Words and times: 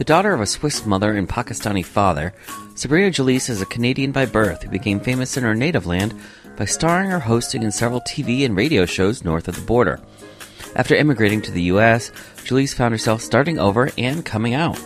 The 0.00 0.04
daughter 0.04 0.32
of 0.32 0.40
a 0.40 0.46
Swiss 0.46 0.86
mother 0.86 1.12
and 1.12 1.28
Pakistani 1.28 1.84
father, 1.84 2.32
Sabrina 2.74 3.10
Jalees 3.10 3.50
is 3.50 3.60
a 3.60 3.66
Canadian 3.66 4.12
by 4.12 4.24
birth 4.24 4.62
who 4.62 4.70
became 4.70 4.98
famous 4.98 5.36
in 5.36 5.42
her 5.42 5.54
native 5.54 5.84
land 5.84 6.18
by 6.56 6.64
starring 6.64 7.12
or 7.12 7.18
hosting 7.18 7.62
in 7.62 7.70
several 7.70 8.00
TV 8.00 8.46
and 8.46 8.56
radio 8.56 8.86
shows 8.86 9.26
north 9.26 9.46
of 9.46 9.56
the 9.56 9.60
border. 9.60 10.00
After 10.74 10.94
immigrating 10.94 11.42
to 11.42 11.50
the 11.50 11.64
U.S., 11.64 12.12
Jalees 12.36 12.74
found 12.74 12.92
herself 12.92 13.20
starting 13.20 13.58
over 13.58 13.90
and 13.98 14.24
coming 14.24 14.54
out. 14.54 14.78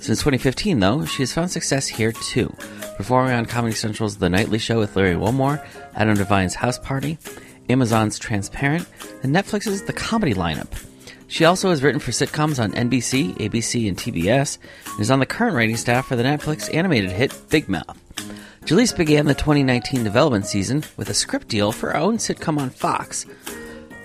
Since 0.00 0.24
2015, 0.24 0.80
though, 0.80 1.04
she 1.04 1.22
has 1.22 1.32
found 1.32 1.52
success 1.52 1.86
here 1.86 2.10
too, 2.10 2.52
performing 2.96 3.34
on 3.34 3.46
Comedy 3.46 3.76
Central's 3.76 4.16
The 4.16 4.28
Nightly 4.28 4.58
Show 4.58 4.80
with 4.80 4.96
Larry 4.96 5.14
Wilmore, 5.14 5.64
Adam 5.94 6.16
Devine's 6.16 6.56
House 6.56 6.80
Party, 6.80 7.16
Amazon's 7.68 8.18
Transparent, 8.18 8.88
and 9.22 9.32
Netflix's 9.32 9.84
The 9.84 9.92
Comedy 9.92 10.34
Lineup. 10.34 10.72
She 11.28 11.44
also 11.44 11.68
has 11.70 11.82
written 11.82 12.00
for 12.00 12.10
sitcoms 12.10 12.62
on 12.62 12.72
NBC, 12.72 13.36
ABC, 13.36 13.86
and 13.86 13.96
TBS, 13.96 14.58
and 14.92 15.00
is 15.00 15.10
on 15.10 15.20
the 15.20 15.26
current 15.26 15.54
writing 15.54 15.76
staff 15.76 16.06
for 16.06 16.16
the 16.16 16.22
Netflix 16.22 16.74
animated 16.74 17.12
hit 17.12 17.34
Big 17.50 17.68
Mouth. 17.68 17.98
Jalees 18.62 18.96
began 18.96 19.26
the 19.26 19.34
2019 19.34 20.02
development 20.02 20.46
season 20.46 20.84
with 20.96 21.08
a 21.10 21.14
script 21.14 21.48
deal 21.48 21.70
for 21.70 21.90
her 21.90 21.96
own 21.96 22.16
sitcom 22.16 22.58
on 22.58 22.70
Fox. 22.70 23.26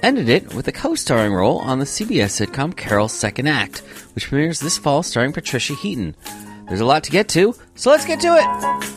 Ended 0.01 0.27
it 0.27 0.53
with 0.53 0.67
a 0.67 0.71
co 0.73 0.95
starring 0.95 1.33
role 1.33 1.59
on 1.59 1.79
the 1.79 1.85
CBS 1.85 2.45
sitcom 2.45 2.75
Carol's 2.75 3.13
Second 3.13 3.47
Act, 3.47 3.79
which 4.15 4.27
premieres 4.27 4.59
this 4.59 4.77
fall 4.77 5.01
starring 5.01 5.31
Patricia 5.31 5.73
Heaton. 5.73 6.15
There's 6.67 6.81
a 6.81 6.85
lot 6.85 7.05
to 7.05 7.11
get 7.11 7.29
to, 7.29 7.55
so 7.75 7.89
let's 7.89 8.05
get 8.05 8.19
to 8.19 8.35
it! 8.37 8.92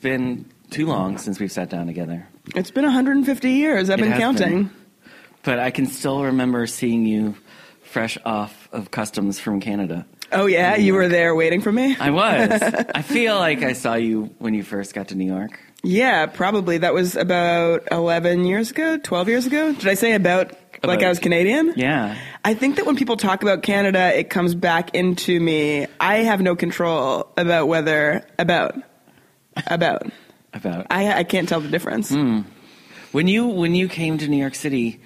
Been 0.00 0.46
too 0.70 0.86
long 0.86 1.18
since 1.18 1.38
we've 1.40 1.52
sat 1.52 1.68
down 1.70 1.86
together. 1.86 2.26
It's 2.54 2.70
been 2.70 2.84
150 2.84 3.50
years. 3.50 3.90
I've 3.90 3.98
It 3.98 4.02
been 4.02 4.18
counting. 4.18 4.62
been. 4.64 4.70
But 5.42 5.58
I 5.58 5.70
can 5.70 5.86
still 5.86 6.22
remember 6.24 6.66
seeing 6.66 7.04
you 7.06 7.34
fresh 7.82 8.18
off 8.24 8.68
of 8.72 8.90
customs 8.90 9.38
from 9.38 9.60
Canada. 9.60 10.06
Oh 10.32 10.46
yeah, 10.46 10.76
you 10.76 10.94
were 10.94 11.08
there 11.08 11.34
waiting 11.34 11.60
for 11.60 11.72
me. 11.72 11.96
I 11.98 12.10
was. 12.10 12.50
I 12.94 13.02
feel 13.02 13.36
like 13.36 13.62
I 13.62 13.72
saw 13.72 13.94
you 13.94 14.34
when 14.38 14.54
you 14.54 14.62
first 14.62 14.94
got 14.94 15.08
to 15.08 15.14
New 15.16 15.26
York. 15.26 15.58
Yeah, 15.82 16.26
probably. 16.26 16.78
That 16.78 16.94
was 16.94 17.16
about 17.16 17.88
11 17.90 18.44
years 18.44 18.70
ago, 18.70 18.98
12 18.98 19.28
years 19.28 19.46
ago. 19.46 19.72
Did 19.72 19.88
I 19.88 19.94
say 19.94 20.12
about, 20.12 20.52
like 20.84 21.02
I 21.02 21.08
was 21.08 21.18
Canadian? 21.18 21.72
Yeah. 21.74 22.16
I 22.44 22.52
think 22.54 22.76
that 22.76 22.86
when 22.86 22.96
people 22.96 23.16
talk 23.16 23.42
about 23.42 23.62
Canada, 23.62 24.16
it 24.16 24.28
comes 24.30 24.54
back 24.54 24.94
into 24.94 25.40
me. 25.40 25.86
I 25.98 26.16
have 26.18 26.40
no 26.42 26.54
control 26.54 27.32
about 27.38 27.66
whether 27.66 28.24
about 28.38 28.74
about. 29.66 30.06
About 30.52 30.86
I 30.90 31.12
I 31.20 31.24
can't 31.24 31.48
tell 31.48 31.60
the 31.60 31.68
difference. 31.68 32.10
when 32.10 33.28
you 33.28 33.46
when 33.46 33.74
you 33.74 33.88
came 33.88 34.18
to 34.18 34.26
New 34.26 34.36
York 34.36 34.56
City, 34.56 35.00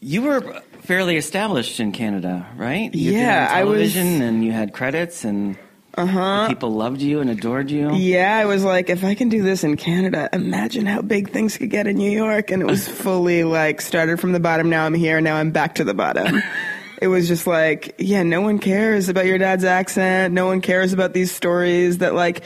you 0.00 0.22
were 0.22 0.62
fairly 0.82 1.16
established 1.16 1.80
in 1.80 1.92
Canada, 1.92 2.46
right? 2.56 2.94
You'd 2.94 3.14
Yeah, 3.14 3.48
I 3.50 3.64
was- 3.64 3.96
and 3.96 4.44
you 4.44 4.52
had 4.52 4.72
credits 4.72 5.24
and 5.24 5.56
uh-huh. 5.96 6.48
people 6.48 6.70
loved 6.72 7.00
you 7.00 7.20
and 7.20 7.30
adored 7.30 7.70
you. 7.70 7.94
Yeah, 7.94 8.36
I 8.36 8.46
was 8.46 8.64
like, 8.64 8.90
if 8.90 9.04
I 9.04 9.14
can 9.14 9.28
do 9.28 9.42
this 9.42 9.62
in 9.62 9.76
Canada, 9.76 10.28
imagine 10.32 10.86
how 10.86 11.02
big 11.02 11.30
things 11.30 11.56
could 11.56 11.70
get 11.70 11.86
in 11.86 11.96
New 11.96 12.10
York. 12.10 12.50
And 12.50 12.62
it 12.62 12.66
was 12.66 12.88
fully 13.02 13.44
like 13.44 13.80
started 13.80 14.20
from 14.20 14.32
the 14.32 14.40
bottom. 14.40 14.68
Now 14.70 14.86
I'm 14.86 14.94
here. 14.94 15.20
Now 15.20 15.36
I'm 15.36 15.52
back 15.52 15.76
to 15.76 15.84
the 15.84 15.94
bottom. 15.94 16.42
it 17.00 17.08
was 17.08 17.28
just 17.28 17.46
like, 17.46 17.94
yeah, 17.98 18.22
no 18.22 18.40
one 18.40 18.58
cares 18.58 19.08
about 19.08 19.26
your 19.26 19.38
dad's 19.38 19.64
accent. 19.64 20.34
No 20.34 20.46
one 20.46 20.60
cares 20.60 20.92
about 20.92 21.12
these 21.12 21.30
stories 21.30 21.98
that 21.98 22.14
like. 22.14 22.42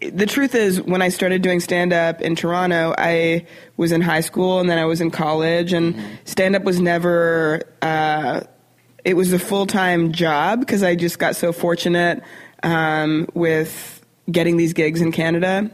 The 0.00 0.26
truth 0.26 0.54
is, 0.54 0.80
when 0.80 1.02
I 1.02 1.08
started 1.10 1.42
doing 1.42 1.60
stand 1.60 1.92
up 1.92 2.20
in 2.22 2.34
Toronto, 2.36 2.94
I 2.96 3.46
was 3.76 3.92
in 3.92 4.00
high 4.00 4.20
school 4.22 4.60
and 4.60 4.68
then 4.70 4.78
I 4.78 4.84
was 4.86 5.00
in 5.00 5.10
college, 5.10 5.72
and 5.72 5.94
stand 6.24 6.56
up 6.56 6.64
was 6.64 6.80
never. 6.80 7.62
Uh, 7.82 8.40
it 9.04 9.14
was 9.14 9.32
a 9.32 9.38
full 9.38 9.66
time 9.66 10.12
job 10.12 10.60
because 10.60 10.82
I 10.82 10.94
just 10.94 11.18
got 11.18 11.36
so 11.36 11.52
fortunate 11.52 12.22
um, 12.62 13.26
with 13.34 14.04
getting 14.30 14.56
these 14.56 14.72
gigs 14.72 15.00
in 15.00 15.12
Canada 15.12 15.70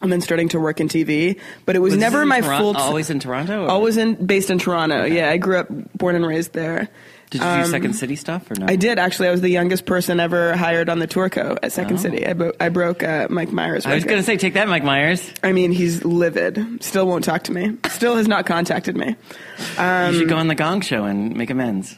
and 0.00 0.10
then 0.10 0.20
starting 0.20 0.48
to 0.48 0.58
work 0.58 0.80
in 0.80 0.88
TV. 0.88 1.38
But 1.64 1.76
it 1.76 1.78
was, 1.78 1.92
Was 1.92 2.00
never 2.00 2.26
my 2.26 2.40
Toron- 2.40 2.58
full. 2.58 2.76
always 2.76 3.08
in 3.10 3.20
Toronto? 3.20 3.64
or- 3.66 3.68
always 3.70 3.96
in 3.98 4.14
based 4.26 4.50
in 4.50 4.58
Toronto. 4.58 5.04
Yeah, 5.04 5.30
I 5.30 5.36
grew 5.36 5.58
up, 5.58 5.68
born 5.96 6.16
and 6.16 6.26
raised 6.26 6.54
there. 6.54 6.88
Did 7.32 7.40
you 7.42 7.64
do 7.64 7.70
Second 7.70 7.94
City 7.94 8.14
stuff 8.16 8.50
or 8.50 8.54
no? 8.54 8.66
Um, 8.66 8.70
I 8.70 8.76
did 8.76 8.98
actually. 8.98 9.28
I 9.28 9.30
was 9.32 9.40
the 9.40 9.48
youngest 9.48 9.84
person 9.86 10.20
ever 10.20 10.54
hired 10.56 10.88
on 10.88 10.98
the 11.00 11.08
Tourco 11.08 11.58
at 11.62 11.72
Second 11.72 11.96
Oh. 11.96 12.00
City. 12.02 12.26
I, 12.26 12.34
bro- 12.34 12.52
I 12.60 12.68
broke 12.68 13.02
uh, 13.02 13.26
Mike 13.30 13.50
Myers. 13.50 13.84
I 13.86 13.94
was 13.94 14.04
going 14.04 14.18
to 14.18 14.22
say, 14.22 14.36
take 14.36 14.54
that, 14.54 14.68
Mike 14.68 14.84
Myers. 14.84 15.32
I 15.42 15.52
mean, 15.52 15.72
he's 15.72 16.04
livid. 16.04 16.82
Still 16.84 17.06
won't 17.06 17.24
talk 17.24 17.44
to 17.44 17.52
me. 17.52 17.76
Still 17.88 18.16
has 18.16 18.28
not 18.28 18.46
contacted 18.46 18.96
me. 18.96 19.16
you 19.58 20.12
should 20.18 20.28
go 20.28 20.36
on 20.36 20.48
the 20.48 20.54
Gong 20.54 20.80
Show 20.82 21.04
and 21.04 21.34
make 21.36 21.50
amends. 21.50 21.96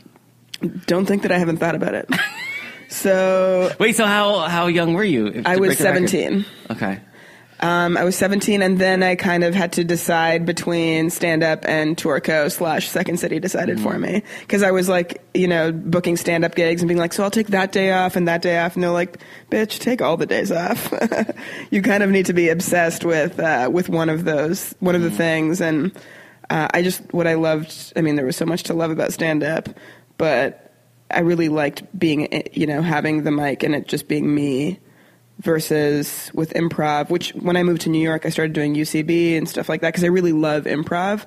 Don't 0.86 1.04
think 1.04 1.22
that 1.22 1.32
I 1.32 1.38
haven't 1.38 1.58
thought 1.58 1.74
about 1.74 1.94
it. 1.94 2.08
So 2.88 3.72
Wait, 3.80 3.96
so 3.96 4.06
how 4.06 4.40
how 4.40 4.66
young 4.68 4.94
were 4.94 5.02
you? 5.02 5.42
I 5.44 5.56
was 5.56 5.70
record? 5.70 5.82
17. 5.82 6.44
Okay. 6.70 7.00
Um, 7.64 7.96
I 7.96 8.04
was 8.04 8.14
17, 8.16 8.60
and 8.60 8.78
then 8.78 9.02
I 9.02 9.14
kind 9.14 9.42
of 9.42 9.54
had 9.54 9.72
to 9.72 9.84
decide 9.84 10.44
between 10.44 11.08
stand 11.08 11.42
up 11.42 11.64
and 11.64 11.96
Tourco 11.96 12.52
slash 12.52 12.90
Second 12.90 13.18
City 13.18 13.40
decided 13.40 13.80
for 13.80 13.98
me. 13.98 14.22
Because 14.40 14.62
I 14.62 14.70
was 14.70 14.86
like, 14.86 15.24
you 15.32 15.48
know, 15.48 15.72
booking 15.72 16.18
stand 16.18 16.44
up 16.44 16.56
gigs 16.56 16.82
and 16.82 16.88
being 16.88 16.98
like, 16.98 17.14
so 17.14 17.24
I'll 17.24 17.30
take 17.30 17.46
that 17.48 17.72
day 17.72 17.90
off 17.90 18.16
and 18.16 18.28
that 18.28 18.42
day 18.42 18.58
off. 18.58 18.74
And 18.74 18.84
they're 18.84 18.90
like, 18.90 19.18
bitch, 19.50 19.78
take 19.78 20.02
all 20.02 20.18
the 20.18 20.26
days 20.26 20.52
off. 20.52 20.92
you 21.70 21.80
kind 21.80 22.02
of 22.02 22.10
need 22.10 22.26
to 22.26 22.34
be 22.34 22.50
obsessed 22.50 23.02
with, 23.02 23.40
uh, 23.40 23.70
with 23.72 23.88
one 23.88 24.10
of 24.10 24.24
those, 24.24 24.74
one 24.80 24.94
of 24.94 25.00
the 25.00 25.10
things. 25.10 25.62
And 25.62 25.90
uh, 26.50 26.68
I 26.74 26.82
just, 26.82 27.14
what 27.14 27.26
I 27.26 27.32
loved, 27.32 27.94
I 27.96 28.02
mean, 28.02 28.16
there 28.16 28.26
was 28.26 28.36
so 28.36 28.44
much 28.44 28.64
to 28.64 28.74
love 28.74 28.90
about 28.90 29.14
stand 29.14 29.42
up, 29.42 29.70
but 30.18 30.70
I 31.10 31.20
really 31.20 31.48
liked 31.48 31.98
being, 31.98 32.28
you 32.52 32.66
know, 32.66 32.82
having 32.82 33.22
the 33.22 33.30
mic 33.30 33.62
and 33.62 33.74
it 33.74 33.88
just 33.88 34.06
being 34.06 34.34
me 34.34 34.80
versus 35.44 36.30
with 36.34 36.52
improv, 36.54 37.10
which 37.10 37.30
when 37.34 37.56
I 37.56 37.62
moved 37.62 37.82
to 37.82 37.88
New 37.90 38.00
York, 38.02 38.26
I 38.26 38.30
started 38.30 38.52
doing 38.52 38.74
UCB 38.74 39.36
and 39.38 39.48
stuff 39.48 39.68
like 39.68 39.80
that 39.82 39.88
because 39.90 40.04
I 40.04 40.08
really 40.08 40.32
love 40.32 40.64
improv. 40.64 41.24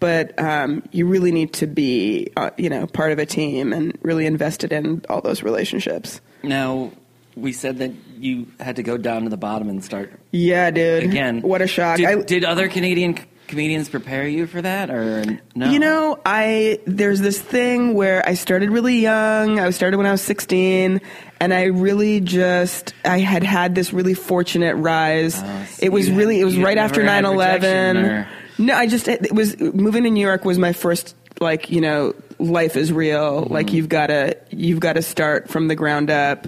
But 0.00 0.38
um, 0.38 0.82
you 0.92 1.06
really 1.06 1.30
need 1.30 1.52
to 1.54 1.66
be, 1.66 2.30
uh, 2.36 2.50
you 2.56 2.70
know, 2.70 2.86
part 2.86 3.12
of 3.12 3.18
a 3.18 3.26
team 3.26 3.72
and 3.72 3.96
really 4.02 4.26
invested 4.26 4.72
in 4.72 5.02
all 5.10 5.20
those 5.20 5.42
relationships. 5.42 6.20
Now, 6.42 6.92
we 7.36 7.52
said 7.52 7.78
that 7.78 7.92
you 8.18 8.46
had 8.58 8.76
to 8.76 8.82
go 8.82 8.96
down 8.96 9.24
to 9.24 9.28
the 9.28 9.36
bottom 9.36 9.68
and 9.68 9.84
start 9.84 10.12
Yeah, 10.32 10.70
dude. 10.70 11.04
again. 11.04 11.42
what 11.42 11.60
a 11.62 11.66
shock! 11.66 11.98
Did, 11.98 12.06
I, 12.06 12.22
did 12.22 12.44
other 12.44 12.68
Canadian 12.68 13.18
comedians 13.50 13.88
prepare 13.90 14.26
you 14.26 14.46
for 14.46 14.62
that, 14.62 14.88
or 14.90 15.24
no? 15.54 15.70
You 15.70 15.78
know, 15.78 16.18
I 16.24 16.78
there's 16.86 17.20
this 17.20 17.38
thing 17.40 17.92
where 17.94 18.26
I 18.26 18.34
started 18.34 18.70
really 18.70 18.98
young. 19.00 19.60
I 19.60 19.68
started 19.70 19.98
when 19.98 20.06
I 20.06 20.12
was 20.12 20.22
16, 20.22 21.00
and 21.40 21.54
I 21.54 21.64
really 21.64 22.20
just 22.20 22.94
I 23.04 23.18
had 23.18 23.42
had 23.42 23.74
this 23.74 23.92
really 23.92 24.14
fortunate 24.14 24.76
rise. 24.76 25.34
Oh, 25.42 25.66
so 25.68 25.84
it 25.84 25.92
was 25.92 26.10
really 26.10 26.40
it 26.40 26.44
was 26.44 26.56
right 26.56 26.78
after 26.78 27.02
9/11. 27.02 27.96
or- 28.02 28.28
No, 28.58 28.74
I 28.74 28.86
just 28.86 29.08
it 29.08 29.32
was 29.34 29.58
moving 29.60 30.04
to 30.04 30.10
New 30.10 30.20
York 30.24 30.44
was 30.44 30.58
my 30.58 30.72
first 30.72 31.14
like 31.40 31.70
you 31.70 31.80
know 31.80 32.14
life 32.38 32.76
is 32.76 32.92
real. 32.92 33.42
Mm-hmm. 33.44 33.52
Like 33.52 33.72
you've 33.72 33.88
got 33.88 34.06
to 34.06 34.36
you've 34.50 34.80
got 34.80 34.94
to 34.94 35.02
start 35.02 35.48
from 35.50 35.68
the 35.68 35.74
ground 35.74 36.10
up. 36.10 36.46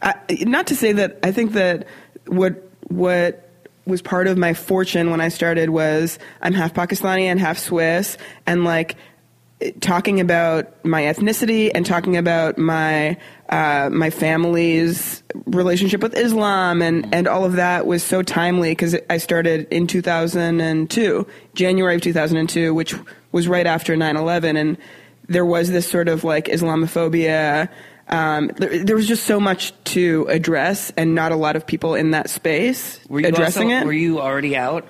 I, 0.00 0.14
not 0.42 0.68
to 0.68 0.76
say 0.76 0.92
that 0.92 1.18
I 1.22 1.32
think 1.32 1.52
that 1.52 1.86
what 2.26 2.62
what 2.88 3.43
was 3.86 4.02
part 4.02 4.26
of 4.26 4.38
my 4.38 4.54
fortune 4.54 5.10
when 5.10 5.20
I 5.20 5.28
started 5.28 5.70
was 5.70 6.18
I'm 6.40 6.54
half 6.54 6.74
Pakistani 6.74 7.22
and 7.22 7.38
half 7.38 7.58
Swiss, 7.58 8.16
and 8.46 8.64
like 8.64 8.96
talking 9.80 10.20
about 10.20 10.84
my 10.84 11.02
ethnicity 11.02 11.70
and 11.74 11.86
talking 11.86 12.16
about 12.16 12.58
my 12.58 13.16
uh, 13.48 13.88
my 13.92 14.10
family's 14.10 15.22
relationship 15.46 16.02
with 16.02 16.14
Islam 16.16 16.82
and, 16.82 17.12
and 17.14 17.28
all 17.28 17.44
of 17.44 17.54
that 17.54 17.86
was 17.86 18.02
so 18.02 18.22
timely 18.22 18.72
because 18.72 18.96
I 19.10 19.18
started 19.18 19.68
in 19.70 19.86
2002, 19.86 21.26
January 21.54 21.94
of 21.94 22.00
2002, 22.00 22.74
which 22.74 22.94
was 23.32 23.46
right 23.46 23.66
after 23.66 23.94
9/11, 23.96 24.58
and 24.58 24.78
there 25.28 25.44
was 25.44 25.70
this 25.70 25.88
sort 25.88 26.08
of 26.08 26.24
like 26.24 26.46
Islamophobia. 26.46 27.68
Um, 28.08 28.50
there, 28.56 28.84
there 28.84 28.96
was 28.96 29.08
just 29.08 29.24
so 29.24 29.40
much 29.40 29.72
to 29.84 30.26
address, 30.28 30.92
and 30.96 31.14
not 31.14 31.32
a 31.32 31.36
lot 31.36 31.56
of 31.56 31.66
people 31.66 31.94
in 31.94 32.10
that 32.10 32.28
space 32.28 33.00
Were 33.08 33.20
you 33.20 33.28
addressing 33.28 33.72
also, 33.72 33.82
it. 33.82 33.86
Were 33.86 33.92
you 33.92 34.20
already 34.20 34.56
out? 34.56 34.86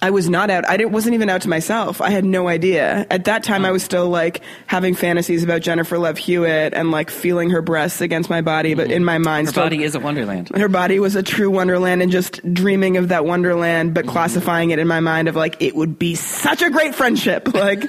I 0.00 0.10
was 0.10 0.28
not 0.28 0.50
out. 0.50 0.68
I 0.68 0.76
didn't, 0.76 0.90
wasn't 0.90 1.14
even 1.14 1.30
out 1.30 1.42
to 1.42 1.48
myself. 1.48 2.00
I 2.00 2.10
had 2.10 2.24
no 2.24 2.48
idea. 2.48 3.06
At 3.08 3.26
that 3.26 3.44
time, 3.44 3.64
I 3.64 3.70
was 3.70 3.84
still 3.84 4.08
like 4.08 4.42
having 4.66 4.96
fantasies 4.96 5.44
about 5.44 5.60
Jennifer 5.62 5.96
Love 5.96 6.18
Hewitt 6.18 6.74
and 6.74 6.90
like 6.90 7.08
feeling 7.08 7.50
her 7.50 7.62
breasts 7.62 8.00
against 8.00 8.28
my 8.28 8.40
body, 8.40 8.74
but 8.74 8.90
in 8.90 9.04
my 9.04 9.18
mind, 9.18 9.46
Her 9.46 9.52
still, 9.52 9.62
body 9.64 9.84
is 9.84 9.94
a 9.94 10.00
wonderland. 10.00 10.48
her 10.56 10.66
body 10.68 10.98
was 10.98 11.14
a 11.14 11.22
true 11.22 11.50
wonderland 11.50 12.02
and 12.02 12.10
just 12.10 12.40
dreaming 12.52 12.96
of 12.96 13.10
that 13.10 13.24
wonderland, 13.24 13.94
but 13.94 14.08
classifying 14.08 14.72
it 14.72 14.80
in 14.80 14.88
my 14.88 14.98
mind 14.98 15.28
of 15.28 15.36
like, 15.36 15.62
it 15.62 15.76
would 15.76 16.00
be 16.00 16.16
such 16.16 16.62
a 16.62 16.70
great 16.70 16.94
friendship. 16.94 17.48
Like, 17.54 17.84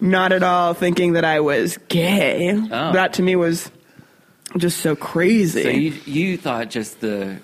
not 0.00 0.30
at 0.30 0.44
all 0.44 0.72
thinking 0.72 1.14
that 1.14 1.24
I 1.24 1.40
was 1.40 1.78
gay. 1.88 2.52
Oh. 2.54 2.92
That 2.92 3.14
to 3.14 3.22
me 3.22 3.34
was 3.34 3.70
just 4.56 4.78
so 4.80 4.96
crazy. 4.96 5.62
So 5.62 5.68
you 5.68 5.94
you 6.06 6.36
thought 6.36 6.70
just 6.70 7.00
the. 7.00 7.38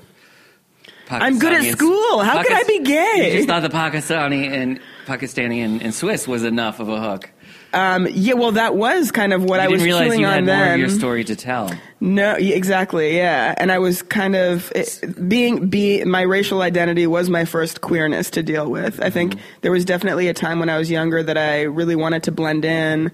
I'm 1.08 1.38
good 1.38 1.52
at 1.52 1.64
school. 1.72 2.18
How 2.20 2.42
could 2.42 2.52
I 2.52 2.64
be 2.64 2.80
gay? 2.80 3.30
You 3.30 3.36
just 3.36 3.48
thought 3.48 3.62
the 3.62 3.68
Pakistani 3.68 4.50
and 4.50 4.80
Pakistani 5.06 5.64
and, 5.64 5.80
and 5.80 5.94
Swiss 5.94 6.26
was 6.26 6.42
enough 6.42 6.80
of 6.80 6.88
a 6.88 7.00
hook. 7.00 7.30
um, 7.72 8.08
yeah, 8.10 8.34
well, 8.34 8.50
that 8.52 8.74
was 8.74 9.12
kind 9.12 9.32
of 9.32 9.44
what 9.44 9.60
You 9.60 9.66
I 9.66 9.68
was 9.68 9.84
realize 9.84 10.08
chewing 10.08 10.20
you 10.20 10.26
had 10.26 10.38
on 10.38 10.46
more 10.46 10.72
of 10.72 10.80
your 10.80 10.88
story 10.88 11.22
to 11.22 11.36
tell. 11.36 11.70
No, 12.00 12.34
exactly, 12.34 13.16
yeah. 13.16 13.54
And 13.56 13.70
I 13.70 13.78
was 13.78 14.02
kind 14.02 14.34
of 14.34 14.72
it, 14.74 15.28
being 15.28 15.68
be 15.68 16.02
my 16.04 16.22
racial 16.22 16.60
identity 16.60 17.06
was 17.06 17.30
my 17.30 17.44
first 17.44 17.82
queerness 17.82 18.28
to 18.30 18.42
deal 18.42 18.68
with. 18.68 19.00
I 19.00 19.10
think 19.10 19.36
there 19.60 19.70
was 19.70 19.84
definitely 19.84 20.26
a 20.26 20.34
time 20.34 20.58
when 20.58 20.68
I 20.68 20.76
was 20.76 20.90
younger 20.90 21.22
that 21.22 21.38
I 21.38 21.62
really 21.62 21.94
wanted 21.94 22.24
to 22.24 22.32
blend 22.32 22.64
in. 22.64 23.12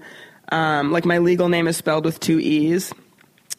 Um, 0.51 0.91
like 0.91 1.05
my 1.05 1.19
legal 1.19 1.47
name 1.47 1.67
is 1.67 1.77
spelled 1.77 2.05
with 2.05 2.19
two 2.19 2.39
e's, 2.39 2.91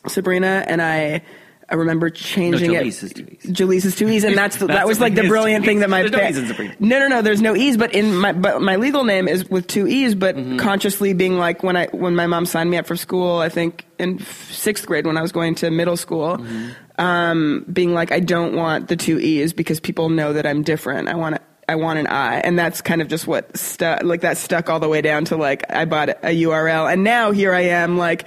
Sabrina, 0.08 0.64
and 0.66 0.80
I. 0.82 1.22
I 1.66 1.76
remember 1.76 2.10
changing 2.10 2.72
No, 2.72 2.78
it. 2.80 2.84
Jalees 2.84 3.02
is 3.02 3.12
two 3.14 3.26
E's. 3.26 3.42
Jalees 3.46 3.84
is 3.86 3.96
two 3.96 4.06
e's, 4.10 4.22
and 4.24 4.36
that's, 4.36 4.56
the, 4.58 4.66
that 4.66 4.86
was 4.86 5.00
like 5.00 5.14
the 5.14 5.26
brilliant 5.26 5.64
thing 5.64 5.78
that 5.78 5.88
my 5.88 6.04
E's. 6.04 6.10
There's 6.10 6.22
no 6.22 6.28
E's 6.28 6.36
in 6.38 6.46
Sabrina. 6.46 6.74
no, 6.78 6.98
no, 6.98 7.08
no. 7.08 7.22
There's 7.22 7.40
no 7.40 7.56
e's, 7.56 7.78
but 7.78 7.94
in 7.94 8.14
my 8.18 8.32
but 8.34 8.60
my 8.60 8.76
legal 8.76 9.02
name 9.04 9.28
is 9.28 9.48
with 9.48 9.66
two 9.66 9.88
e's. 9.88 10.14
But 10.14 10.36
Mm-hmm. 10.36 10.58
consciously 10.58 11.14
being 11.14 11.38
like 11.38 11.62
when 11.62 11.74
I 11.74 11.86
when 11.86 12.14
my 12.14 12.26
mom 12.26 12.44
signed 12.44 12.70
me 12.70 12.76
up 12.76 12.84
for 12.86 12.96
school, 12.96 13.38
I 13.38 13.48
think 13.48 13.86
in 13.98 14.18
sixth 14.18 14.84
grade 14.86 15.06
when 15.06 15.16
I 15.16 15.22
was 15.22 15.32
going 15.32 15.54
to 15.56 15.70
middle 15.70 15.96
school, 15.96 16.36
Mm-hmm. 16.36 17.00
um, 17.02 17.64
being 17.72 17.94
like 17.94 18.12
I 18.12 18.20
don't 18.20 18.54
want 18.54 18.88
the 18.88 18.96
two 18.96 19.18
e's 19.18 19.54
because 19.54 19.80
people 19.80 20.10
know 20.10 20.34
that 20.34 20.44
I'm 20.46 20.64
different. 20.64 21.08
I 21.08 21.14
want 21.14 21.38
I 21.66 21.76
want 21.76 21.98
an 21.98 22.08
I, 22.08 22.40
and 22.40 22.58
that's 22.58 22.82
kind 22.82 23.00
of 23.00 23.08
just 23.08 23.26
what 23.26 23.56
stuck. 23.56 24.02
Like 24.02 24.20
that 24.20 24.36
stuck 24.36 24.68
all 24.68 24.80
the 24.80 24.88
way 24.90 25.00
down 25.00 25.24
to 25.26 25.36
like 25.38 25.64
I 25.72 25.86
bought 25.86 26.10
a 26.10 26.42
URL, 26.42 26.92
and 26.92 27.02
now 27.04 27.30
here 27.32 27.54
I 27.54 27.62
am 27.62 27.96
like 27.96 28.26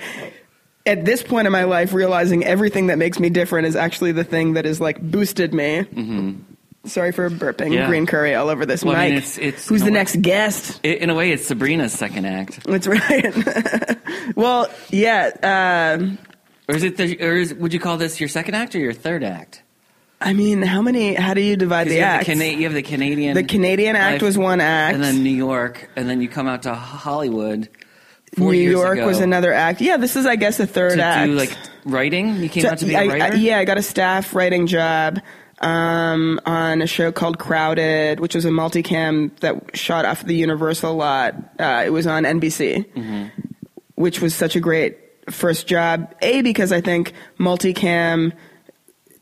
at 0.88 1.06
this 1.06 1.22
point 1.22 1.46
in 1.46 1.52
my 1.54 1.64
life 1.66 1.94
realizing 1.94 2.44
everything 2.46 2.88
that 2.88 2.98
makes 2.98 3.20
me 3.20 3.30
different 3.30 3.68
is 3.68 3.76
actually 3.76 4.14
the 4.14 4.24
thing 4.24 4.54
that 4.54 4.66
has 4.66 4.80
like 4.82 5.00
boosted 5.02 5.54
me. 5.54 5.86
Sorry 6.86 7.12
for 7.12 7.30
burping 7.30 7.66
Mm-hmm. 7.68 7.74
Yeah. 7.74 7.88
green 7.88 8.06
curry 8.06 8.34
all 8.34 8.48
over 8.50 8.66
this 8.66 8.82
Well, 8.84 8.96
I 8.96 9.00
mic. 9.00 9.10
mean, 9.10 9.18
it's- 9.18 9.38
it's- 9.38 9.68
Who's 9.68 9.82
the 9.82 9.88
way- 9.88 9.92
next 9.92 10.22
guest? 10.22 10.80
I- 10.86 10.88
In 10.90 11.10
a 11.10 11.16
way, 11.16 11.32
it's 11.32 11.46
Sabrina's 11.46 11.92
second 11.92 12.26
act, 12.26 12.64
That's 12.64 12.88
right. 12.88 13.98
well, 14.36 14.70
yeah. 14.90 15.96
Um, 16.00 16.18
or 16.70 16.76
is 16.76 16.84
it? 16.84 16.96
The, 16.98 17.22
or 17.22 17.34
is, 17.36 17.54
would 17.54 17.74
you 17.74 17.80
call 17.80 17.98
this 17.98 18.20
your 18.22 18.30
second 18.30 18.56
act 18.56 18.74
or 18.76 18.80
your 18.80 18.94
third 18.94 19.24
act? 19.24 19.64
I 20.22 20.34
mean, 20.34 20.62
how 20.62 20.82
many? 20.82 21.14
How 21.14 21.34
do 21.34 21.42
you 21.42 21.56
divide 21.58 21.88
the 21.90 21.96
you, 21.96 22.02
have 22.02 22.20
acts? 22.22 22.28
the 22.28 22.34
Cana- 22.34 22.58
you 22.58 22.64
have 22.64 22.74
the 22.74 22.82
Canadian. 22.82 23.36
The 23.36 23.44
Canadian 23.44 23.96
act 23.96 24.14
Life, 24.14 24.22
was 24.24 24.38
one 24.38 24.60
act. 24.62 24.96
and 24.96 25.04
then 25.04 25.24
New 25.24 25.30
York, 25.30 25.90
and 25.96 26.10
then 26.10 26.22
you 26.22 26.28
come 26.30 26.48
out 26.48 26.64
to 26.64 26.74
Hollywood. 26.74 27.70
Four 28.36 28.52
New 28.52 28.58
York 28.72 28.98
ago 28.98 29.08
was 29.08 29.20
another 29.20 29.54
act. 29.54 29.80
Yeah, 29.82 29.98
this 29.98 30.16
is, 30.16 30.26
I 30.26 30.36
guess, 30.36 30.60
a 30.60 30.68
third 30.68 30.98
to 30.98 31.04
act. 31.04 31.28
do 31.28 31.34
like 31.36 31.58
writing. 31.86 32.36
You 32.38 32.50
came 32.50 32.64
So, 32.64 32.70
out 32.70 32.78
to 32.80 32.86
be 32.86 32.96
I- 32.96 33.04
a 33.04 33.10
I- 33.10 33.20
writer. 33.20 33.38
yeah, 33.38 33.58
I 33.60 33.66
got 33.66 33.78
a 33.78 33.82
staff 33.82 34.36
writing 34.36 34.68
job 34.68 35.20
um, 35.60 36.40
on 36.46 36.82
a 36.82 36.88
show 36.88 37.12
called 37.12 37.40
Crowded, 37.40 38.20
which 38.20 38.36
was 38.36 38.46
a 38.46 38.50
multicam 38.50 39.36
that 39.40 39.76
shot 39.76 40.06
off 40.06 40.24
the 40.24 40.36
Universal 40.36 40.94
lot. 40.96 41.36
Uh, 41.58 41.84
it 41.86 41.90
was 41.90 42.06
on 42.06 42.24
NBC, 42.26 43.32
which 43.96 44.22
was 44.22 44.36
such 44.36 44.56
a 44.56 44.60
great 44.60 44.98
first 45.32 45.66
job. 45.68 46.14
A 46.22 46.42
because 46.42 46.72
I 46.72 46.82
think 46.82 47.14
multicam, 47.40 48.34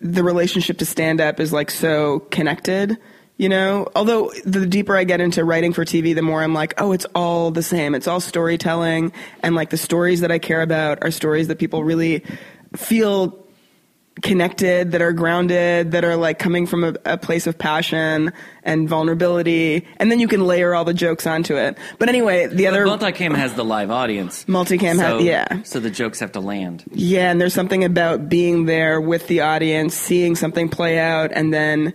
the 0.01 0.23
relationship 0.23 0.79
to 0.79 0.85
stand 0.85 1.21
up 1.21 1.39
is 1.39 1.53
like 1.53 1.71
so 1.71 2.19
connected. 2.31 2.97
You 3.37 3.49
know, 3.49 3.89
although 3.95 4.31
the 4.45 4.65
deeper 4.65 4.95
I 4.95 5.03
get 5.03 5.19
into 5.19 5.43
writing 5.43 5.73
for 5.73 5.83
TV, 5.83 6.15
the 6.15 6.21
more 6.21 6.41
I'm 6.41 6.53
like, 6.53 6.73
oh, 6.77 6.93
it's 6.93 7.05
all 7.13 7.51
the 7.51 7.63
same. 7.63 7.93
It's 7.93 8.07
all 8.07 8.21
storytelling. 8.21 9.11
And 9.43 9.55
like 9.55 9.71
the 9.71 9.77
stories 9.77 10.21
that 10.21 10.31
I 10.31 10.39
care 10.39 10.61
about 10.61 10.99
are 11.03 11.11
stories 11.11 11.49
that 11.49 11.59
people 11.59 11.83
really 11.83 12.23
feel 12.77 13.45
connected, 14.21 14.93
that 14.93 15.01
are 15.01 15.11
grounded, 15.11 15.91
that 15.91 16.05
are 16.05 16.15
like 16.15 16.39
coming 16.39 16.65
from 16.65 16.83
a, 16.83 16.95
a 17.05 17.17
place 17.17 17.47
of 17.47 17.57
passion 17.57 18.31
and 18.63 18.87
vulnerability. 18.87 19.85
And 19.97 20.09
then 20.09 20.19
you 20.19 20.27
can 20.27 20.45
layer 20.45 20.73
all 20.73 20.85
the 20.85 20.93
jokes 20.93 21.27
onto 21.27 21.57
it. 21.57 21.77
But 21.99 22.09
anyway, 22.09 22.47
the 22.47 22.67
other. 22.67 22.85
Multicam 22.85 23.35
has 23.35 23.53
the 23.53 23.65
live 23.65 23.91
audience. 23.91 24.45
Multicam 24.45 24.95
so, 24.95 25.01
ha- 25.01 25.17
yeah. 25.17 25.63
So 25.63 25.79
the 25.79 25.91
jokes 25.91 26.19
have 26.19 26.31
to 26.33 26.39
land. 26.39 26.83
Yeah, 26.91 27.31
and 27.31 27.41
there's 27.41 27.53
something 27.53 27.83
about 27.83 28.29
being 28.29 28.65
there 28.65 29.01
with 29.01 29.27
the 29.27 29.41
audience, 29.41 29.93
seeing 29.93 30.35
something 30.35 30.69
play 30.69 30.97
out, 30.97 31.31
and 31.33 31.53
then 31.53 31.93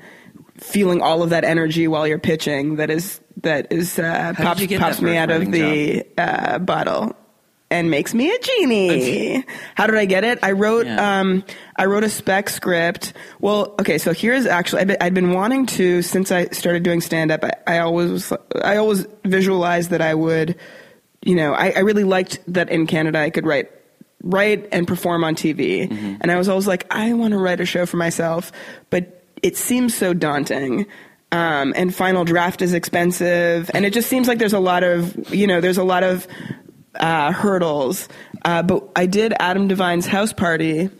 feeling 0.61 1.01
all 1.03 1.23
of 1.23 1.31
that 1.31 1.45
energy 1.45 1.89
while 1.89 2.07
you're 2.07 2.19
pitching. 2.19 2.77
That 2.77 2.91
is 2.91 3.21
that 3.39 3.73
is 3.73 3.99
uh, 3.99 4.35
pops 4.37 4.67
pops 4.79 5.01
me 5.01 5.17
out 5.17 5.31
of 5.31 5.51
the 5.51 6.07
uh, 6.19 6.59
bottle 6.59 7.17
and 7.71 7.91
makes 7.91 8.12
me 8.15 8.31
a 8.31 8.39
genie. 8.39 9.45
How 9.77 9.87
did 9.87 9.97
I 9.97 10.05
get 10.05 10.25
it? 10.25 10.41
I 10.43 10.53
wrote 10.53 10.87
Yeah. 10.87 11.21
um, 11.21 11.45
I 11.77 11.87
wrote 11.87 12.05
a 12.05 12.09
spec 12.11 12.51
script. 12.51 13.12
Well, 13.41 13.75
okay, 13.81 13.99
so 13.99 14.12
here's 14.12 14.45
actually 14.47 14.83
I've 14.83 14.89
been, 14.89 14.97
I'd 15.01 15.15
been 15.15 15.33
wanting 15.33 15.67
to 15.67 16.03
since 16.03 16.33
I 16.33 16.47
started 16.47 16.83
doing 16.83 17.01
stand 17.01 17.31
up. 17.31 17.45
I, 17.45 17.53
I 17.67 17.79
always 17.79 18.33
I 18.62 18.77
always 18.77 19.07
visualized 19.25 19.91
that 19.91 20.03
I 20.03 20.15
would, 20.15 20.57
you 21.23 21.35
know, 21.37 21.55
I, 21.55 21.71
I 21.71 21.79
really 21.81 22.05
liked 22.05 22.41
that 22.49 22.69
in 22.71 22.87
Canada 22.87 23.19
I 23.21 23.31
could 23.31 23.47
write 23.47 23.71
write 24.23 24.69
and 24.73 24.87
perform 24.87 25.25
on 25.25 25.35
TV. 25.35 25.89
Mm-hmm. 25.89 26.17
And 26.21 26.31
I 26.31 26.37
was 26.37 26.49
always 26.49 26.67
like, 26.67 26.87
I 26.91 27.15
want 27.15 27.33
to 27.33 27.39
write 27.39 27.61
a 27.61 27.65
show 27.65 27.87
for 27.87 27.97
myself, 27.97 28.53
but 28.91 29.20
it 29.43 29.57
seems 29.57 29.95
so 29.95 30.15
daunting. 30.15 30.87
Um, 31.33 31.73
and 31.77 31.95
final 31.95 32.25
draft 32.25 32.61
is 32.61 32.73
expensive, 32.75 33.71
and 33.73 33.85
it 33.87 33.93
just 33.93 34.09
seems 34.09 34.27
like 34.27 34.39
there's 34.39 34.53
a 34.53 34.59
lot 34.59 34.83
of, 34.83 35.33
you 35.33 35.47
know, 35.47 35.61
there's 35.61 35.79
a 35.79 35.85
lot 35.85 36.03
of 36.03 36.27
uh, 36.97 37.31
hurdles. 37.33 38.09
Uh, 38.45 38.65
but 38.65 38.89
I 38.97 39.07
did 39.07 39.33
Adam 39.39 39.69
Devine's 39.69 40.07
house 40.07 40.33
party, 40.33 40.91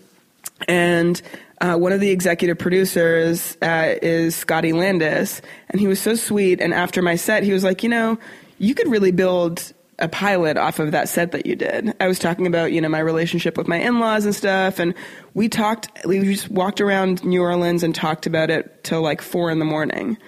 and 0.69 1.21
uh, 1.61 1.77
one 1.77 1.91
of 1.91 1.99
the 1.99 2.11
executive 2.11 2.59
producers 2.59 3.59
uh, 3.61 3.95
is 4.01 4.37
Scotty 4.37 4.73
Landes, 4.73 5.43
and 5.69 5.81
he 5.81 5.89
was 5.89 6.01
so 6.01 6.15
sweet. 6.15 6.61
And 6.61 6.73
after 6.73 7.03
my 7.03 7.17
set, 7.17 7.43
he 7.43 7.53
was 7.53 7.65
like, 7.65 7.83
you 7.83 7.89
know, 7.89 8.17
you 8.59 8.75
could 8.77 8.89
really 8.89 9.11
build 9.11 9.73
a 10.01 10.09
pilot 10.09 10.57
off 10.57 10.79
of 10.79 10.93
that 10.93 11.09
set 11.09 11.33
that 11.33 11.47
you 11.47 11.57
did. 11.57 11.95
I 12.01 12.09
was 12.09 12.19
talking 12.19 12.47
about, 12.47 12.73
you 12.73 12.81
know, 12.81 12.89
my 12.89 12.99
relationship 12.99 13.57
with 13.57 13.69
my 13.69 13.77
in-laws 13.77 14.25
and 14.25 14.35
stuff, 14.35 14.79
and 14.79 14.95
we 15.35 15.49
talked. 15.49 15.91
We 16.05 16.21
just 16.21 16.51
walked 16.51 16.81
around 16.81 17.25
New 17.25 17.43
Orleans 17.43 17.83
and 17.83 17.95
talked 17.95 18.27
about 18.27 18.51
it 18.51 18.85
till 18.85 19.03
like 19.03 19.23
four 19.23 19.51
in 19.51 19.59
the 19.59 19.65
morning. 19.65 20.19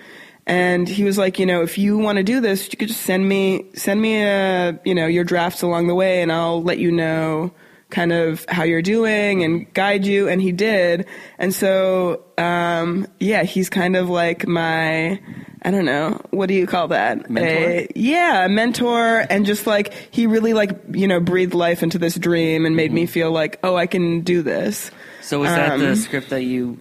And 0.47 0.89
he 0.89 1.05
was 1.05 1.19
like, 1.19 1.39
you 1.39 1.47
know, 1.47 1.63
if 1.63 1.79
you 1.79 1.99
want 1.99 2.17
to 2.17 2.25
do 2.25 2.41
this, 2.41 2.69
you 2.73 2.77
could 2.77 2.89
just 2.89 3.03
send 3.03 3.29
me 3.29 3.71
send 3.75 4.01
me 4.01 4.23
a, 4.23 4.79
you 4.85 4.95
know, 4.95 5.07
your 5.07 5.25
drafts 5.25 5.63
along 5.63 5.87
the 5.87 5.95
way, 5.95 6.23
and 6.23 6.33
I'll 6.33 6.63
let 6.63 6.79
you 6.79 6.91
know 6.91 7.53
kind 7.93 8.13
of 8.13 8.45
how 8.49 8.65
you're 8.65 8.83
doing 8.83 9.45
and 9.45 9.73
guide 9.75 10.05
you. 10.05 10.29
And 10.29 10.43
he 10.43 10.51
did. 10.51 11.07
And 11.39 11.55
so, 11.55 12.25
um, 12.39 13.07
yeah, 13.21 13.45
he's 13.45 13.71
kind 13.71 13.95
of 13.95 14.09
like 14.09 14.49
my, 14.49 15.21
I 15.63 15.71
don't 15.71 15.85
know, 15.85 16.21
what 16.31 16.47
do 16.47 16.55
you 16.55 16.67
call 16.67 16.89
that? 16.89 17.31
Mentor? 17.31 17.71
A- 17.71 17.89
yeah, 17.95 18.47
a 18.47 18.49
mentor. 18.49 19.25
And 19.31 19.47
just 19.47 19.67
like, 19.67 19.93
he 20.11 20.27
really 20.27 20.55
like, 20.55 20.77
you 20.93 21.07
know, 21.07 21.21
breathed 21.21 21.55
life 21.55 21.85
into 21.85 21.99
this 21.99 22.17
dream 22.17 22.67
and 22.67 22.75
made 22.75 22.93
me 22.93 23.07
feel 23.07 23.31
like, 23.31 23.61
oh, 23.63 23.77
I 23.77 23.87
can 23.87 24.23
do 24.23 24.43
this. 24.43 24.91
So 25.21 25.39
was 25.39 25.51
that 25.51 25.79
the 25.79 25.91
Um, 25.91 25.95
script 25.95 26.31
that 26.31 26.43
you 26.43 26.81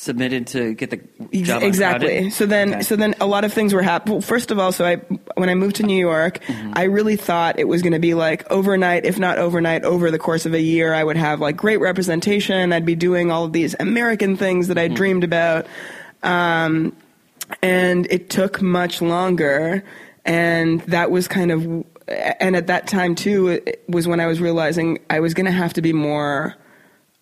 submitted 0.00 0.46
to 0.46 0.74
get 0.74 0.90
the 0.90 0.98
job 1.42 1.64
exactly. 1.64 2.30
So 2.30 2.46
then, 2.46 2.68
Okay. 2.74 2.82
so 2.82 2.94
then, 2.94 3.16
a 3.20 3.26
lot 3.26 3.42
of 3.44 3.52
things 3.52 3.74
were 3.74 3.82
happening. 3.82 4.14
Well, 4.14 4.22
first 4.22 4.52
of 4.52 4.58
all, 4.60 4.70
so 4.70 4.84
I 4.84 4.96
when 5.34 5.48
I 5.48 5.54
moved 5.56 5.76
to 5.76 5.82
New 5.82 5.98
York, 5.98 6.38
Mm-hmm. 6.46 6.72
I 6.76 6.84
really 6.84 7.16
thought 7.16 7.58
it 7.58 7.66
was 7.66 7.82
going 7.82 7.94
to 7.94 7.98
be 7.98 8.14
like 8.14 8.48
overnight, 8.50 9.04
if 9.04 9.18
not 9.18 9.38
overnight, 9.38 9.84
over 9.84 10.10
the 10.12 10.18
course 10.18 10.46
of 10.46 10.54
a 10.54 10.60
year, 10.60 10.94
I 10.94 11.02
would 11.02 11.16
have 11.16 11.40
like 11.40 11.56
great 11.56 11.78
representation. 11.80 12.72
I'd 12.72 12.86
be 12.86 12.94
doing 12.94 13.30
all 13.32 13.44
of 13.44 13.52
these 13.52 13.74
American 13.80 14.36
things 14.36 14.68
that 14.68 14.78
I 14.78 14.86
Mm-hmm. 14.86 14.94
dreamed 14.94 15.24
about, 15.24 15.66
um, 16.22 16.94
and 17.60 18.06
it 18.10 18.30
took 18.30 18.62
much 18.62 19.02
longer. 19.02 19.82
And 20.24 20.80
that 20.82 21.10
was 21.10 21.26
kind 21.26 21.50
of, 21.50 21.64
and 22.06 22.54
at 22.54 22.66
that 22.68 22.86
time 22.86 23.14
too, 23.14 23.48
it 23.48 23.82
was 23.88 24.06
when 24.06 24.20
I 24.20 24.26
was 24.26 24.40
realizing 24.40 24.98
I 25.10 25.20
was 25.20 25.34
going 25.34 25.46
to 25.46 25.52
have 25.52 25.72
to 25.74 25.82
be 25.82 25.92
more 25.92 26.54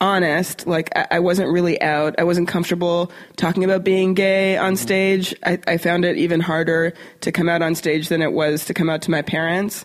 honest. 0.00 0.66
Like 0.66 0.90
I, 0.96 1.06
I 1.12 1.18
wasn't 1.20 1.50
really 1.50 1.80
out. 1.80 2.14
I 2.18 2.24
wasn't 2.24 2.48
comfortable 2.48 3.10
talking 3.36 3.64
about 3.64 3.84
being 3.84 4.14
gay 4.14 4.56
on 4.56 4.76
stage. 4.76 5.34
I, 5.44 5.58
I 5.66 5.76
found 5.78 6.04
it 6.04 6.16
even 6.16 6.40
harder 6.40 6.92
to 7.22 7.32
come 7.32 7.48
out 7.48 7.62
on 7.62 7.74
stage 7.74 8.08
than 8.08 8.22
it 8.22 8.32
was 8.32 8.66
to 8.66 8.74
come 8.74 8.90
out 8.90 9.02
to 9.02 9.10
my 9.10 9.22
parents. 9.22 9.84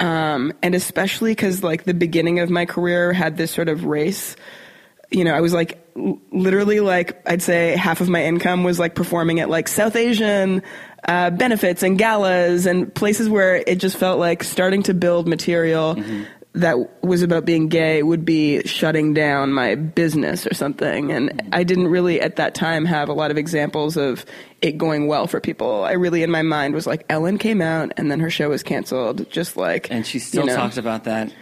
Um, 0.00 0.52
and 0.62 0.74
especially 0.74 1.32
because 1.32 1.62
like 1.62 1.84
the 1.84 1.94
beginning 1.94 2.40
of 2.40 2.50
my 2.50 2.66
career 2.66 3.12
had 3.12 3.36
this 3.36 3.50
sort 3.50 3.68
of 3.68 3.84
race. 3.84 4.36
You 5.10 5.24
know, 5.24 5.34
I 5.34 5.40
was 5.40 5.52
like 5.52 5.78
literally 6.32 6.80
like 6.80 7.22
I'd 7.28 7.42
say 7.42 7.76
half 7.76 8.00
of 8.00 8.08
my 8.08 8.24
income 8.24 8.64
was 8.64 8.78
like 8.78 8.94
performing 8.94 9.40
at 9.40 9.50
like 9.50 9.68
South 9.68 9.94
Asian 9.94 10.62
uh, 11.06 11.30
benefits 11.30 11.82
and 11.82 11.98
galas 11.98 12.66
and 12.66 12.92
places 12.94 13.28
where 13.28 13.56
it 13.56 13.76
just 13.76 13.96
felt 13.96 14.18
like 14.18 14.42
starting 14.42 14.82
to 14.84 14.94
build 14.94 15.28
material 15.28 15.96
that 16.54 17.02
was 17.02 17.22
about 17.22 17.44
being 17.46 17.68
gay 17.68 18.02
would 18.02 18.24
be 18.24 18.62
shutting 18.64 19.14
down 19.14 19.52
my 19.52 19.74
business 19.74 20.46
or 20.46 20.52
something. 20.52 21.10
And 21.10 21.48
I 21.52 21.64
didn't 21.64 21.88
really 21.88 22.20
at 22.20 22.36
that 22.36 22.54
time 22.54 22.84
have 22.84 23.08
a 23.08 23.14
lot 23.14 23.30
of 23.30 23.38
examples 23.38 23.96
of 23.96 24.26
it 24.60 24.76
going 24.76 25.06
well 25.06 25.26
for 25.26 25.40
people. 25.40 25.84
I 25.84 25.92
really, 25.92 26.22
in 26.22 26.30
my 26.30 26.42
mind, 26.42 26.74
was 26.74 26.86
like 26.86 27.06
Ellen 27.08 27.38
came 27.38 27.62
out 27.62 27.92
and 27.96 28.10
then 28.10 28.20
her 28.20 28.28
show 28.28 28.50
was 28.50 28.62
canceled. 28.62 29.30
Just 29.30 29.56
like 29.56 29.90
And 29.90 30.06
she 30.06 30.18
still 30.18 30.42
you 30.42 30.50
know. 30.50 30.56
talks 30.56 30.76
about 30.76 31.04
that 31.04 31.32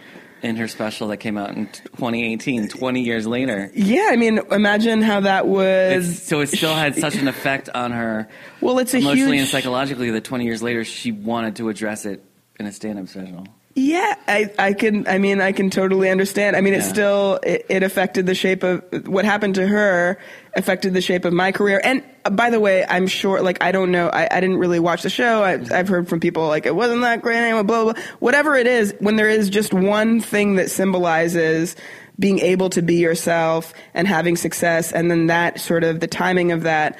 in 0.41 0.55
her 0.55 0.67
special 0.67 1.09
that 1.09 1.17
came 1.17 1.37
out 1.37 1.51
in 1.51 1.67
2018, 1.67 2.69
20 2.69 3.01
years 3.03 3.27
later. 3.27 3.69
Yeah, 3.75 4.09
I 4.11 4.15
mean, 4.15 4.39
imagine 4.49 5.01
how 5.01 5.19
that 5.19 5.45
was. 5.45 6.09
It's, 6.09 6.23
so 6.23 6.39
it 6.39 6.47
still 6.47 6.73
had 6.73 6.95
such 6.95 7.15
an 7.15 7.27
effect 7.27 7.69
on 7.69 7.91
her 7.91 8.27
well, 8.61 8.79
it's 8.79 8.93
a 8.93 8.97
emotionally 8.97 9.37
huge 9.37 9.41
and 9.41 9.49
psychologically 9.49 10.09
that 10.11 10.23
20 10.23 10.45
years 10.45 10.63
later 10.63 10.85
she 10.85 11.11
wanted 11.11 11.57
to 11.57 11.69
address 11.69 12.05
it 12.05 12.23
in 12.59 12.65
a 12.65 12.71
stand-up 12.71 13.09
special. 13.09 13.45
Yeah, 13.73 14.15
I, 14.27 14.51
I 14.59 14.73
can. 14.73 15.07
I 15.07 15.17
mean, 15.17 15.39
I 15.39 15.53
can 15.53 15.69
totally 15.69 16.09
understand. 16.09 16.57
I 16.57 16.61
mean, 16.61 16.73
it 16.73 16.81
still 16.81 17.39
it, 17.41 17.65
it 17.69 17.83
affected 17.83 18.25
the 18.25 18.35
shape 18.35 18.63
of 18.63 18.83
what 19.07 19.23
happened 19.23 19.55
to 19.55 19.65
her. 19.65 20.19
Affected 20.53 20.93
the 20.93 20.99
shape 20.99 21.23
of 21.23 21.31
my 21.31 21.53
career. 21.53 21.79
And 21.81 22.03
uh, 22.25 22.31
by 22.31 22.49
the 22.49 22.59
way, 22.59 22.85
I'm 22.85 23.07
sure. 23.07 23.41
Like, 23.41 23.63
I 23.63 23.71
don't 23.71 23.91
know. 23.91 24.09
I, 24.09 24.27
I 24.29 24.41
didn't 24.41 24.57
really 24.57 24.79
watch 24.79 25.03
the 25.03 25.09
show. 25.09 25.43
I, 25.43 25.53
I've 25.71 25.87
heard 25.87 26.09
from 26.09 26.19
people 26.19 26.47
like 26.49 26.65
it 26.65 26.75
wasn't 26.75 27.01
that 27.01 27.21
great. 27.21 27.37
Anyway, 27.37 27.63
blah, 27.63 27.83
blah 27.85 27.93
blah. 27.93 28.03
Whatever 28.19 28.55
it 28.55 28.67
is, 28.67 28.93
when 28.99 29.15
there 29.15 29.29
is 29.29 29.49
just 29.49 29.73
one 29.73 30.19
thing 30.19 30.55
that 30.55 30.69
symbolizes 30.69 31.77
being 32.19 32.39
able 32.39 32.69
to 32.71 32.81
be 32.81 32.95
yourself 32.95 33.73
and 33.93 34.05
having 34.05 34.35
success, 34.35 34.91
and 34.91 35.09
then 35.09 35.27
that 35.27 35.61
sort 35.61 35.85
of 35.85 36.01
the 36.01 36.07
timing 36.07 36.51
of 36.51 36.63
that 36.63 36.99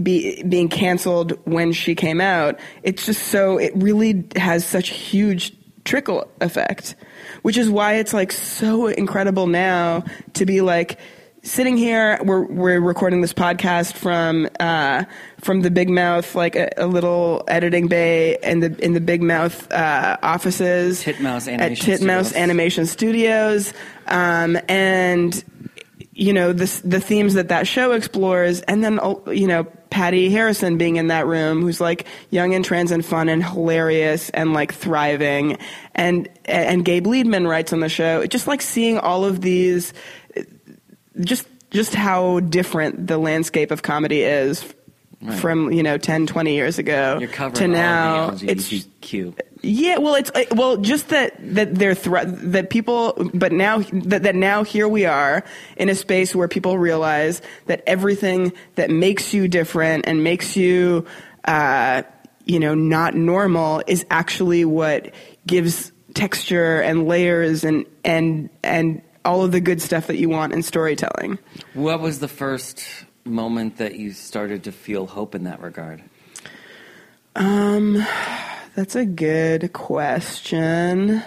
be, 0.00 0.42
being 0.44 0.68
canceled 0.68 1.32
when 1.44 1.72
she 1.72 1.96
came 1.96 2.20
out, 2.20 2.60
it's 2.84 3.04
just 3.04 3.26
so, 3.26 3.58
it 3.58 3.72
really 3.74 4.24
has 4.36 4.64
such 4.64 4.90
huge 4.90 5.52
trickle 5.84 6.30
effect, 6.40 6.94
which 7.42 7.56
is 7.56 7.68
why 7.68 7.94
it's 7.94 8.14
like 8.14 8.32
so 8.32 8.86
incredible 8.86 9.46
now 9.46 10.04
to 10.34 10.46
be 10.46 10.60
like, 10.60 10.98
sitting 11.42 11.76
here, 11.76 12.20
we're, 12.22 12.44
we're 12.46 12.80
recording 12.80 13.20
this 13.20 13.32
podcast 13.32 13.94
from, 13.94 14.48
uh, 14.60 15.04
from 15.40 15.60
the 15.60 15.70
Big 15.70 15.90
Mouth, 15.90 16.34
like 16.34 16.54
a, 16.56 16.70
a 16.76 16.86
little 16.86 17.44
editing 17.48 17.88
bay 17.88 18.38
in 18.42 18.60
the, 18.60 18.84
in 18.84 18.92
the 18.92 19.00
Big 19.00 19.22
Mouth, 19.22 19.70
uh, 19.72 20.16
offices. 20.22 21.02
Titmouse 21.02 21.48
At 21.48 21.54
Animation 21.60 21.84
Titmouse 21.84 22.26
Studios. 22.28 22.42
Animation 22.42 22.86
Studios. 22.86 23.74
Um, 24.06 24.58
and, 24.68 25.44
you 26.22 26.32
know 26.32 26.52
the 26.52 26.80
the 26.84 27.00
themes 27.00 27.34
that 27.34 27.48
that 27.48 27.66
show 27.66 27.92
explores, 27.92 28.60
and 28.62 28.84
then 28.84 29.00
oh, 29.02 29.28
you 29.30 29.48
know 29.48 29.64
Patty 29.90 30.30
Harrison 30.30 30.78
being 30.78 30.94
in 30.96 31.08
that 31.08 31.26
room, 31.26 31.62
who's 31.62 31.80
like 31.80 32.06
young 32.30 32.54
and 32.54 32.64
trans 32.64 32.92
and 32.92 33.04
fun 33.04 33.28
and 33.28 33.44
hilarious 33.44 34.30
and 34.30 34.52
like 34.52 34.72
thriving, 34.72 35.58
and 35.96 36.28
and 36.44 36.84
Gabe 36.84 37.06
Liedman 37.06 37.48
writes 37.48 37.72
on 37.72 37.80
the 37.80 37.88
show. 37.88 38.24
Just 38.26 38.46
like 38.46 38.62
seeing 38.62 38.98
all 38.98 39.24
of 39.24 39.40
these, 39.40 39.92
uh, 40.36 40.42
just 41.20 41.48
just 41.70 41.92
how 41.92 42.38
different 42.38 43.08
the 43.08 43.18
landscape 43.18 43.72
of 43.72 43.82
comedy 43.82 44.22
is 44.22 44.72
Right. 45.22 45.38
from 45.38 45.70
you 45.72 45.84
know 45.84 45.98
10 45.98 46.26
20 46.26 46.52
years 46.52 46.78
ago 46.78 47.20
to 47.54 47.68
now 47.68 48.36
it's 48.40 48.86
cute 49.00 49.40
yeah, 49.62 49.98
well, 49.98 50.16
it's 50.16 50.30
uh, 50.34 50.44
well, 50.52 50.76
just 50.76 51.10
that 51.10 51.34
that 51.54 51.76
they're 51.76 51.94
thre- 51.94 52.24
that 52.24 52.68
people, 52.68 53.30
but 53.32 53.52
now 53.52 53.78
that, 53.78 54.24
that 54.24 54.34
now 54.34 54.64
here 54.64 54.88
we 54.88 55.06
are 55.06 55.44
in 55.76 55.88
a 55.88 55.94
space 55.94 56.34
where 56.34 56.48
people 56.48 56.78
realize 56.78 57.40
that 57.66 57.82
everything 57.86 58.52
that 58.74 58.90
makes 58.90 59.32
you 59.32 59.46
different 59.46 60.06
and 60.08 60.24
makes 60.24 60.56
you, 60.56 61.06
uh, 61.44 62.02
you 62.44 62.58
know, 62.58 62.74
not 62.74 63.14
normal 63.14 63.84
is 63.86 64.04
actually 64.10 64.64
what 64.64 65.14
gives 65.46 65.92
texture 66.14 66.80
and 66.80 67.06
layers 67.06 67.62
and 67.62 67.86
and 68.04 68.50
and 68.64 69.00
all 69.24 69.44
of 69.44 69.52
the 69.52 69.60
good 69.60 69.80
stuff 69.80 70.08
that 70.08 70.16
you 70.16 70.28
want 70.28 70.52
in 70.52 70.64
storytelling. 70.64 71.38
What 71.74 72.00
was 72.00 72.18
the 72.18 72.26
first 72.26 72.84
moment 73.24 73.78
that 73.78 73.96
you 73.96 74.12
started 74.12 74.64
to 74.64 74.72
feel 74.72 75.06
hope 75.06 75.34
in 75.34 75.44
that 75.44 75.60
regard? 75.60 76.02
Um, 77.34 78.04
That's 78.74 78.96
a 78.96 79.04
good 79.04 79.72
question. 79.74 81.22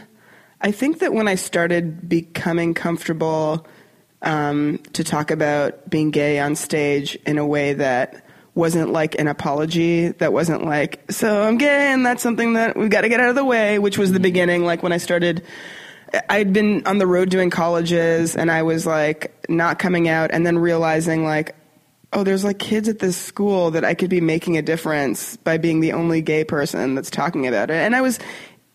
I 0.59 0.71
think 0.71 0.99
that 0.99 1.13
when 1.13 1.27
I 1.27 1.35
started 1.35 2.09
becoming 2.09 2.73
comfortable 2.73 3.67
um, 4.23 4.79
to 4.93 5.03
talk 5.03 5.29
about 5.29 5.87
being 5.87 6.09
gay 6.09 6.39
on 6.39 6.55
stage 6.55 7.15
in 7.27 7.37
a 7.37 7.45
way 7.45 7.73
that 7.73 8.25
wasn't 8.55 8.91
like 8.91 9.19
an 9.19 9.27
apology, 9.27 10.07
that 10.07 10.33
wasn't 10.33 10.65
like, 10.65 11.11
so 11.11 11.43
I'm 11.43 11.59
gay 11.59 11.91
and 11.93 12.03
that's 12.03 12.23
something 12.23 12.53
that 12.53 12.75
we've 12.75 12.89
got 12.89 13.01
to 13.01 13.09
get 13.09 13.19
out 13.19 13.29
of 13.29 13.35
the 13.35 13.45
way, 13.45 13.77
which 13.77 13.99
was 13.99 14.11
the 14.11 14.19
beginning, 14.19 14.65
like 14.65 14.81
when 14.81 14.91
I 14.91 14.97
started. 14.97 15.43
I'd 16.29 16.51
been 16.51 16.87
on 16.87 16.97
the 16.97 17.05
road 17.05 17.29
doing 17.29 17.51
colleges 17.51 18.35
and 18.35 18.49
I 18.49 18.63
was 18.63 18.87
like 18.87 19.35
not 19.49 19.77
coming 19.77 20.07
out 20.07 20.31
and 20.31 20.47
then 20.47 20.57
realizing 20.57 21.25
like, 21.25 21.55
oh, 22.15 22.23
there's 22.23 22.45
like 22.45 22.57
kids 22.57 22.87
at 22.87 22.99
this 22.99 23.17
school 23.17 23.71
that 23.71 23.83
I 23.83 23.93
could 23.93 24.09
be 24.09 24.21
making 24.21 24.57
a 24.57 24.61
difference 24.61 25.35
by 25.37 25.57
being 25.57 25.81
the 25.81 25.91
only 25.91 26.21
gay 26.21 26.45
person 26.45 26.95
that's 26.95 27.11
talking 27.11 27.45
about 27.45 27.69
it. 27.69 27.75
And 27.75 27.93
I 27.93 28.01
was, 28.01 28.19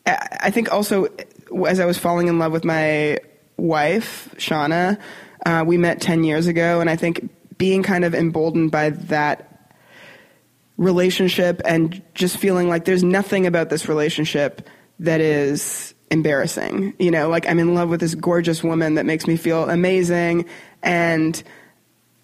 I 0.07 0.51
think 0.51 0.71
also 0.71 1.09
as 1.67 1.81
I 1.81 1.87
was 1.87 1.97
falling 1.99 2.29
in 2.29 2.39
love 2.39 2.53
with 2.53 2.65
my 2.65 3.19
wife, 3.57 4.33
Shauna, 4.37 5.01
uh, 5.47 5.65
we 5.67 5.79
met 5.79 6.03
10 6.03 6.23
years 6.23 6.47
ago. 6.47 6.81
And 6.83 6.91
I 6.91 6.97
think 6.97 7.31
being 7.57 7.83
kind 7.83 8.05
of 8.05 8.15
emboldened 8.15 8.71
by 8.71 8.91
that 8.91 9.75
relationship 10.77 11.63
and 11.65 12.03
just 12.15 12.37
feeling 12.37 12.69
like 12.69 12.85
there's 12.85 13.03
nothing 13.03 13.47
about 13.47 13.71
this 13.71 13.89
relationship 13.89 14.69
that 14.99 15.23
is 15.23 15.95
embarrassing. 16.11 16.93
You 16.99 17.11
know, 17.11 17.31
like 17.31 17.49
I'm 17.49 17.59
in 17.59 17.75
love 17.75 17.89
with 17.89 18.01
this 18.01 18.15
gorgeous 18.15 18.63
woman 18.63 18.97
that 18.97 19.07
makes 19.07 19.27
me 19.27 19.37
feel 19.37 19.69
amazing 19.71 20.45
and 20.83 21.43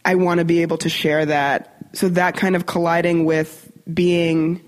I 0.07 0.15
want 0.15 0.39
to 0.39 0.45
be 0.45 0.63
able 0.63 0.79
to 0.79 0.89
share 0.89 1.27
that. 1.27 1.77
So 1.93 2.09
that 2.11 2.37
kind 2.37 2.57
of 2.57 2.65
colliding 2.65 3.25
with 3.25 3.71
being 3.93 4.63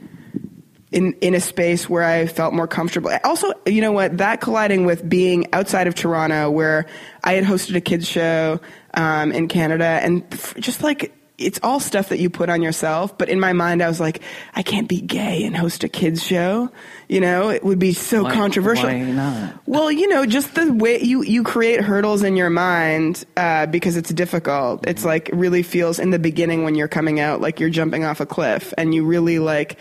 in 0.90 1.12
in 1.20 1.34
a 1.34 1.40
space 1.40 1.88
where 1.88 2.02
I 2.02 2.26
felt 2.26 2.54
more 2.54 2.66
comfortable. 2.66 3.10
Also, 3.24 3.52
you 3.66 3.80
know 3.80 3.92
what? 3.92 4.18
That 4.18 4.40
colliding 4.40 4.84
with 4.84 5.08
being 5.08 5.46
outside 5.52 5.86
of 5.86 5.94
Toronto, 5.94 6.50
where 6.50 6.86
I 7.22 7.34
had 7.34 7.44
hosted 7.44 7.76
a 7.76 7.80
kids 7.80 8.08
show 8.08 8.60
um, 8.94 9.32
in 9.32 9.48
Canada, 9.48 9.84
and 9.84 10.24
just 10.58 10.82
like 10.82 11.14
it's 11.38 11.60
all 11.62 11.78
stuff 11.78 12.08
that 12.08 12.18
you 12.18 12.28
put 12.28 12.50
on 12.50 12.62
yourself. 12.62 13.16
But 13.16 13.28
in 13.28 13.38
my 13.38 13.52
mind, 13.52 13.80
I 13.80 13.86
was 13.88 14.00
like, 14.00 14.20
I 14.54 14.62
can't 14.62 14.88
be 14.88 15.00
gay 15.00 15.44
and 15.44 15.56
host 15.56 15.84
a 15.84 15.88
kids 15.88 16.22
show. 16.22 16.70
You 17.08 17.20
know, 17.20 17.48
it 17.50 17.62
would 17.64 17.78
be 17.78 17.92
so 17.92 18.24
Why- 18.24 18.34
controversial. 18.34 18.88
why 18.88 18.98
not? 19.02 19.54
Well, 19.64 19.90
you 19.92 20.08
know, 20.08 20.26
just 20.26 20.56
the 20.56 20.72
way 20.72 21.00
you, 21.00 21.22
you 21.22 21.44
create 21.44 21.80
hurdles 21.80 22.24
in 22.24 22.36
your 22.36 22.50
mind 22.50 23.24
uh, 23.36 23.66
because 23.66 23.96
it's 23.96 24.12
difficult. 24.12 24.84
It's 24.86 25.04
like 25.04 25.28
it 25.28 25.36
really 25.36 25.62
feels 25.62 25.98
in 26.00 26.10
the 26.10 26.18
beginning 26.18 26.64
when 26.64 26.74
you're 26.74 26.88
coming 26.88 27.20
out 27.20 27.40
like 27.40 27.60
you're 27.60 27.70
jumping 27.70 28.04
off 28.04 28.20
a 28.20 28.26
cliff, 28.26 28.74
and 28.76 28.92
you 28.94 29.04
really 29.06 29.38
like 29.38 29.78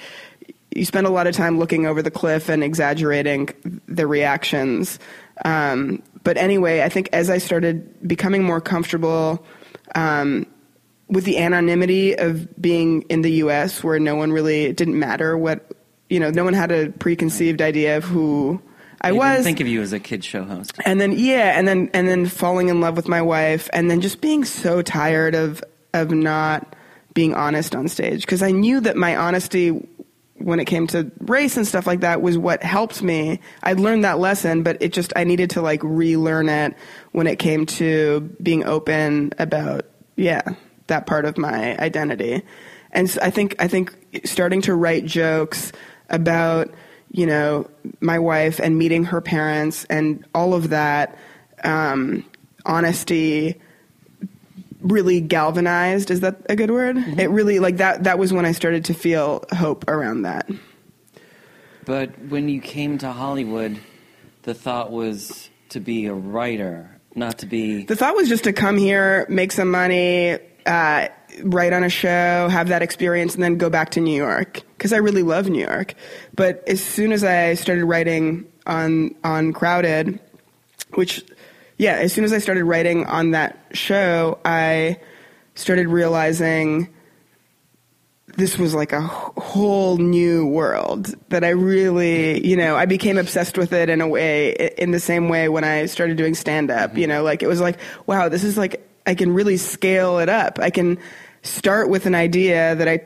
you 0.76 0.86
spend 0.86 1.08
a 1.08 1.10
lot 1.10 1.26
of 1.26 1.34
time 1.36 1.58
looking 1.58 1.88
over 1.88 2.04
the 2.04 2.12
cliff 2.12 2.50
and 2.50 2.64
exaggerating 2.64 3.50
the 3.88 4.06
reactions. 4.06 5.00
Um, 5.44 6.04
but 6.24 6.38
anyway, 6.38 6.82
I 6.84 6.90
think 6.90 7.10
as 7.14 7.30
I 7.32 7.40
started 7.40 8.08
becoming 8.08 8.44
more 8.44 8.62
comfortable 8.62 9.44
um, 9.96 10.46
with 11.10 11.24
the 11.24 11.38
anonymity 11.38 12.18
of 12.18 12.62
being 12.62 13.04
in 13.04 13.22
the 13.22 13.32
U.S., 13.34 13.84
where 13.84 14.00
no 14.00 14.16
one 14.16 14.32
really 14.32 14.66
it 14.66 14.76
didn't 14.76 15.00
matter 15.00 15.38
what 15.38 15.72
you 16.10 16.20
know, 16.20 16.30
no 16.30 16.44
one 16.44 16.54
had 16.54 16.72
a 16.72 16.90
preconceived 16.90 17.62
idea 17.62 17.98
of 17.98 18.06
who 18.06 18.62
I 19.02 19.10
I 19.10 19.12
was 19.12 19.38
didn't 19.38 19.44
think 19.46 19.60
of 19.60 19.68
you 19.68 19.82
as 19.82 19.94
a 19.94 20.00
kid 20.00 20.24
show 20.24 20.44
host. 20.44 20.74
and 20.86 21.00
then 21.00 21.14
yeah, 21.14 21.58
and 21.58 21.68
then 21.68 21.90
and 21.94 22.08
then 22.08 22.26
falling 22.26 22.70
in 22.70 22.82
love 22.82 22.96
with 22.96 23.08
my 23.08 23.22
wife, 23.22 23.70
and 23.74 23.92
then 23.92 24.02
just 24.02 24.22
being 24.22 24.44
so 24.44 24.82
tired 24.82 25.36
of 25.36 25.64
of 25.94 26.12
not 26.12 26.76
being 27.14 27.34
honest 27.34 27.76
on 27.76 27.88
stage 27.88 28.22
because 28.22 28.44
I 28.44 28.52
knew 28.52 28.80
that 28.82 28.96
my 28.96 29.16
honesty 29.16 29.88
when 30.36 30.60
it 30.60 30.66
came 30.66 30.86
to 30.86 31.12
race 31.22 31.58
and 31.58 31.68
stuff 31.68 31.88
like 31.88 32.02
that 32.02 32.22
was 32.22 32.38
what 32.38 32.62
helped 32.62 33.02
me. 33.02 33.40
I'd 33.64 33.80
learned 33.80 34.04
that 34.04 34.20
lesson, 34.20 34.62
but 34.62 34.78
it 34.82 34.94
just 34.94 35.12
I 35.16 35.24
needed 35.24 35.50
to 35.52 35.62
like 35.62 35.82
relearn 35.84 36.48
it 36.48 36.76
when 37.12 37.28
it 37.28 37.40
came 37.40 37.66
to 37.66 38.22
being 38.42 38.64
open 38.66 39.34
about 39.40 39.86
yeah 40.16 40.42
that 40.88 41.06
part 41.06 41.26
of 41.26 41.38
my 41.38 41.78
identity. 41.78 42.42
And 42.92 43.10
so 43.10 43.20
I 43.22 43.30
think 43.30 43.56
I 43.60 43.68
think 43.68 43.96
starting 44.26 44.62
to 44.64 44.74
write 44.74 45.06
jokes 45.06 45.72
about 46.10 46.74
you 47.12 47.26
know 47.26 47.70
my 48.02 48.20
wife 48.20 48.60
and 48.60 48.78
meeting 48.78 49.06
her 49.06 49.22
parents 49.22 49.86
and 49.86 50.26
all 50.34 50.54
of 50.54 50.70
that 50.70 51.18
um, 51.64 52.26
honesty 52.66 53.60
really 54.82 55.22
galvanized 55.22 56.12
is 56.12 56.20
that 56.20 56.38
a 56.50 56.56
good 56.56 56.70
word 56.70 56.98
it 57.18 57.30
really 57.30 57.60
like 57.60 57.78
that 57.78 58.04
that 58.04 58.20
was 58.20 58.32
when 58.32 58.46
i 58.46 58.52
started 58.52 58.86
to 58.86 58.94
feel 58.94 59.44
hope 59.52 59.88
around 59.90 60.22
that 60.22 60.48
But 61.86 62.12
when 62.28 62.50
you 62.50 62.60
came 62.60 62.98
to 62.98 63.12
Hollywood, 63.14 63.80
the 64.44 64.54
thought 64.54 64.92
was 64.92 65.50
to 65.70 65.80
be 65.80 66.06
a 66.08 66.14
writer, 66.14 67.00
not 67.16 67.38
to 67.40 67.46
be. 67.46 67.86
the 67.86 67.96
thought 67.96 68.14
was 68.16 68.28
just 68.28 68.44
to 68.44 68.52
come 68.54 68.78
here 68.78 69.26
make 69.30 69.54
some 69.54 69.72
money 69.72 70.38
uh, 70.68 71.08
write 71.44 71.74
on 71.74 71.84
a 71.84 71.90
show 71.90 72.48
have 72.50 72.68
that 72.68 72.82
experience 72.82 73.34
and 73.36 73.44
then 73.44 73.58
go 73.58 73.70
back 73.70 73.92
to 73.92 74.02
new 74.02 74.16
york 74.16 74.64
because 74.78 74.94
I 74.94 74.98
really 74.98 75.24
love 75.24 75.50
New 75.50 75.66
York. 75.66 75.96
But 76.36 76.64
as 76.68 76.84
soon 76.84 77.12
as 77.12 77.24
I 77.24 77.56
started 77.56 77.86
writing 77.86 78.46
on 78.66 79.16
on 79.24 79.54
Crowded, 79.54 80.20
which 80.94 81.24
yeah, 81.78 81.94
as 81.94 82.14
soon 82.14 82.24
as 82.24 82.34
I 82.34 82.38
started 82.40 82.64
writing 82.64 83.06
on 83.06 83.32
that 83.32 83.58
show, 83.74 84.40
I 84.46 85.00
started 85.56 85.88
realizing 85.88 86.94
this 88.36 88.58
was 88.58 88.76
like 88.76 88.94
a 88.94 89.02
whole 89.02 89.98
new 89.98 90.46
world 90.46 91.16
that 91.30 91.44
I 91.44 91.50
really, 91.50 92.46
you 92.48 92.56
know, 92.56 92.76
I 92.76 92.86
became 92.86 93.18
obsessed 93.18 93.58
with 93.58 93.74
it 93.74 93.90
in 93.90 94.00
a 94.00 94.08
way, 94.08 94.52
in 94.78 94.92
the 94.92 95.00
same 95.00 95.28
way 95.28 95.50
when 95.50 95.64
I 95.64 95.88
started 95.88 96.18
doing 96.18 96.36
stand 96.36 96.70
up, 96.70 96.96
you 96.96 97.08
know, 97.08 97.24
like 97.24 97.42
it 97.42 97.48
was 97.48 97.60
like, 97.60 97.80
wow, 98.06 98.30
this 98.30 98.44
is 98.44 98.56
like, 98.56 98.87
I 99.08 99.16
can 99.16 99.34
really 99.34 99.58
scale 99.58 100.20
it 100.20 100.30
up. 100.30 100.60
I 100.60 100.70
can 100.70 101.00
start 101.42 101.90
with 101.90 102.06
an 102.06 102.14
idea 102.14 102.76
that 102.76 102.88
I 102.88 103.06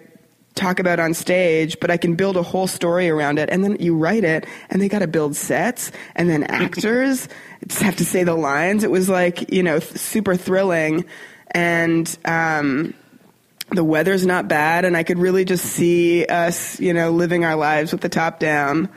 talk 0.55 0.79
about 0.79 0.99
on 0.99 1.13
stage, 1.13 1.79
but 1.79 1.89
I 1.89 1.97
can 1.97 2.15
build 2.15 2.35
a 2.35 2.43
whole 2.43 2.67
story 2.67 3.07
around 3.09 3.39
it. 3.39 3.49
And 3.49 3.63
then 3.63 3.77
you 3.79 3.95
write 3.95 4.23
it, 4.23 4.45
and 4.69 4.81
they 4.81 4.89
got 4.89 4.99
to 4.99 5.07
build 5.07 5.35
sets, 5.35 5.91
and 6.15 6.29
then 6.29 6.43
actors 6.49 7.29
just 7.67 7.81
have 7.81 7.95
to 7.97 8.05
say 8.05 8.23
the 8.23 8.35
lines. 8.35 8.83
It 8.83 8.91
was 8.91 9.07
like, 9.07 9.53
you 9.53 9.63
know, 9.63 9.79
th- 9.79 9.97
super 9.97 10.35
thrilling. 10.35 11.05
And, 11.51 12.17
um, 12.25 12.95
the 13.69 13.83
weather's 13.85 14.25
not 14.25 14.49
bad, 14.49 14.83
and 14.83 14.97
I 14.97 15.03
could 15.03 15.17
really 15.17 15.45
just 15.45 15.65
see 15.65 16.25
us, 16.25 16.77
you 16.81 16.93
know, 16.93 17.11
living 17.11 17.45
our 17.45 17.55
lives 17.55 17.93
with 17.93 18.01
the 18.01 18.09
top 18.09 18.37
down, 18.37 18.89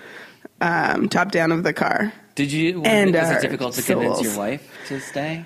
um, 0.61 1.09
top 1.09 1.31
down 1.31 1.53
of 1.53 1.63
the 1.63 1.73
car. 1.73 2.13
Did 2.35 2.51
you? 2.51 2.83
And, 2.83 3.15
was 3.15 3.31
uh, 3.31 3.35
it 3.35 3.43
difficult 3.43 3.75
to 3.75 3.83
convince 3.83 4.23
your 4.23 4.37
wife 4.37 4.69
to 4.89 4.99
stay? 4.99 5.45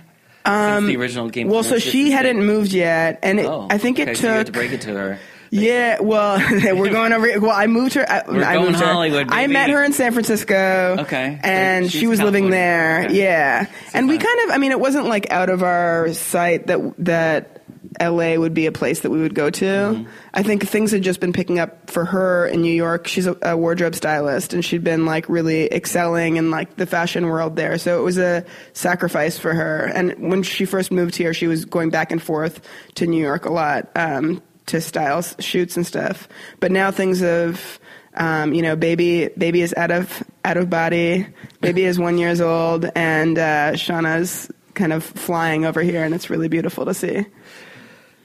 Um, 0.49 0.87
the 0.87 0.97
original 0.97 1.29
game. 1.29 1.49
Well, 1.49 1.63
so 1.63 1.79
she 1.79 2.11
hadn't 2.11 2.45
moved 2.45 2.73
yet, 2.73 3.19
and 3.23 3.39
it, 3.41 3.47
Oh, 3.47 3.67
I 3.71 3.79
think 3.79 3.99
it 3.99 4.09
okay, 4.09 4.15
took. 4.15 4.21
So 4.23 4.29
you 4.29 4.35
had 4.35 4.47
to 4.47 4.53
break 4.53 4.73
it 4.73 4.81
to 4.83 4.91
her. 4.95 5.19
Yeah, 5.51 6.01
well, 6.01 6.39
we're 6.77 6.91
going 6.93 7.13
over. 7.13 7.41
Well, 7.41 7.51
I 7.57 7.67
moved 7.67 7.95
her. 7.95 8.05
I, 8.11 8.23
We're 8.29 8.45
I 8.45 8.55
going 8.55 8.67
moved 8.73 8.81
her. 8.81 8.87
Hollywood, 8.93 9.29
I 9.31 9.47
met 9.47 9.71
her 9.71 9.83
in 9.83 9.93
San 9.95 10.13
Francisco. 10.13 10.97
Okay. 11.01 11.39
and 11.43 11.91
she 11.91 12.07
was 12.07 12.21
living 12.21 12.51
there. 12.51 13.05
Okay. 13.07 13.23
Yeah, 13.23 13.67
and 13.95 14.09
we 14.09 14.19
kind 14.19 14.41
of. 14.45 14.51
I 14.55 14.59
mean, 14.59 14.73
it 14.73 14.81
wasn't 14.81 15.07
like 15.07 15.31
out 15.31 15.49
of 15.49 15.63
our 15.63 16.13
sight 16.13 16.67
that 16.67 16.95
that 16.99 17.58
L.A. 18.01 18.39
would 18.39 18.55
be 18.55 18.67
a 18.67 18.73
place 18.73 19.01
that 19.01 19.11
we 19.11 19.21
would 19.21 19.35
go 19.35 19.51
to. 19.51 19.65
Mm-hmm. 19.65 20.11
I 20.35 20.43
think 20.43 20.67
things 20.67 20.93
had 20.93 21.03
just 21.03 21.21
been 21.21 21.33
picking 21.33 21.59
up 21.59 21.91
for 21.91 22.05
her 22.05 22.47
in 22.47 22.63
New 22.63 22.73
York. 22.73 23.07
She's 23.07 23.27
a, 23.27 23.37
a 23.43 23.57
wardrobe 23.57 23.95
stylist, 23.95 24.53
and 24.53 24.65
she'd 24.65 24.85
been 24.85 25.07
like 25.07 25.29
really 25.29 25.73
excelling 25.73 26.37
in 26.37 26.51
like 26.51 26.77
the 26.77 26.87
fashion 26.87 27.27
world 27.27 27.57
there. 27.57 27.79
So 27.79 27.99
it 27.99 28.03
was 28.03 28.19
a 28.19 28.45
sacrifice 28.73 29.39
for 29.39 29.55
her. 29.55 29.87
And 29.87 30.31
when 30.31 30.43
she 30.43 30.65
first 30.65 30.91
moved 30.91 31.17
here, 31.17 31.33
she 31.35 31.47
was 31.47 31.65
going 31.65 31.91
back 31.91 32.13
and 32.13 32.23
forth 32.23 32.61
to 32.97 33.07
New 33.07 33.23
York 33.23 33.47
a 33.47 33.53
lot 33.53 33.89
um, 33.97 34.43
to 34.67 34.81
style 34.81 35.23
shoots 35.23 35.77
and 35.77 35.87
stuff. 35.87 36.29
But 36.61 36.73
now 36.73 36.91
things 36.91 37.21
have. 37.21 37.79
Um, 38.15 38.53
you 38.53 38.63
know, 38.63 38.75
baby, 38.75 39.29
baby 39.39 39.63
is 39.63 39.73
out 39.77 39.93
of 39.93 40.25
out 40.45 40.57
of 40.57 40.69
body. 40.69 41.25
Baby 41.61 41.85
is 41.85 42.01
one 42.01 42.19
years 42.19 42.41
old, 42.41 42.91
and 42.97 43.39
uh, 43.39 43.73
Shauna's 43.75 44.51
kind 44.75 44.93
of 44.93 45.05
flying 45.05 45.67
over 45.67 45.83
here, 45.83 46.03
and 46.03 46.15
it's 46.15 46.31
really 46.31 46.49
beautiful 46.49 46.85
to 46.87 46.95
see. 46.95 47.27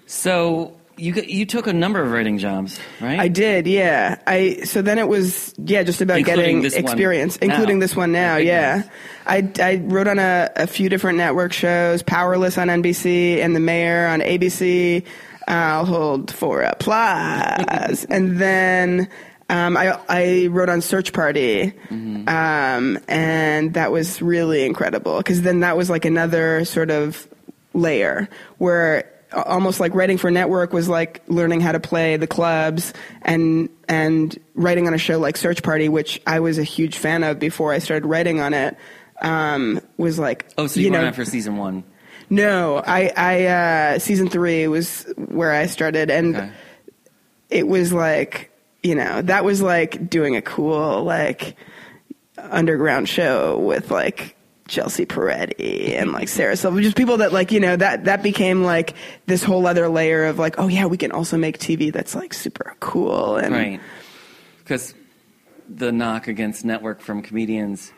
So 0.06 0.78
you 0.98 1.14
you 1.14 1.46
took 1.46 1.66
a 1.68 1.74
number 1.74 2.02
of 2.02 2.12
writing 2.12 2.38
jobs, 2.38 2.80
right? 3.02 3.20
I 3.20 3.28
did, 3.28 3.66
yeah. 3.68 4.20
I 4.28 4.62
so 4.64 4.82
then 4.82 5.00
it 5.00 5.08
was 5.08 5.54
yeah, 5.58 5.84
just 5.84 6.02
about 6.02 6.20
Including 6.20 6.62
getting 6.62 6.84
experience, 6.84 7.38
including 7.38 7.80
this 7.80 7.96
one 7.96 8.12
now. 8.12 8.38
Yeah. 8.38 8.84
I 9.26 9.50
I 9.60 9.82
wrote 9.84 10.08
on 10.08 10.20
a, 10.20 10.52
a 10.56 10.68
few 10.68 10.90
different 10.90 11.18
network 11.18 11.52
shows, 11.54 12.04
Powerless 12.04 12.58
on 12.58 12.68
NBC 12.68 13.38
and 13.40 13.56
The 13.56 13.60
Mayor 13.60 14.08
on 14.08 14.20
ABC. 14.20 15.06
I'll 15.48 15.86
hold 15.86 16.32
for 16.32 16.62
applause, 16.62 18.06
and 18.10 18.40
then. 18.40 19.10
Um, 19.50 19.76
I, 19.76 20.00
I 20.08 20.48
wrote 20.48 20.70
on 20.70 20.80
Search 20.82 21.12
Party, 21.12 21.74
Mm-hmm. 21.90 22.28
um, 22.30 22.98
and 23.10 23.74
that 23.74 23.92
was 23.92 24.22
really 24.22 24.66
incredible 24.66 25.18
because 25.18 25.42
then 25.42 25.60
that 25.60 25.76
was 25.76 25.90
like 25.90 26.06
another 26.06 26.64
sort 26.64 26.90
of 26.90 27.28
layer 27.74 28.30
where 28.58 29.12
almost 29.36 29.80
like 29.80 29.94
writing 29.96 30.18
for 30.18 30.30
network 30.32 30.74
was 30.74 30.88
like 30.90 31.22
learning 31.28 31.62
how 31.62 31.72
to 31.72 31.80
play 31.80 32.18
the 32.18 32.28
clubs 32.28 32.94
and 33.22 33.70
and 33.88 34.38
writing 34.56 34.88
on 34.88 34.94
a 34.94 34.98
show 34.98 35.20
like 35.20 35.38
Search 35.38 35.64
Party, 35.64 35.90
which 35.90 36.22
I 36.28 36.40
was 36.40 36.58
a 36.58 36.64
huge 36.64 36.98
fan 36.98 37.24
of 37.24 37.40
before 37.40 37.72
I 37.74 37.80
started 37.80 38.06
writing 38.08 38.40
on 38.40 38.54
it. 38.54 38.78
Um, 39.22 39.80
was 39.98 40.20
like 40.20 40.46
Oh, 40.58 40.68
so 40.68 40.80
you, 40.80 40.90
know 40.90 40.98
went 41.00 41.10
after 41.10 41.26
season 41.26 41.58
one. 41.58 41.84
no, 42.30 42.82
I 42.86 43.12
I 43.16 43.46
uh, 43.46 44.00
season 44.00 44.30
three 44.30 44.68
was 44.68 45.06
where 45.18 45.52
I 45.52 45.68
started, 45.68 46.10
and 46.12 46.36
Okay. 46.36 46.52
it 47.50 47.68
was 47.68 47.94
like 47.94 48.52
you 48.82 48.96
know 48.96 49.22
that 49.22 49.46
was 49.46 49.62
like 49.62 50.10
doing 50.10 50.36
a 50.36 50.42
cool 50.42 51.04
like 51.04 51.56
underground 52.38 53.08
show 53.08 53.58
with 53.60 53.92
like 53.92 54.36
Chelsea 54.68 55.06
Peretti 55.06 56.00
and 56.00 56.12
like 56.12 56.30
Sarah 56.30 56.56
Silver, 56.56 56.82
just 56.82 56.96
people 56.96 57.18
that 57.18 57.34
like 57.34 57.52
you 57.52 57.60
know 57.60 57.76
that 57.76 58.06
that 58.06 58.24
became 58.24 58.64
like 58.64 58.94
this 59.26 59.44
whole 59.44 59.68
other 59.68 59.90
layer 59.90 60.26
of 60.26 60.40
like 60.40 60.56
oh 60.58 60.68
yeah 60.68 60.86
we 60.86 60.98
can 60.98 61.12
also 61.12 61.38
make 61.38 61.58
TV 61.60 61.92
that's 61.92 62.16
like 62.16 62.34
super 62.34 62.76
cool 62.80 63.36
and 63.38 63.54
Right. 63.54 63.82
Because 64.60 64.94
the 65.68 65.92
knock 65.92 66.28
against 66.28 66.64
network 66.64 67.02
from 67.02 67.22
comedians 67.22 67.92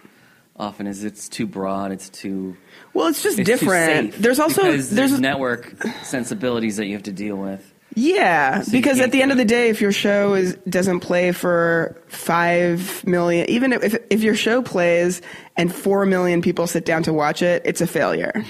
often 0.58 0.88
is 0.88 1.04
it's 1.04 1.30
too 1.30 1.46
broad, 1.46 1.92
it's 1.92 2.10
too 2.10 2.58
well 2.94 3.08
it's 3.08 3.22
just 3.22 3.38
it's 3.38 3.48
different. 3.48 4.14
There's 4.14 4.40
also 4.40 4.64
there's 4.64 4.90
there's 4.90 5.20
network 5.20 5.76
sensibilities 6.04 6.78
that 6.78 6.88
you 6.88 6.94
have 6.94 7.04
to 7.04 7.12
deal 7.12 7.36
with. 7.36 7.74
Yeah, 7.96 8.62
So 8.62 8.72
because 8.72 9.00
at 9.00 9.12
the 9.12 9.22
end 9.22 9.32
of 9.32 9.38
the 9.38 9.46
day, 9.46 9.70
if 9.70 9.80
your 9.80 9.94
show 9.94 10.34
is 10.34 10.56
doesn't 10.68 11.00
play 11.00 11.32
for 11.32 11.96
five 12.08 13.06
million, 13.08 13.50
even 13.50 13.72
if 13.72 13.96
if 14.10 14.22
your 14.22 14.36
show 14.36 14.62
plays 14.62 15.22
and 15.56 15.74
four 15.74 16.06
million 16.06 16.42
people 16.42 16.68
sit 16.68 16.84
down 16.86 17.04
to 17.04 17.14
watch 17.14 17.42
it, 17.42 17.62
it's 17.66 17.80
a 17.80 17.88
failure. 17.88 18.44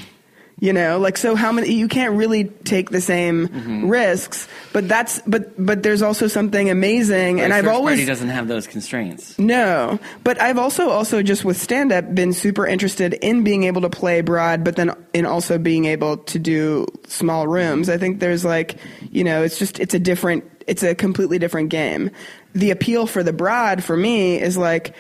You 0.58 0.72
know, 0.72 1.00
like 1.00 1.18
so 1.18 1.36
how 1.36 1.52
many 1.52 1.74
you 1.74 1.90
can't 1.90 2.16
really 2.16 2.46
take 2.46 2.90
the 2.90 3.02
same 3.02 3.50
Mm-hmm. 3.50 3.90
risks, 3.90 4.48
but 4.72 4.88
that's 4.88 5.20
but 5.28 5.52
but 5.64 5.84
there's 5.84 6.02
also 6.02 6.28
something 6.28 6.70
amazing 6.70 7.42
and 7.42 7.54
I've 7.54 7.68
always 7.68 7.96
Party 7.98 8.06
doesn't 8.06 8.30
have 8.30 8.48
those 8.48 8.66
constraints. 8.66 9.38
no, 9.38 10.00
but 10.24 10.42
I've 10.42 10.58
also 10.58 10.90
also 10.90 11.22
just 11.22 11.44
with 11.44 11.58
stand 11.62 11.92
up 11.92 12.16
been 12.16 12.32
super 12.32 12.66
interested 12.66 13.16
in 13.16 13.44
being 13.44 13.64
able 13.66 13.82
to 13.82 13.90
play 13.90 14.22
broad, 14.22 14.64
but 14.64 14.78
then 14.78 14.92
in 15.14 15.26
also 15.26 15.58
being 15.58 15.86
able 15.86 16.18
to 16.18 16.40
do 16.40 16.88
small 17.06 17.48
rooms. 17.50 17.90
I 17.90 17.98
think 17.98 18.22
there's 18.22 18.46
like, 18.46 18.78
you 19.12 19.26
know, 19.26 19.44
it's 19.44 19.60
just 19.60 19.82
it's 19.82 19.94
a 19.94 20.00
different 20.00 20.46
it's 20.68 20.84
a 20.84 20.96
completely 20.96 21.38
different 21.38 21.68
game. 21.70 22.12
The 22.54 22.72
appeal 22.72 23.08
for 23.08 23.24
the 23.24 23.34
broad 23.34 23.84
for 23.84 23.98
me 23.98 24.42
is 24.42 24.58
like 24.58 24.96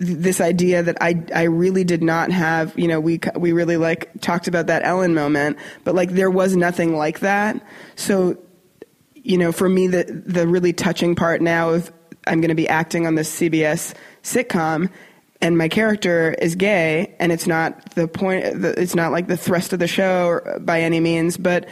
this 0.00 0.40
idea 0.40 0.82
that 0.82 0.96
I 1.00 1.22
I 1.34 1.42
really 1.42 1.84
did 1.84 2.02
not 2.02 2.32
have, 2.32 2.76
you 2.78 2.88
know, 2.88 2.98
we 2.98 3.20
we 3.36 3.52
really 3.52 3.76
like 3.76 4.10
talked 4.20 4.48
about 4.48 4.66
that 4.66 4.82
Ellen 4.82 5.14
moment, 5.14 5.58
but 5.84 5.94
like 5.94 6.10
there 6.10 6.30
was 6.30 6.56
nothing 6.56 6.96
like 6.96 7.20
that. 7.20 7.62
So 7.96 8.38
you 9.14 9.36
know, 9.36 9.52
for 9.52 9.68
me, 9.68 9.86
the 9.86 10.04
the 10.26 10.48
really 10.48 10.72
touching 10.72 11.14
part 11.14 11.42
now 11.42 11.70
of 11.70 11.92
I'm 12.26 12.40
going 12.40 12.48
to 12.48 12.54
be 12.54 12.68
acting 12.68 13.06
on 13.06 13.14
this 13.14 13.30
CBS 13.38 13.94
sitcom, 14.22 14.90
and 15.42 15.58
my 15.58 15.68
character 15.68 16.34
is 16.40 16.54
gay, 16.54 17.14
and 17.20 17.30
it's 17.30 17.46
not 17.46 17.94
the 17.94 18.08
point. 18.08 18.44
It's 18.44 18.94
not 18.94 19.12
like 19.12 19.26
the 19.26 19.36
thrust 19.36 19.74
of 19.74 19.78
the 19.78 19.88
show 19.88 20.40
by 20.60 20.80
any 20.80 21.00
means, 21.00 21.36
but 21.36 21.68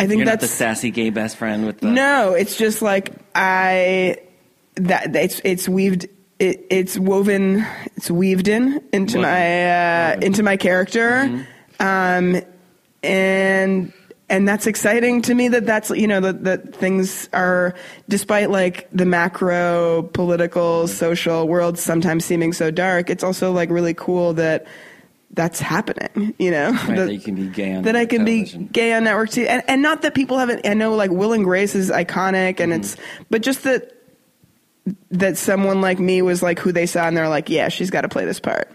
I 0.00 0.08
think 0.08 0.18
You're 0.18 0.26
not 0.26 0.40
that's 0.40 0.50
the 0.50 0.56
sassy 0.56 0.90
gay 0.90 1.10
best 1.10 1.36
friend 1.36 1.64
with 1.64 1.78
the 1.78 1.86
no. 1.86 2.34
It's 2.34 2.56
just 2.56 2.82
like 2.82 3.12
I 3.36 4.16
that 4.74 5.14
it's 5.14 5.40
it's 5.44 5.68
weaved. 5.68 6.08
It, 6.42 6.66
it's 6.70 6.98
woven. 6.98 7.64
It's 7.96 8.10
weaved 8.10 8.48
in 8.48 8.82
into 8.92 9.18
Woven. 9.18 9.30
my 9.30 10.12
uh, 10.14 10.20
into 10.20 10.42
my 10.42 10.56
character, 10.56 11.08
Mm-hmm. 11.80 12.36
um, 12.36 12.42
and 13.02 13.92
and 14.28 14.48
that's 14.48 14.66
exciting 14.66 15.22
to 15.22 15.34
me. 15.34 15.48
That 15.48 15.66
that's 15.66 15.90
you 15.90 16.06
know 16.06 16.20
that 16.20 16.44
that 16.44 16.74
things 16.74 17.28
are 17.32 17.74
despite 18.08 18.50
like 18.50 18.88
the 18.92 19.04
macro 19.06 20.02
political 20.14 20.88
social 20.88 21.46
world 21.46 21.78
sometimes 21.78 22.24
seeming 22.24 22.52
so 22.52 22.70
dark. 22.70 23.10
It's 23.10 23.22
also 23.24 23.52
like 23.52 23.70
really 23.70 23.94
cool 23.94 24.34
that 24.34 24.66
that's 25.34 25.60
happening. 25.60 26.34
You 26.38 26.50
know 26.50 26.72
Right, 26.72 26.96
that 26.96 27.12
you 27.12 27.20
can 27.20 27.34
be 27.36 27.46
gay 27.48 27.74
on 27.74 27.82
that 27.84 27.94
I 27.96 28.06
can 28.06 28.24
television. 28.24 28.64
be 28.64 28.68
gay 28.72 28.92
on 28.94 29.04
network 29.04 29.30
TV, 29.30 29.46
and, 29.48 29.62
and 29.68 29.80
not 29.82 30.02
that 30.02 30.14
people 30.14 30.38
haven't. 30.38 30.66
I 30.66 30.74
know 30.74 30.94
like 30.94 31.10
Will 31.12 31.32
and 31.32 31.44
Grace 31.44 31.74
is 31.76 31.90
iconic, 31.90 32.58
and 32.58 32.72
it's 32.72 32.96
but 33.30 33.42
just 33.42 33.62
that 33.64 33.92
that 35.10 35.36
someone 35.36 35.80
like 35.80 35.98
me 35.98 36.22
was 36.22 36.42
like 36.42 36.58
who 36.58 36.72
they 36.72 36.86
saw, 36.86 37.06
and 37.06 37.16
they're 37.16 37.28
like, 37.28 37.48
yeah, 37.48 37.68
she's 37.68 37.90
got 37.90 38.02
to 38.02 38.08
play 38.08 38.24
this 38.24 38.40
part. 38.40 38.70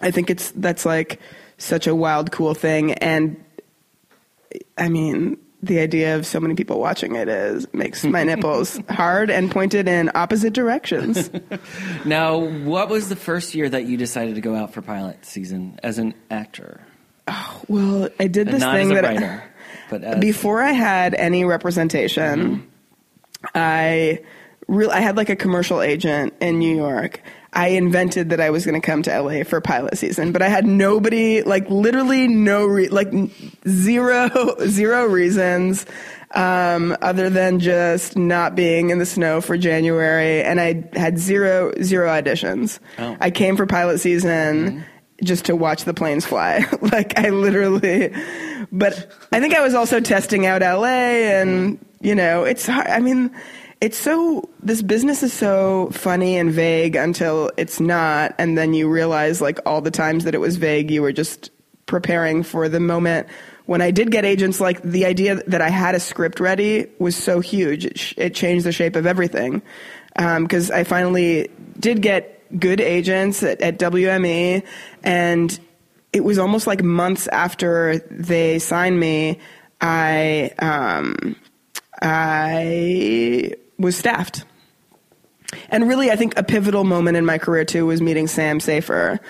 I 0.00 0.10
think 0.10 0.30
it's 0.30 0.50
that's 0.52 0.84
like 0.86 1.20
such 1.58 1.86
a 1.86 1.94
wild, 1.94 2.30
cool 2.32 2.54
thing, 2.54 2.92
and 2.94 3.42
I 4.78 4.88
mean. 4.88 5.38
The 5.62 5.80
idea 5.80 6.14
of 6.14 6.26
so 6.26 6.38
many 6.38 6.54
people 6.54 6.78
watching 6.78 7.16
it 7.16 7.28
is 7.28 7.66
makes 7.72 8.04
my 8.04 8.22
nipples 8.24 8.78
hard 8.90 9.30
and 9.30 9.50
pointed 9.50 9.88
in 9.88 10.10
opposite 10.14 10.52
directions. 10.52 11.28
Now, 12.04 12.36
what 12.36 12.88
was 12.88 13.08
the 13.08 13.16
first 13.16 13.54
year 13.54 13.68
that 13.68 13.86
you 13.86 13.96
decided 13.96 14.36
to 14.36 14.40
go 14.40 14.54
out 14.54 14.74
for 14.74 14.82
pilot 14.82 15.24
season 15.24 15.80
as 15.82 15.98
an 15.98 16.14
actor? 16.30 16.86
Oh, 17.26 17.62
well, 17.66 18.08
I 18.20 18.28
did 18.28 18.48
uh, 18.48 18.52
this 18.52 18.60
Not 18.60 18.76
thing 18.76 18.90
that 18.90 19.04
I- 19.04 19.14
writer, 19.14 19.44
but 19.90 20.04
as, 20.04 20.20
before 20.20 20.62
I 20.62 20.72
had 20.72 21.14
any 21.14 21.44
representation, 21.44 22.38
mm-hmm. 22.38 23.46
I 23.54 24.20
real. 24.68 24.90
I 24.90 25.00
had 25.00 25.16
like 25.16 25.28
a 25.28 25.36
commercial 25.36 25.80
agent 25.80 26.34
in 26.40 26.58
New 26.58 26.74
York. 26.76 27.22
I 27.52 27.68
invented 27.68 28.30
that 28.30 28.40
I 28.40 28.50
was 28.50 28.66
going 28.66 28.78
to 28.78 28.84
come 28.86 29.02
to 29.04 29.20
LA 29.20 29.42
for 29.42 29.60
pilot 29.62 29.96
season, 29.96 30.30
but 30.32 30.42
I 30.42 30.48
had 30.48 30.66
nobody, 30.66 31.42
like 31.42 31.70
literally 31.70 32.28
no, 32.28 32.66
re- 32.66 32.88
like 32.88 33.08
zero, 33.66 34.56
zero 34.66 35.06
reasons, 35.06 35.86
um, 36.34 36.94
other 37.00 37.30
than 37.30 37.58
just 37.58 38.14
not 38.14 38.54
being 38.56 38.90
in 38.90 38.98
the 38.98 39.06
snow 39.06 39.40
for 39.40 39.56
January. 39.56 40.42
And 40.42 40.60
I 40.60 40.84
had 40.98 41.18
zero, 41.18 41.72
zero 41.82 42.08
auditions. 42.10 42.78
Oh. 42.98 43.16
I 43.20 43.30
came 43.30 43.56
for 43.56 43.64
pilot 43.64 44.00
season 44.00 44.84
just 45.22 45.46
to 45.46 45.56
watch 45.56 45.84
the 45.84 45.94
planes 45.94 46.26
fly. 46.26 46.66
like 46.82 47.18
I 47.18 47.30
literally, 47.30 48.12
but 48.70 49.10
I 49.32 49.40
think 49.40 49.54
I 49.54 49.62
was 49.62 49.72
also 49.72 50.00
testing 50.00 50.44
out 50.44 50.60
LA 50.60 50.84
and, 50.84 51.78
you 52.02 52.14
know, 52.14 52.44
it's 52.44 52.66
hard. 52.66 52.86
I 52.88 53.00
mean, 53.00 53.34
it's 53.80 53.96
so, 53.96 54.48
this 54.62 54.82
business 54.82 55.22
is 55.22 55.32
so 55.32 55.90
funny 55.92 56.36
and 56.36 56.50
vague 56.50 56.96
until 56.96 57.50
it's 57.56 57.80
not. 57.80 58.34
And 58.38 58.56
then 58.56 58.74
you 58.74 58.88
realize 58.90 59.40
like 59.40 59.58
all 59.66 59.80
the 59.80 59.90
times 59.90 60.24
that 60.24 60.34
it 60.34 60.40
was 60.40 60.56
vague, 60.56 60.90
you 60.90 61.02
were 61.02 61.12
just 61.12 61.50
preparing 61.86 62.42
for 62.42 62.68
the 62.68 62.80
moment 62.80 63.28
when 63.66 63.82
I 63.82 63.90
did 63.90 64.10
get 64.10 64.24
agents, 64.24 64.60
like 64.60 64.80
the 64.82 65.04
idea 65.04 65.36
that 65.48 65.60
I 65.60 65.70
had 65.70 65.94
a 65.94 66.00
script 66.00 66.40
ready 66.40 66.86
was 66.98 67.16
so 67.16 67.40
huge. 67.40 67.84
It, 67.84 67.98
sh- 67.98 68.14
it 68.16 68.34
changed 68.34 68.64
the 68.64 68.72
shape 68.72 68.96
of 68.96 69.06
everything. 69.06 69.60
Because 70.14 70.70
I 70.70 70.84
finally 70.84 71.50
did 71.78 72.00
get 72.00 72.58
good 72.58 72.80
agents 72.80 73.42
at, 73.42 73.60
at 73.60 73.78
WME, 73.78 74.64
and 75.02 75.60
it 76.12 76.24
was 76.24 76.38
almost 76.38 76.66
like 76.66 76.82
months 76.82 77.28
after 77.28 77.98
they 78.10 78.58
signed 78.58 78.98
me, 78.98 79.40
I 79.80 80.52
um, 80.58 81.36
I 82.00 83.52
was 83.78 83.96
staffed. 83.96 84.44
And 85.68 85.88
really, 85.88 86.10
I 86.10 86.16
think 86.16 86.36
a 86.38 86.42
pivotal 86.42 86.84
moment 86.84 87.16
in 87.16 87.24
my 87.24 87.38
career 87.38 87.64
too 87.64 87.86
was 87.86 88.00
meeting 88.00 88.26
Sam 88.26 88.60
Safer. 88.60 89.20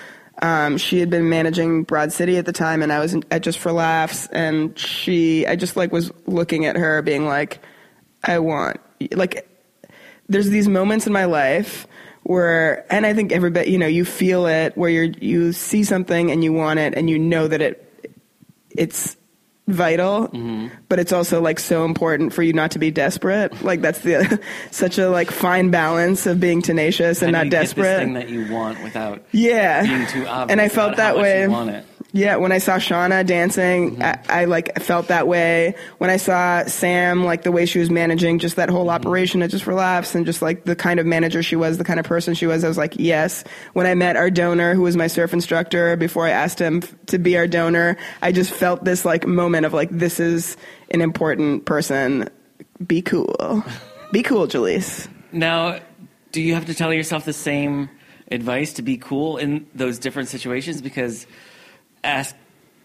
Um, 0.43 0.77
she 0.77 1.01
had 1.01 1.09
been 1.11 1.29
managing 1.29 1.85
Broad 1.85 2.13
City 2.13 2.37
at 2.37 2.45
the 2.47 2.53
time, 2.53 2.83
and 2.83 2.93
I 2.93 3.01
was 3.01 3.17
at 3.31 3.43
Just 3.43 3.59
for 3.59 3.73
Laughs. 3.73 4.27
And 4.29 4.79
she, 4.79 5.47
I 5.47 5.57
just 5.57 5.77
like 5.77 5.93
was 5.93 6.11
looking 6.27 6.67
at 6.67 6.77
her, 6.77 7.03
being 7.03 7.27
like, 7.27 7.61
"I 8.23 8.39
want 8.39 8.81
like." 9.13 9.49
There's 10.29 10.49
these 10.49 10.67
moments 10.67 11.07
in 11.07 11.13
my 11.13 11.27
life 11.27 11.87
where, 12.25 12.93
and 12.93 13.07
I 13.07 13.15
think 13.15 13.31
everybody, 13.31 13.71
you 13.71 13.79
know, 13.79 13.87
you 13.87 14.05
feel 14.05 14.47
it 14.47 14.77
where 14.77 14.91
you're 14.91 15.05
you 15.05 15.53
see 15.53 15.85
something 15.85 16.33
and 16.33 16.43
you 16.43 16.53
want 16.53 16.81
it, 16.81 16.95
and 16.95 17.09
you 17.09 17.19
know 17.19 17.47
that 17.47 17.63
it 17.63 18.11
it's 18.71 19.17
vital, 19.69 20.29
mm-hmm. 20.29 20.69
but 20.89 20.99
it's 20.99 21.13
also 21.13 21.41
like 21.41 21.59
so 21.59 21.85
important 21.85 22.33
for 22.33 22.43
you 22.43 22.53
not 22.53 22.71
to 22.73 22.79
be 22.79 22.91
desperate. 22.91 23.63
Like 23.63 23.81
that's 23.81 24.01
the 24.01 24.41
such 24.71 24.99
a 24.99 25.09
like 25.09 25.31
fine 25.31 25.71
balance 25.71 26.27
of 26.27 26.41
being 26.41 26.63
tenacious 26.63 27.23
and 27.23 27.35
How 27.35 27.43
not 27.43 27.45
do 27.45 27.47
you 27.47 27.51
get 27.51 27.61
this 27.61 27.75
desperate. 27.75 27.99
thing 27.99 28.13
that 28.15 28.29
you 28.29 28.53
want 28.53 28.83
without 28.83 29.23
yeah, 29.33 29.83
being 29.83 30.07
too 30.07 30.27
obvious 30.27 30.53
and 30.53 30.61
I 30.61 30.69
felt 30.69 30.97
that 30.97 31.17
way. 31.17 31.83
You 32.17 32.25
want 32.25 32.33
it. 32.33 32.37
Yeah, 32.37 32.37
when 32.37 32.53
I 32.53 32.59
saw 32.59 32.77
Shauna 32.77 33.27
dancing, 33.27 33.97
Mm-hmm. 33.97 34.03
I, 34.03 34.43
I 34.43 34.45
like 34.47 34.81
felt 34.81 35.09
that 35.09 35.27
way. 35.29 35.75
When 35.99 36.11
I 36.11 36.17
saw 36.17 36.65
Sam, 36.67 37.25
like 37.25 37.43
the 37.43 37.53
way 37.53 37.67
she 37.67 37.79
was 37.79 37.91
managing 37.91 38.39
just 38.39 38.57
that 38.57 38.69
whole 38.69 38.87
Mm-hmm. 38.87 39.07
operation 39.07 39.43
at 39.43 39.51
Just 39.51 39.67
Laughs, 39.67 40.15
and 40.15 40.27
just 40.27 40.43
like 40.43 40.65
the 40.65 40.77
kind 40.77 40.99
of 41.01 41.07
manager 41.07 41.43
she 41.43 41.57
was, 41.57 41.79
the 41.79 41.85
kind 41.85 42.01
of 42.01 42.07
person 42.07 42.35
she 42.35 42.47
was, 42.47 42.65
I 42.65 42.69
was 42.69 42.79
like, 42.79 42.95
yes. 42.99 43.45
When 43.75 43.87
I 43.87 43.95
met 43.95 44.17
our 44.17 44.31
donor, 44.31 44.75
who 44.75 44.83
was 44.83 44.97
my 44.97 45.07
surf 45.09 45.33
instructor, 45.33 45.97
before 45.97 46.27
I 46.27 46.31
asked 46.31 46.59
him 46.59 46.83
to 47.07 47.19
be 47.19 47.37
our 47.37 47.47
donor, 47.47 47.97
I 48.23 48.33
just 48.33 48.51
felt 48.53 48.85
this 48.85 49.05
like 49.05 49.27
moment 49.27 49.67
of 49.67 49.73
like, 49.75 49.91
this 49.91 50.19
is 50.21 50.57
an 50.91 51.01
important 51.01 51.65
person. 51.65 52.29
Be 52.87 53.03
cool. 53.03 53.65
Be 54.13 54.23
cool, 54.23 54.47
Jalees. 54.47 55.09
Now, 55.33 55.81
do 56.33 56.41
you 56.41 56.55
have 56.55 56.67
to 56.67 56.75
tell 56.75 56.93
yourself 56.93 57.25
the 57.25 57.33
same 57.33 57.91
advice 58.31 58.75
to 58.75 58.83
be 58.83 58.97
cool 58.97 59.37
in 59.37 59.67
those 59.75 59.99
different 59.99 60.29
situations? 60.29 60.81
Because 60.81 61.27
ask, 62.07 62.35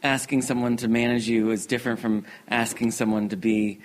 asking 0.03 0.41
someone 0.41 0.77
to 0.77 0.87
manage 0.87 1.27
you 1.27 1.51
is 1.51 1.65
different 1.65 1.99
from 1.99 2.25
asking 2.49 2.91
someone 2.91 3.29
to 3.29 3.37
be 3.37 3.79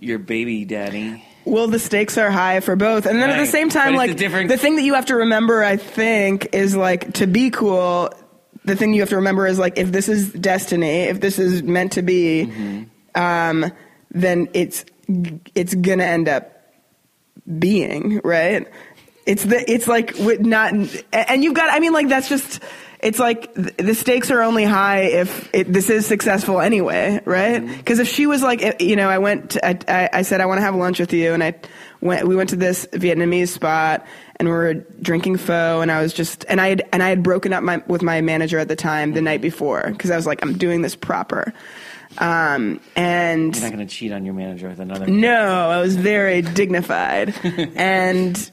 your 0.00 0.18
baby 0.18 0.64
daddy. 0.64 1.24
Well, 1.44 1.68
the 1.68 1.78
stakes 1.78 2.18
are 2.18 2.30
high 2.30 2.60
for 2.60 2.76
both, 2.76 3.06
and 3.06 3.20
then 3.22 3.30
at 3.30 3.38
the 3.38 3.46
same 3.46 3.70
time, 3.70 3.94
like 3.94 4.16
different- 4.16 4.48
the 4.50 4.58
thing 4.58 4.76
that 4.76 4.82
you 4.82 4.94
have 4.94 5.06
to 5.06 5.16
remember, 5.16 5.62
I 5.64 5.76
think, 5.76 6.48
is 6.54 6.76
like 6.76 7.14
to 7.14 7.26
be 7.26 7.50
cool. 7.50 8.10
The 8.64 8.76
thing 8.76 8.92
you 8.92 9.00
have 9.00 9.08
to 9.10 9.16
remember 9.16 9.46
is 9.46 9.58
like 9.58 9.78
if 9.78 9.90
this 9.90 10.08
is 10.08 10.30
destiny, 10.32 11.04
if 11.04 11.20
this 11.20 11.38
is 11.38 11.62
meant 11.62 11.92
to 11.92 12.02
be, 12.02 12.44
Mm-hmm. 12.46 12.82
um, 13.20 13.72
then 14.10 14.48
it's 14.52 14.84
it's 15.54 15.74
gonna 15.74 16.04
end 16.04 16.28
up 16.28 16.52
being 17.58 18.20
right. 18.24 18.66
It's 19.24 19.44
the 19.44 19.70
it's 19.70 19.88
like 19.88 20.14
with 20.18 20.40
not 20.40 20.72
and 21.12 21.42
you've 21.44 21.54
got. 21.54 21.72
I 21.72 21.80
mean, 21.80 21.92
like 21.92 22.08
that's 22.08 22.28
just. 22.28 22.62
It's 23.00 23.18
like 23.18 23.54
th- 23.54 23.76
the 23.76 23.94
stakes 23.94 24.30
are 24.30 24.42
only 24.42 24.64
high 24.64 25.02
if 25.02 25.48
it, 25.54 25.72
this 25.72 25.88
is 25.88 26.06
successful 26.06 26.60
anyway, 26.60 27.20
right? 27.24 27.62
Mm-hmm. 27.62 27.76
Because 27.76 28.00
if 28.00 28.08
she 28.08 28.26
was 28.26 28.42
like, 28.42 28.60
eh, 28.62 28.74
you 28.80 28.96
know, 28.96 29.08
I 29.08 29.18
went, 29.18 29.50
to, 29.52 29.64
I, 29.64 29.78
I, 29.86 30.08
I 30.14 30.22
said 30.22 30.40
I 30.40 30.46
want 30.46 30.58
to 30.58 30.62
have 30.62 30.74
lunch 30.74 30.98
with 30.98 31.12
you, 31.12 31.32
and 31.32 31.44
I 31.44 31.54
went, 32.00 32.26
we 32.26 32.34
went 32.34 32.50
to 32.50 32.56
this 32.56 32.86
Vietnamese 32.92 33.48
spot, 33.48 34.04
and 34.36 34.48
we 34.48 34.52
were 34.54 34.74
drinking 34.74 35.36
pho, 35.36 35.80
and 35.80 35.92
I 35.92 36.02
was 36.02 36.12
just, 36.12 36.44
and 36.48 36.60
I 36.60 36.68
had, 36.68 36.88
and 36.92 37.02
I 37.02 37.08
had 37.08 37.22
broken 37.22 37.52
up 37.52 37.62
my 37.62 37.82
with 37.86 38.02
my 38.02 38.20
manager 38.20 38.58
at 38.58 38.68
the 38.68 38.76
time 38.76 39.14
the 39.14 39.22
night 39.22 39.42
before 39.42 39.88
because 39.90 40.10
I 40.10 40.16
was 40.16 40.26
like, 40.26 40.42
I'm 40.42 40.58
doing 40.58 40.82
this 40.82 40.96
proper, 40.96 41.52
um, 42.18 42.80
and 42.96 43.54
You're 43.54 43.64
not 43.64 43.72
going 43.76 43.86
to 43.86 43.94
cheat 43.94 44.12
on 44.12 44.24
your 44.24 44.34
manager 44.34 44.68
with 44.68 44.80
another. 44.80 45.06
no, 45.06 45.70
I 45.70 45.80
was 45.80 45.94
very 45.94 46.42
dignified. 46.42 47.34
and, 47.76 48.50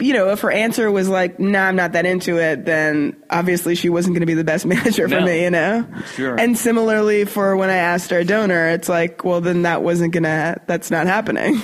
you 0.00 0.12
know, 0.12 0.30
if 0.30 0.40
her 0.40 0.50
answer 0.50 0.90
was 0.90 1.08
like, 1.08 1.38
nah, 1.40 1.64
I'm 1.66 1.76
not 1.76 1.92
that 1.92 2.06
into 2.06 2.38
it, 2.38 2.64
then 2.64 3.16
obviously 3.30 3.74
she 3.74 3.88
wasn't 3.88 4.14
going 4.14 4.20
to 4.20 4.26
be 4.26 4.34
the 4.34 4.44
best 4.44 4.66
manager 4.66 5.08
for 5.08 5.20
No. 5.20 5.26
me, 5.26 5.42
you 5.44 5.50
know? 5.50 5.86
Sure. 6.14 6.38
And 6.38 6.56
similarly 6.58 7.24
for 7.24 7.56
when 7.56 7.70
I 7.70 7.76
asked 7.76 8.12
our 8.12 8.24
donor, 8.24 8.68
it's 8.68 8.88
like, 8.88 9.24
well, 9.24 9.40
then 9.40 9.62
that 9.62 9.82
wasn't 9.82 10.12
going 10.12 10.24
to, 10.24 10.60
that's 10.66 10.90
not 10.90 11.06
happening. 11.06 11.60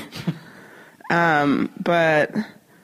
um, 1.10 1.70
but 1.80 2.32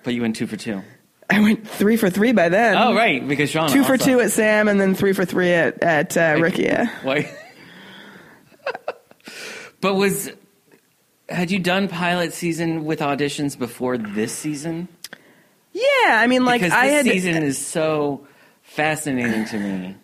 But 0.03 0.15
you 0.15 0.23
went 0.23 0.37
two 0.37 0.47
for 0.47 0.57
two. 0.57 0.83
I 1.31 1.41
went 1.41 1.67
three 1.67 1.97
for 1.97 2.11
three 2.11 2.33
by 2.33 2.51
then. 2.51 2.77
Oh, 2.77 2.95
right, 2.95 3.27
because 3.27 3.49
Sean. 3.51 3.69
Two 3.71 3.83
for 3.85 3.93
also- 3.93 4.05
two 4.05 4.21
at 4.21 4.31
Sam 4.31 4.69
and 4.69 4.79
then 4.81 4.95
three 4.95 5.15
for 5.15 5.25
three 5.25 5.51
at, 5.53 5.83
at 5.83 6.17
uh, 6.17 6.37
Ricky. 6.39 6.69
Why? 7.03 7.31
but 9.81 9.95
was 9.95 10.31
had 11.29 11.51
you 11.51 11.59
done 11.59 11.89
pilot 11.89 12.35
season 12.35 12.85
with 12.85 13.01
auditions 13.01 13.59
before 13.59 13.97
this 13.97 14.33
season? 14.33 14.89
Yeah, 15.75 16.21
I 16.21 16.27
mean, 16.29 16.45
like, 16.45 16.61
because 16.63 16.73
I 16.73 16.87
this 16.87 16.95
had. 16.97 17.05
season 17.07 17.43
is 17.43 17.59
so 17.59 18.27
fascinating 18.63 19.45
to 19.47 19.59
me 19.59 19.97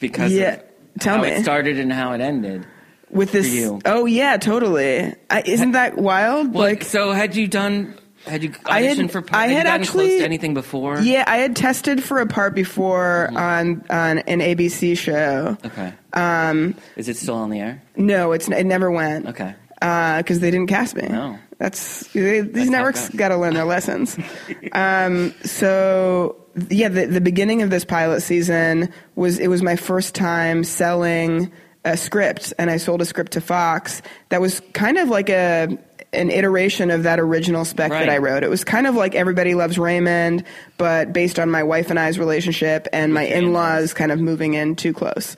because 0.00 0.32
Yeah, 0.32 0.54
of 0.54 0.62
tell 1.00 1.16
how 1.16 1.22
me. 1.22 1.28
it 1.30 1.42
started 1.42 1.78
and 1.78 1.92
how 1.92 2.12
it 2.12 2.20
ended. 2.20 2.66
with 3.10 3.32
this. 3.32 3.46
for 3.48 3.54
you. 3.54 3.80
Oh, 3.84 4.04
yeah, 4.06 4.36
totally. 4.36 5.14
I, 5.30 5.42
isn't 5.44 5.72
that 5.72 5.96
wild? 5.98 6.52
Well, 6.54 6.62
like, 6.64 6.84
so 6.84 7.12
had 7.12 7.34
you 7.36 7.46
done? 7.48 7.94
Had 8.26 8.42
you 8.44 8.50
auditioned 8.50 8.68
I 8.70 8.80
had- 8.82 9.10
for? 9.10 9.24
I 9.32 9.46
had 9.48 9.66
had 9.66 9.80
actually- 9.80 10.18
to 10.20 10.24
anything 10.24 10.54
before? 10.54 11.00
Yeah, 11.00 11.24
I 11.26 11.38
had 11.38 11.56
tested 11.56 12.02
for 12.04 12.18
a 12.20 12.26
part 12.26 12.54
before 12.54 13.26
Mm-hmm. 13.28 13.36
on 13.36 13.84
on 13.90 14.18
an 14.20 14.40
ABC 14.40 14.96
show. 14.96 15.56
Okay. 15.64 15.92
Um, 16.12 16.74
is 16.96 17.08
it 17.08 17.16
still 17.16 17.34
on 17.34 17.50
the 17.50 17.60
air? 17.60 17.82
No, 17.96 18.32
it's 18.32 18.48
it 18.48 18.64
never 18.64 18.90
went. 18.90 19.26
Okay. 19.28 19.54
because 19.80 20.38
they 20.40 20.50
didn't 20.52 20.68
cast 20.68 20.94
me. 20.94 21.08
No. 21.08 21.36
That's 21.62 22.08
these 22.08 22.52
That's 22.52 22.70
networks 22.70 23.08
got 23.10 23.28
to 23.28 23.36
learn 23.36 23.54
their 23.54 23.64
lessons. 23.64 24.18
um, 24.72 25.32
so 25.44 26.34
yeah, 26.68 26.88
the, 26.88 27.06
the 27.06 27.20
beginning 27.20 27.62
of 27.62 27.70
this 27.70 27.84
pilot 27.84 28.22
season 28.22 28.92
was 29.14 29.38
it 29.38 29.46
was 29.46 29.62
my 29.62 29.76
first 29.76 30.16
time 30.16 30.64
selling 30.64 31.52
a 31.84 31.96
script, 31.96 32.52
and 32.58 32.68
I 32.68 32.78
sold 32.78 33.00
a 33.00 33.04
script 33.04 33.30
to 33.32 33.40
Fox 33.40 34.02
that 34.30 34.40
was 34.40 34.60
kind 34.72 34.98
of 34.98 35.08
like 35.08 35.30
a 35.30 35.78
an 36.12 36.30
iteration 36.30 36.90
of 36.90 37.04
that 37.04 37.20
original 37.20 37.64
spec 37.64 37.92
Right. 37.92 38.06
that 38.06 38.12
I 38.12 38.18
wrote. 38.18 38.42
It 38.42 38.50
was 38.50 38.64
kind 38.64 38.88
of 38.88 38.96
like 38.96 39.14
Everybody 39.14 39.54
Loves 39.54 39.78
Raymond, 39.78 40.42
but 40.78 41.12
based 41.12 41.38
on 41.38 41.48
my 41.48 41.62
wife 41.62 41.90
and 41.90 41.98
I's 41.98 42.18
relationship 42.18 42.88
and 42.92 43.14
my 43.14 43.22
in-laws 43.22 43.94
kind 43.94 44.10
of 44.10 44.18
moving 44.18 44.54
in 44.54 44.74
too 44.74 44.92
close. 44.92 45.36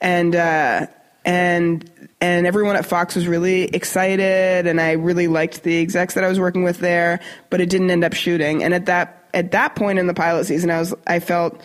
And 0.00 0.34
uh, 0.34 0.88
and 1.24 1.88
and 2.20 2.46
everyone 2.46 2.76
at 2.76 2.84
Fox 2.84 3.14
was 3.14 3.26
really 3.26 3.64
excited, 3.64 4.66
and 4.66 4.80
I 4.80 4.92
really 4.92 5.26
liked 5.26 5.62
the 5.62 5.80
execs 5.80 6.14
that 6.14 6.24
I 6.24 6.28
was 6.28 6.38
working 6.38 6.64
with 6.64 6.78
there, 6.78 7.20
but 7.48 7.60
it 7.60 7.70
didn't 7.70 7.90
end 7.90 8.04
up 8.04 8.12
shooting. 8.12 8.62
And 8.62 8.74
at 8.74 8.86
that 8.86 9.28
at 9.32 9.52
that 9.52 9.74
point 9.74 9.98
in 9.98 10.06
the 10.06 10.14
pilot 10.14 10.44
season, 10.44 10.70
I 10.70 10.78
was 10.78 10.94
I 11.06 11.20
felt 11.20 11.60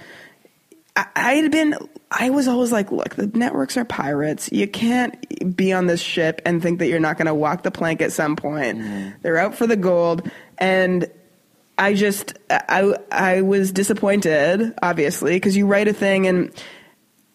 I, 0.96 1.06
I 1.16 1.34
had 1.34 1.52
been 1.52 1.76
I 2.12 2.30
was 2.30 2.48
always 2.48 2.72
like, 2.72 2.92
look, 2.92 3.16
the 3.16 3.28
networks 3.28 3.76
are 3.76 3.84
pirates. 3.84 4.50
You 4.52 4.68
can't 4.68 5.56
be 5.56 5.74
on 5.74 5.88
this 5.88 6.02
ship 6.02 6.42
and 6.46 6.62
think 6.62 6.80
that 6.80 6.88
you're 6.88 7.00
not 7.00 7.18
going 7.18 7.26
to 7.26 7.34
walk 7.34 7.64
the 7.64 7.72
plank 7.72 8.02
at 8.02 8.14
some 8.14 8.36
point. 8.36 8.78
Mm-hmm. 8.78 9.10
They're 9.22 9.38
out 9.38 9.56
for 9.56 9.68
the 9.68 9.76
gold, 9.76 10.30
and 10.58 11.10
I 11.78 11.94
just 11.94 12.38
I 12.50 12.96
I 13.12 13.42
was 13.42 13.72
disappointed, 13.72 14.74
obviously, 14.82 15.34
because 15.34 15.58
you 15.58 15.68
write 15.68 15.88
a 15.90 15.94
thing 15.94 16.28
and 16.28 16.52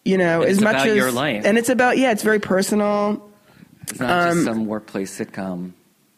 you 0.05 0.17
know 0.17 0.41
And 0.41 0.49
as 0.51 0.61
much 0.61 0.75
as 0.87 0.95
your 0.95 1.11
life. 1.11 1.45
and 1.45 1.57
it's 1.57 1.69
about 1.69 1.97
yeah, 1.97 2.11
it's 2.11 2.23
very 2.23 2.39
personal. 2.39 3.29
It's 3.89 3.99
not 3.99 4.09
Um, 4.29 4.33
just 4.35 4.45
some 4.45 4.65
workplace 4.65 5.17
sitcom. 5.17 5.71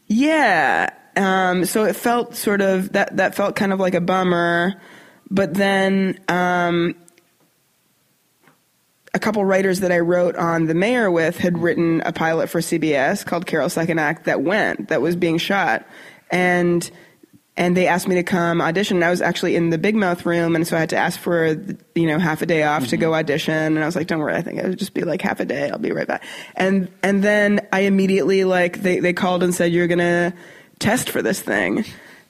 Yeah, 0.08 0.90
Um, 1.16 1.66
so 1.66 1.86
it 1.86 1.96
felt 1.96 2.36
sort 2.36 2.62
of 2.62 2.92
that 2.94 3.16
that 3.18 3.36
felt 3.36 3.56
kind 3.56 3.72
of 3.74 3.80
like 3.80 3.94
a 3.96 4.02
bummer. 4.02 4.76
But 5.32 5.54
then 5.56 6.20
um, 6.28 6.96
a 9.14 9.20
couple 9.20 9.44
writers 9.46 9.80
that 9.82 9.92
I 9.92 10.00
wrote 10.00 10.36
on 10.36 10.66
The 10.66 10.74
Mayor 10.74 11.10
with 11.10 11.38
had 11.38 11.58
written 11.58 12.02
a 12.06 12.12
pilot 12.12 12.50
for 12.50 12.62
CBS 12.62 13.26
called 13.26 13.46
Carol 13.46 13.70
Second 13.70 14.00
Act 14.00 14.26
that 14.26 14.42
went, 14.42 14.90
that 14.90 15.02
was 15.02 15.16
being 15.16 15.38
shot. 15.38 15.86
And 16.32 16.90
and 17.56 17.78
they 17.78 17.88
asked 17.88 18.08
me 18.08 18.16
to 18.16 18.24
come 18.24 18.62
audition. 18.62 18.98
And 18.98 19.04
I 19.04 19.10
was 19.10 19.22
actually 19.22 19.56
in 19.56 19.70
the 19.70 19.78
Big 19.78 19.96
Mouth 19.96 20.26
room, 20.26 20.56
and 20.56 20.68
so 20.68 20.76
I 20.76 20.80
had 20.80 20.90
to 20.90 20.98
ask 20.98 21.20
for 21.20 21.48
you 21.96 22.08
know 22.08 22.20
half 22.20 22.42
a 22.42 22.46
day 22.46 22.64
off 22.64 22.84
mm-hmm. 22.84 22.90
to 22.90 22.98
go 22.98 23.08
mm-hmm. 23.08 23.20
audition. 23.20 23.54
And 23.54 23.80
I 23.80 23.86
was 23.86 23.96
like, 23.96 24.08
"Don't 24.08 24.20
worry, 24.20 24.36
I 24.36 24.42
think 24.42 24.60
it 24.60 24.68
would 24.68 24.80
just 24.80 24.94
be 24.94 25.04
like 25.04 25.22
half 25.22 25.40
a 25.40 25.46
day. 25.46 25.70
I'll 25.70 25.78
be 25.78 25.92
right 25.92 26.08
back." 26.08 26.24
And 26.56 26.92
and 27.04 27.24
then 27.24 27.66
I 27.72 27.82
immediately 27.82 28.44
like 28.44 28.82
they 28.82 29.00
they 29.00 29.14
called 29.14 29.44
and 29.44 29.54
said, 29.54 29.72
"You're 29.72 29.88
gonna 29.88 30.34
test 30.80 31.10
for 31.10 31.22
this 31.22 31.42
thing." 31.42 31.86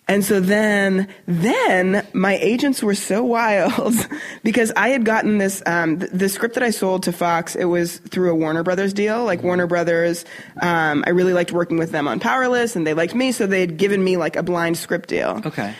And 0.08 0.24
so 0.26 0.42
then, 0.42 1.08
then 1.28 2.06
my 2.14 2.36
agents 2.38 2.84
were 2.84 2.96
so 2.96 3.24
wild 3.24 3.96
because 4.44 4.72
I 4.76 4.90
had 4.90 5.06
gotten 5.06 5.38
this, 5.38 5.64
um, 5.66 6.00
the, 6.00 6.08
the, 6.08 6.30
script 6.30 6.56
that 6.56 6.64
I 6.64 6.72
sold 6.72 7.04
to 7.04 7.14
Fox, 7.14 7.56
it 7.56 7.66
was 7.66 8.00
through 8.00 8.32
a 8.32 8.36
Warner 8.36 8.64
Brothers 8.64 8.94
deal. 8.94 9.24
Like 9.24 9.44
Warner 9.44 9.68
Brothers, 9.68 10.26
um, 10.62 11.04
I 11.08 11.12
really 11.12 11.34
liked 11.34 11.54
working 11.54 11.78
with 11.78 11.92
them 11.92 12.08
on 12.08 12.20
Powerless 12.20 12.76
and 12.76 12.86
they 12.86 12.94
liked 12.94 13.16
me, 13.16 13.32
so 13.32 13.48
they 13.48 13.62
had 13.62 13.78
given 13.78 14.04
me 14.04 14.18
like 14.18 14.36
a 14.36 14.44
blind 14.44 14.78
script 14.78 15.08
deal. 15.10 15.42
Okay. 15.46 15.74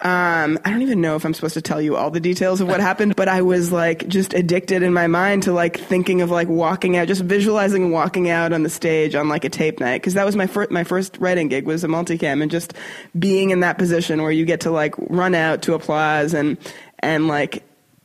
Um, 0.00 0.60
I 0.64 0.70
don't 0.70 0.82
even 0.82 1.00
know 1.00 1.16
if 1.16 1.24
I'm 1.24 1.34
supposed 1.34 1.54
to 1.54 1.62
tell 1.62 1.82
you 1.82 1.96
all 1.96 2.12
the 2.12 2.20
details 2.20 2.60
of 2.60 2.68
what 2.68 2.78
happened, 2.78 3.16
but 3.16 3.26
I 3.26 3.42
was 3.42 3.72
like 3.72 4.06
just 4.06 4.32
addicted 4.32 4.84
in 4.84 4.92
my 4.92 5.08
mind 5.08 5.42
to 5.44 5.52
like 5.52 5.76
thinking 5.76 6.20
of 6.20 6.30
like 6.30 6.46
walking 6.46 6.96
out, 6.96 7.08
just 7.08 7.22
visualizing 7.22 7.90
walking 7.90 8.30
out 8.30 8.52
on 8.52 8.62
the 8.62 8.70
stage 8.70 9.16
on 9.16 9.28
like 9.28 9.44
a 9.44 9.48
tape 9.48 9.80
night. 9.80 10.00
Cause 10.00 10.14
that 10.14 10.24
was 10.24 10.36
my 10.36 10.46
first, 10.46 10.70
my 10.70 10.84
first 10.84 11.18
writing 11.18 11.48
gig 11.48 11.66
was 11.66 11.82
a 11.82 11.88
multicam 11.88 12.42
and 12.42 12.50
just 12.50 12.74
being 13.18 13.50
in 13.50 13.60
that 13.60 13.76
position 13.76 14.22
where 14.22 14.30
you 14.30 14.44
get 14.44 14.60
to 14.60 14.70
like 14.70 14.94
run 14.98 15.34
out 15.34 15.62
to 15.62 15.74
applause 15.74 16.32
and, 16.32 16.58
and 17.00 17.26
like, 17.26 17.64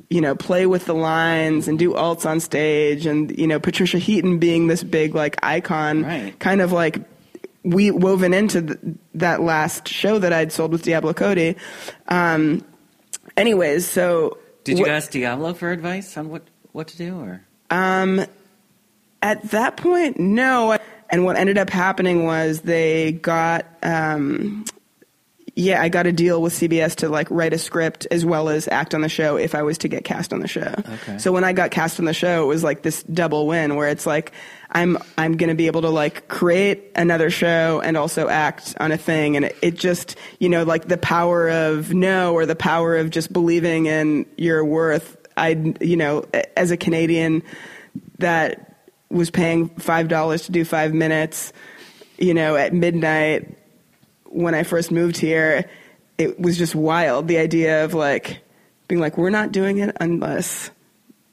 you 0.10 0.20
know, 0.20 0.34
play 0.36 0.66
with 0.66 0.86
the 0.86 0.96
lines 0.96 1.68
and 1.68 1.78
do 1.78 1.94
alts 1.94 2.28
on 2.28 2.40
stage 2.40 3.06
and, 3.06 3.38
you 3.38 3.46
know, 3.46 3.60
Patricia 3.60 4.00
Heaton 4.00 4.40
being 4.40 4.66
this 4.66 4.84
big 4.84 5.14
like 5.14 5.38
icon, 5.44 6.04
right. 6.04 6.40
kind 6.40 6.60
of 6.60 6.72
like 6.72 7.02
we 7.64 7.92
woven 7.92 8.34
into 8.34 8.98
that 9.16 9.42
last 9.42 9.88
show 9.88 10.20
that 10.20 10.34
I'd 10.34 10.52
sold 10.52 10.72
with 10.72 10.84
Diablo 10.84 11.14
Cody. 11.14 11.56
Um, 12.08 12.64
anyways, 13.38 13.88
so 13.88 14.38
did 14.64 14.80
you 14.80 14.86
wh- 14.86 14.90
ask 14.90 15.12
Diablo 15.12 15.54
for 15.54 15.72
advice 15.72 16.18
on 16.18 16.30
what 16.30 16.44
what 16.72 16.88
to 16.90 16.98
do, 16.98 17.20
or 17.20 17.42
um, 17.70 18.26
at 19.22 19.42
that 19.52 19.78
point, 19.78 20.20
no. 20.20 20.78
And 21.10 21.26
what 21.26 21.38
ended 21.38 21.60
up 21.60 21.70
happening 21.70 22.26
was 22.26 22.62
they 22.62 23.12
got 23.12 23.68
um, 23.84 24.66
yeah, 25.56 25.84
I 25.84 25.90
got 25.90 26.08
a 26.08 26.12
deal 26.12 26.42
with 26.42 26.54
CBS 26.54 26.96
to 26.98 27.10
like 27.10 27.30
write 27.30 27.54
a 27.54 27.60
script 27.60 28.08
as 28.10 28.26
well 28.26 28.50
as 28.50 28.68
act 28.68 28.96
on 28.96 29.02
the 29.02 29.10
show 29.10 29.36
if 29.36 29.54
I 29.54 29.62
was 29.62 29.78
to 29.80 29.88
get 29.88 30.04
cast 30.04 30.34
on 30.34 30.40
the 30.40 30.48
show. 30.48 30.74
Okay. 30.78 31.20
So 31.20 31.32
when 31.32 31.44
I 31.44 31.54
got 31.54 31.70
cast 31.70 32.00
on 32.00 32.06
the 32.06 32.14
show, 32.14 32.42
it 32.44 32.48
was 32.48 32.64
like 32.64 32.82
this 32.82 33.04
double 33.04 33.46
win 33.46 33.76
where 33.76 33.88
it's 33.88 34.08
like 34.08 34.32
I'm 34.72 34.98
I'm 35.16 35.38
going 35.38 35.50
to 35.50 35.56
be 35.56 35.68
able 35.68 35.82
to 35.84 35.90
like 35.90 36.28
create 36.28 36.92
another 36.96 37.30
show 37.30 37.82
and 37.84 37.98
also 37.98 38.30
act 38.30 38.76
on 38.80 38.92
a 38.92 38.98
thing 38.98 39.36
and 39.36 39.46
it, 39.46 39.58
it 39.62 39.76
just, 39.76 40.16
you 40.40 40.50
know, 40.50 40.64
like 40.64 40.88
the 40.88 40.98
power 40.98 41.48
of 41.50 41.94
no 41.94 42.34
or 42.34 42.48
the 42.48 42.56
power 42.56 42.98
of 42.98 43.12
just 43.12 43.32
believing 43.32 43.86
in 43.86 44.26
your 44.38 44.66
worth. 44.66 45.18
I 45.38 45.76
you 45.80 45.98
know, 45.98 46.26
as 46.58 46.72
a 46.72 46.78
Canadian 46.78 47.44
that 48.18 48.88
was 49.10 49.30
paying 49.30 49.70
$5 49.70 50.46
to 50.46 50.52
do 50.52 50.66
5 50.66 50.94
minutes, 50.96 51.54
you 52.18 52.34
know, 52.34 52.56
at 52.56 52.74
midnight 52.74 53.56
when 54.34 54.56
I 54.56 54.64
first 54.64 54.92
moved 54.92 55.18
here, 55.18 55.70
it 56.18 56.40
was 56.40 56.58
just 56.58 56.76
wild. 56.76 57.28
The 57.28 57.38
idea 57.38 57.86
of 57.86 57.94
like 57.94 58.42
being 58.88 59.00
like, 59.00 59.18
we're 59.18 59.30
not 59.30 59.52
doing 59.52 59.78
it 59.78 59.96
unless 60.00 60.72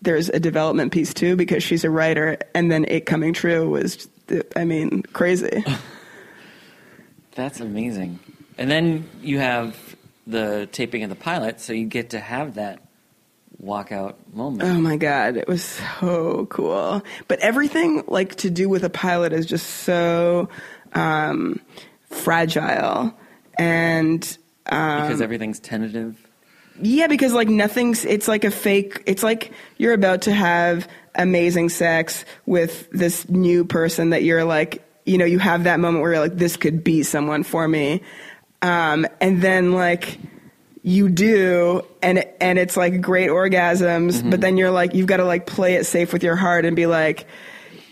there's 0.03 0.29
a 0.29 0.41
development 0.41 0.93
piece 0.93 1.13
too, 1.13 1.37
because 1.37 1.63
she's 1.63 1.85
a 1.85 1.91
writer, 1.91 2.39
and 2.55 2.71
then 2.71 2.85
it 2.87 3.07
coming 3.07 3.35
true 3.35 3.69
was, 3.69 4.09
I 4.57 4.65
mean, 4.65 5.03
crazy. 5.13 5.65
That's 7.35 7.61
amazing. 7.61 8.19
And 8.57 8.71
then 8.71 9.09
you 9.23 9.39
have 9.39 9.77
the 10.27 10.69
taping 10.73 11.03
of 11.03 11.11
the 11.11 11.17
pilot, 11.17 11.61
so 11.61 11.73
you 11.73 11.87
get 11.87 12.11
to 12.11 12.21
have 12.21 12.55
that 12.55 12.83
walkout 13.63 14.15
moment. 14.33 14.63
Oh 14.63 14.81
my 14.81 14.97
god, 14.97 15.37
it 15.37 15.49
was 15.49 15.65
so 15.65 16.47
cool. 16.51 17.03
But 17.29 17.41
everything 17.41 18.05
like 18.07 18.37
to 18.37 18.51
do 18.51 18.69
with 18.69 18.85
a 18.85 18.91
pilot 18.91 19.33
is 19.33 19.47
just 19.47 19.67
so 19.67 20.49
um, 20.95 21.61
fragile 22.11 23.15
and 23.59 24.39
um, 24.67 25.03
because 25.03 25.21
everything's 25.21 25.61
tentative. 25.61 26.27
Yeah, 26.81 27.09
because 27.09 27.33
like 27.33 27.49
nothing's. 27.49 28.05
It's 28.05 28.29
like 28.29 28.45
a 28.45 28.51
fake. 28.51 29.03
It's 29.07 29.23
like 29.23 29.53
you're 29.77 29.93
about 29.93 30.23
to 30.23 30.33
have 30.33 30.89
amazing 31.15 31.69
sex 31.69 32.25
with 32.47 32.89
this 32.91 33.29
new 33.29 33.65
person 33.65 34.11
that 34.11 34.23
you're 34.23 34.45
like. 34.45 34.83
You 35.05 35.19
know, 35.19 35.25
you 35.25 35.39
have 35.39 35.65
that 35.65 35.81
moment 35.81 36.03
where 36.03 36.13
you're 36.13 36.23
like, 36.23 36.37
this 36.37 36.57
could 36.57 36.85
be 36.85 37.03
someone 37.03 37.43
for 37.43 37.67
me, 37.67 38.03
um, 38.63 39.07
and 39.21 39.43
then 39.43 39.73
like 39.73 40.19
you 40.83 41.09
do 41.09 41.83
and 42.03 42.25
and 42.41 42.59
it's 42.59 42.75
like 42.75 43.03
great 43.03 43.29
orgasms 43.29 44.15
mm-hmm. 44.15 44.31
but 44.31 44.41
then 44.41 44.57
you're 44.57 44.71
like 44.71 44.95
you've 44.95 45.07
got 45.07 45.19
to 45.19 45.27
like 45.27 45.45
play 45.45 45.75
it 45.75 45.85
safe 45.85 46.11
with 46.11 46.23
your 46.23 46.37
heart 46.37 46.65
and 46.65 46.75
be 46.75 46.87
like 46.87 47.27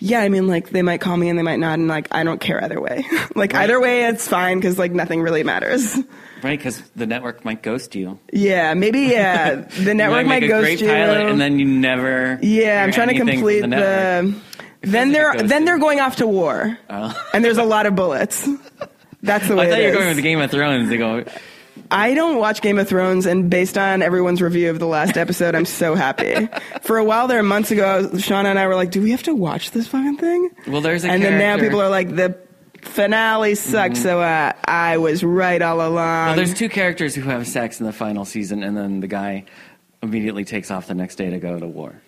yeah, 0.00 0.20
I 0.20 0.28
mean, 0.28 0.46
like 0.46 0.70
they 0.70 0.82
might 0.82 1.00
call 1.00 1.16
me 1.16 1.28
and 1.28 1.38
they 1.38 1.42
might 1.42 1.58
not, 1.58 1.78
and 1.78 1.88
like 1.88 2.08
I 2.12 2.24
don't 2.24 2.40
care 2.40 2.62
either 2.62 2.80
way. 2.80 3.04
like 3.34 3.52
right. 3.52 3.62
either 3.62 3.80
way, 3.80 4.04
it's 4.04 4.26
fine 4.26 4.58
because 4.58 4.78
like 4.78 4.92
nothing 4.92 5.22
really 5.22 5.42
matters. 5.42 5.96
Right, 6.42 6.58
because 6.58 6.80
the 6.94 7.06
network 7.06 7.44
might 7.44 7.62
ghost 7.62 7.96
you. 7.96 8.18
Yeah, 8.32 8.74
maybe. 8.74 9.00
Yeah, 9.00 9.54
the 9.80 9.94
network 9.94 10.26
might, 10.26 10.40
might 10.40 10.48
ghost 10.48 10.80
you, 10.80 10.88
and 10.88 11.40
then 11.40 11.58
you 11.58 11.64
never. 11.64 12.38
Yeah, 12.42 12.84
I'm 12.84 12.92
trying 12.92 13.08
to 13.08 13.16
complete 13.16 13.62
the. 13.62 13.68
the 13.68 14.34
then 14.82 15.10
they're 15.10 15.34
then 15.42 15.64
they're 15.64 15.78
going 15.78 16.00
off 16.00 16.16
to 16.16 16.26
war, 16.26 16.78
oh. 16.88 17.28
and 17.34 17.44
there's 17.44 17.58
a 17.58 17.64
lot 17.64 17.86
of 17.86 17.94
bullets. 17.96 18.48
That's 19.22 19.48
the 19.48 19.56
way. 19.56 19.66
I 19.66 19.70
thought 19.70 19.80
you 19.80 19.88
were 19.88 19.94
going 19.94 20.08
with 20.08 20.16
the 20.16 20.22
Game 20.22 20.40
of 20.40 20.50
Thrones. 20.50 20.88
They 20.88 20.96
go. 20.96 21.24
I 21.90 22.14
don't 22.14 22.38
watch 22.38 22.60
Game 22.60 22.78
of 22.78 22.88
Thrones, 22.88 23.26
and 23.26 23.48
based 23.48 23.78
on 23.78 24.02
everyone's 24.02 24.42
review 24.42 24.70
of 24.70 24.78
the 24.78 24.86
last 24.86 25.16
episode, 25.16 25.54
I'm 25.54 25.64
so 25.64 25.94
happy. 25.94 26.48
For 26.82 26.98
a 26.98 27.04
while 27.04 27.28
there, 27.28 27.42
months 27.42 27.70
ago, 27.70 28.08
Shauna 28.14 28.46
and 28.46 28.58
I 28.58 28.66
were 28.66 28.74
like, 28.74 28.90
"Do 28.90 29.02
we 29.02 29.10
have 29.12 29.22
to 29.24 29.34
watch 29.34 29.70
this 29.70 29.86
fucking 29.86 30.18
thing?" 30.18 30.50
Well, 30.66 30.80
there's 30.80 31.04
a 31.04 31.10
and 31.10 31.22
character. 31.22 31.38
then 31.38 31.58
now 31.58 31.62
people 31.62 31.80
are 31.80 31.88
like, 31.88 32.14
"The 32.14 32.38
finale 32.82 33.54
sucked," 33.54 33.94
mm-hmm. 33.94 34.02
so 34.02 34.20
uh, 34.20 34.52
I 34.64 34.98
was 34.98 35.24
right 35.24 35.60
all 35.62 35.80
along. 35.80 36.26
Well, 36.26 36.36
there's 36.36 36.54
two 36.54 36.68
characters 36.68 37.14
who 37.14 37.22
have 37.22 37.46
sex 37.46 37.80
in 37.80 37.86
the 37.86 37.92
final 37.92 38.24
season, 38.24 38.62
and 38.62 38.76
then 38.76 39.00
the 39.00 39.08
guy 39.08 39.44
immediately 40.02 40.44
takes 40.44 40.70
off 40.70 40.86
the 40.86 40.94
next 40.94 41.16
day 41.16 41.30
to 41.30 41.38
go 41.38 41.58
to 41.58 41.66
war. 41.66 42.00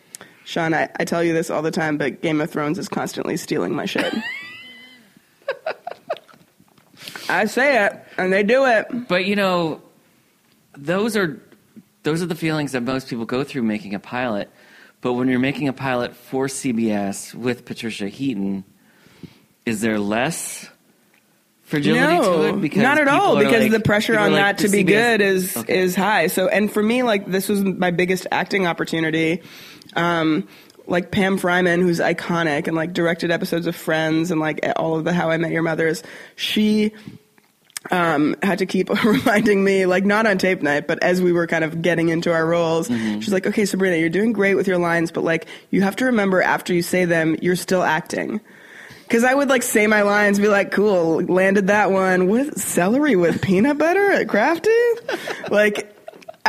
Sean, 0.45 0.75
I, 0.75 0.89
I 0.99 1.05
tell 1.05 1.23
you 1.23 1.33
this 1.33 1.49
all 1.49 1.63
the 1.63 1.71
time, 1.71 1.97
but 1.97 2.23
Game 2.23 2.41
of 2.41 2.51
Thrones 2.51 2.79
is 2.79 2.89
constantly 2.89 3.37
stealing 3.37 3.75
my 3.75 3.87
shit. 3.87 4.13
I 7.29 7.47
say 7.47 7.87
it, 7.87 8.05
and 8.17 8.33
they 8.33 8.43
do 8.43 8.67
it. 8.67 9.09
But 9.09 9.25
you 9.25 9.37
know, 9.37 9.83
those 10.77 11.17
are 11.17 11.41
those 12.03 12.23
are 12.23 12.27
the 12.27 12.35
feelings 12.35 12.73
that 12.73 12.83
most 12.83 13.09
people 13.09 13.25
go 13.25 13.45
through 13.45 13.63
making 13.63 13.95
a 13.95 14.01
pilot. 14.01 14.51
But 15.01 15.15
when 15.15 15.29
you're 15.29 15.39
making 15.39 15.69
a 15.69 15.73
pilot 15.73 16.15
for 16.15 16.47
CBS 16.47 17.35
with 17.35 17.65
Patricia 17.65 18.09
Heaton, 18.09 18.65
is 19.65 19.81
there 19.81 19.99
less 19.99 20.69
fragility 21.63 22.19
no, 22.19 22.37
to 22.37 22.49
it? 22.49 22.61
Because 22.61 22.83
not 22.83 22.99
at 22.99 23.09
all. 23.09 23.39
Because 23.39 23.63
like, 23.63 23.71
the 23.71 23.81
pressure 23.81 24.19
on 24.19 24.33
like, 24.33 24.59
that 24.59 24.67
to 24.67 24.69
be 24.69 24.85
CBS, 24.85 24.87
good 24.87 25.21
is 25.21 25.57
okay. 25.57 25.79
is 25.79 25.95
high. 25.95 26.27
So, 26.27 26.49
and 26.49 26.71
for 26.71 26.83
me, 26.83 27.03
like 27.03 27.27
this 27.27 27.49
was 27.49 27.63
my 27.63 27.91
biggest 27.91 28.27
acting 28.31 28.67
opportunity. 28.67 29.43
Um, 29.97 30.49
like 30.91 31.11
Pam 31.11 31.39
Fryman, 31.39 31.81
who's 31.83 32.01
iconic 32.01 32.67
and 32.67 32.77
like 32.77 32.93
directed 32.93 33.31
episodes 33.31 33.67
of 33.67 33.77
Friends 33.77 34.31
and 34.31 34.41
like 34.41 34.61
all 34.77 34.97
of 34.97 35.05
the 35.05 35.13
How 35.13 35.31
I 35.31 35.37
Met 35.37 35.53
Your 35.53 35.63
Mothers. 35.63 36.03
She 36.37 36.93
um, 37.91 38.37
had 38.43 38.59
to 38.59 38.67
keep 38.67 38.89
reminding 39.05 39.65
me, 39.65 39.87
like 39.87 40.05
not 40.05 40.27
on 40.27 40.39
tape 40.39 40.63
night, 40.63 40.87
but 40.87 41.03
as 41.03 41.23
we 41.23 41.33
were 41.33 41.47
kind 41.47 41.65
of 41.65 41.81
getting 41.81 42.09
into 42.09 42.33
our 42.33 42.45
roles, 42.45 42.89
mm-hmm. 42.89 43.21
she's 43.21 43.33
like, 43.33 43.47
"Okay, 43.47 43.65
Sabrina, 43.65 43.97
you're 43.97 44.09
doing 44.09 44.33
great 44.33 44.55
with 44.55 44.67
your 44.67 44.79
lines, 44.79 45.11
but 45.11 45.25
like 45.25 45.47
you 45.71 45.83
have 45.83 45.97
to 45.97 46.07
remember 46.07 46.43
after 46.43 46.75
you 46.75 46.83
say 46.83 47.05
them, 47.05 47.37
you're 47.41 47.57
still 47.57 47.83
acting." 47.83 48.41
Because 49.03 49.25
I 49.25 49.35
would 49.35 49.49
like 49.49 49.65
say 49.65 49.89
my 49.89 50.03
lines, 50.03 50.39
be 50.39 50.49
like, 50.49 50.71
"Cool, 50.71 51.23
landed 51.25 51.69
that 51.69 51.91
one 51.91 52.29
with 52.29 52.61
celery 52.61 53.17
with 53.17 53.41
peanut 53.41 53.79
butter 53.79 54.13
at 54.13 54.29
Crafty," 54.29 54.71
like 55.51 55.97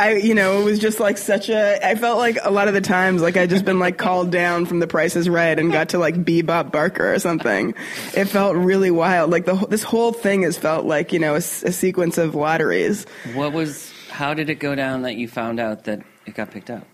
I, 0.02 0.16
you 0.16 0.34
know, 0.34 0.60
it 0.60 0.64
was 0.64 0.80
just 0.80 0.98
like 0.98 1.16
such 1.16 1.48
a. 1.48 1.86
I 1.86 1.94
felt 1.94 2.18
like 2.18 2.36
a 2.42 2.50
lot 2.50 2.66
of 2.66 2.74
the 2.74 2.80
times, 2.80 3.22
like 3.22 3.36
I'd 3.36 3.50
just 3.50 3.64
been 3.64 3.78
like 3.78 3.98
called 3.98 4.32
down 4.32 4.66
from 4.66 4.80
The 4.80 4.88
Price 4.88 5.14
is 5.14 5.28
Right 5.28 5.56
and 5.56 5.70
got 5.70 5.90
to 5.90 5.98
like 5.98 6.24
be 6.24 6.42
Bob 6.42 6.72
Barker 6.72 7.14
or 7.14 7.20
something. 7.20 7.72
It 8.16 8.24
felt 8.24 8.56
really 8.56 8.90
wild. 8.90 9.30
Like 9.30 9.44
the 9.44 9.54
this 9.54 9.84
whole 9.84 10.12
thing 10.12 10.42
has 10.42 10.58
felt 10.58 10.86
like 10.86 11.12
you 11.12 11.20
know 11.20 11.34
a, 11.34 11.36
a 11.36 11.40
sequence 11.72 12.18
of 12.18 12.34
lotteries. 12.34 13.06
What 13.34 13.52
was? 13.52 13.92
How 14.10 14.34
did 14.34 14.50
it 14.50 14.56
go 14.56 14.74
down 14.74 15.02
that 15.02 15.14
you 15.14 15.28
found 15.28 15.60
out 15.60 15.84
that 15.84 16.02
it 16.26 16.34
got 16.34 16.50
picked 16.50 16.70
up? 16.70 16.84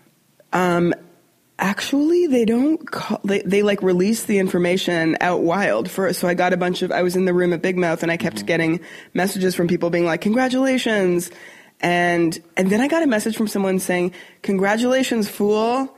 Um, 0.53 0.93
Actually, 1.61 2.25
they 2.27 2.45
don't 2.45 2.89
call, 2.89 3.19
they, 3.25 3.41
they 3.41 3.63
like 3.63 3.81
release 3.81 4.23
the 4.23 4.37
information 4.37 5.17
out 5.19 5.41
wild 5.41 5.91
first. 5.91 6.21
So 6.21 6.27
I 6.29 6.33
got 6.33 6.53
a 6.53 6.57
bunch 6.57 6.81
of, 6.83 6.89
I 6.89 7.03
was 7.03 7.17
in 7.17 7.25
the 7.25 7.33
room 7.33 7.51
at 7.51 7.61
Big 7.61 7.77
Mouth 7.77 8.01
and 8.01 8.09
I 8.09 8.15
kept 8.15 8.45
getting 8.45 8.79
messages 9.13 9.55
from 9.55 9.67
people 9.67 9.89
being 9.89 10.05
like, 10.05 10.21
congratulations. 10.21 11.29
And, 11.81 12.37
and 12.57 12.69
then 12.69 12.81
I 12.81 12.87
got 12.87 13.03
a 13.03 13.07
message 13.07 13.37
from 13.37 13.47
someone 13.47 13.79
saying, 13.79 14.13
congratulations, 14.41 15.29
fool. 15.29 15.95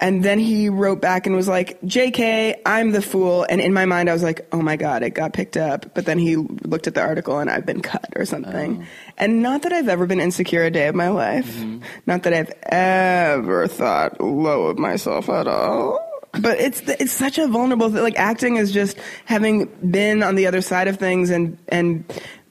And 0.00 0.24
then 0.24 0.38
he 0.38 0.68
wrote 0.68 1.00
back 1.00 1.26
and 1.26 1.34
was 1.34 1.48
like, 1.48 1.80
JK, 1.82 2.60
I'm 2.64 2.92
the 2.92 3.02
fool. 3.02 3.44
And 3.48 3.60
in 3.60 3.72
my 3.72 3.84
mind, 3.84 4.08
I 4.08 4.12
was 4.12 4.22
like, 4.22 4.46
oh 4.52 4.62
my 4.62 4.76
God, 4.76 5.02
it 5.02 5.10
got 5.10 5.32
picked 5.32 5.56
up. 5.56 5.92
But 5.94 6.06
then 6.06 6.20
he 6.20 6.36
looked 6.36 6.86
at 6.86 6.94
the 6.94 7.00
article 7.00 7.40
and 7.40 7.50
I've 7.50 7.66
been 7.66 7.82
cut 7.82 8.12
or 8.14 8.24
something. 8.24 8.82
Oh. 8.82 8.86
And 9.16 9.42
not 9.42 9.62
that 9.62 9.72
I've 9.72 9.88
ever 9.88 10.06
been 10.06 10.20
insecure 10.20 10.62
a 10.62 10.70
day 10.70 10.86
of 10.86 10.94
my 10.94 11.08
life. 11.08 11.52
Mm-hmm. 11.56 11.80
Not 12.06 12.22
that 12.22 12.32
I've 12.32 12.52
ever 12.66 13.66
thought 13.66 14.20
low 14.20 14.66
of 14.66 14.78
myself 14.78 15.28
at 15.28 15.48
all. 15.48 16.04
But 16.32 16.60
it's 16.60 16.82
it's 16.82 17.12
such 17.12 17.38
a 17.38 17.48
vulnerable 17.48 17.90
thing. 17.90 18.02
Like 18.02 18.18
acting 18.18 18.56
is 18.56 18.70
just 18.70 18.98
having 19.24 19.64
been 19.90 20.22
on 20.22 20.34
the 20.34 20.46
other 20.46 20.60
side 20.60 20.86
of 20.86 20.98
things 20.98 21.30
and 21.30 21.58
and 21.68 22.04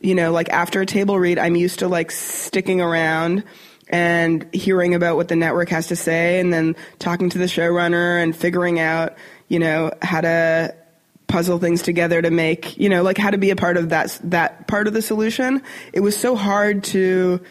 you 0.07 0.15
know 0.15 0.31
like 0.31 0.49
after 0.49 0.81
a 0.81 0.85
table 0.85 1.19
read, 1.19 1.37
I'm 1.37 1.55
used 1.55 1.79
to 1.79 1.87
like 1.87 2.11
sticking 2.11 2.81
around 2.81 3.43
and 3.89 4.53
hearing 4.53 4.95
about 4.95 5.15
what 5.15 5.27
the 5.27 5.35
network 5.35 5.69
has 5.69 5.87
to 5.87 5.95
say 5.95 6.39
and 6.39 6.51
then 6.51 6.75
talking 6.99 7.29
to 7.29 7.37
the 7.37 7.45
showrunner 7.45 8.21
and 8.21 8.35
figuring 8.35 8.79
out, 8.79 9.15
you 9.47 9.59
know, 9.59 9.91
how 10.01 10.21
to 10.21 10.75
puzzle 11.27 11.59
things 11.59 11.81
together 11.81 12.21
to 12.21 12.31
make, 12.31 12.77
you 12.77 12.89
know, 12.89 13.03
like 13.03 13.17
how 13.17 13.29
to 13.29 13.37
be 13.37 13.49
a 13.49 13.55
part 13.55 13.77
of 13.77 13.89
that 13.89 14.19
that 14.23 14.67
part 14.67 14.87
of 14.87 14.93
the 14.93 15.01
solution. 15.01 15.61
It 15.93 15.99
was 15.99 16.17
so 16.17 16.35
hard 16.35 16.83
to 16.85 17.41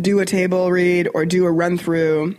do 0.00 0.20
a 0.20 0.26
table 0.26 0.70
read 0.70 1.08
or 1.14 1.24
do 1.24 1.46
a 1.46 1.50
run 1.50 1.78
through 1.78 2.36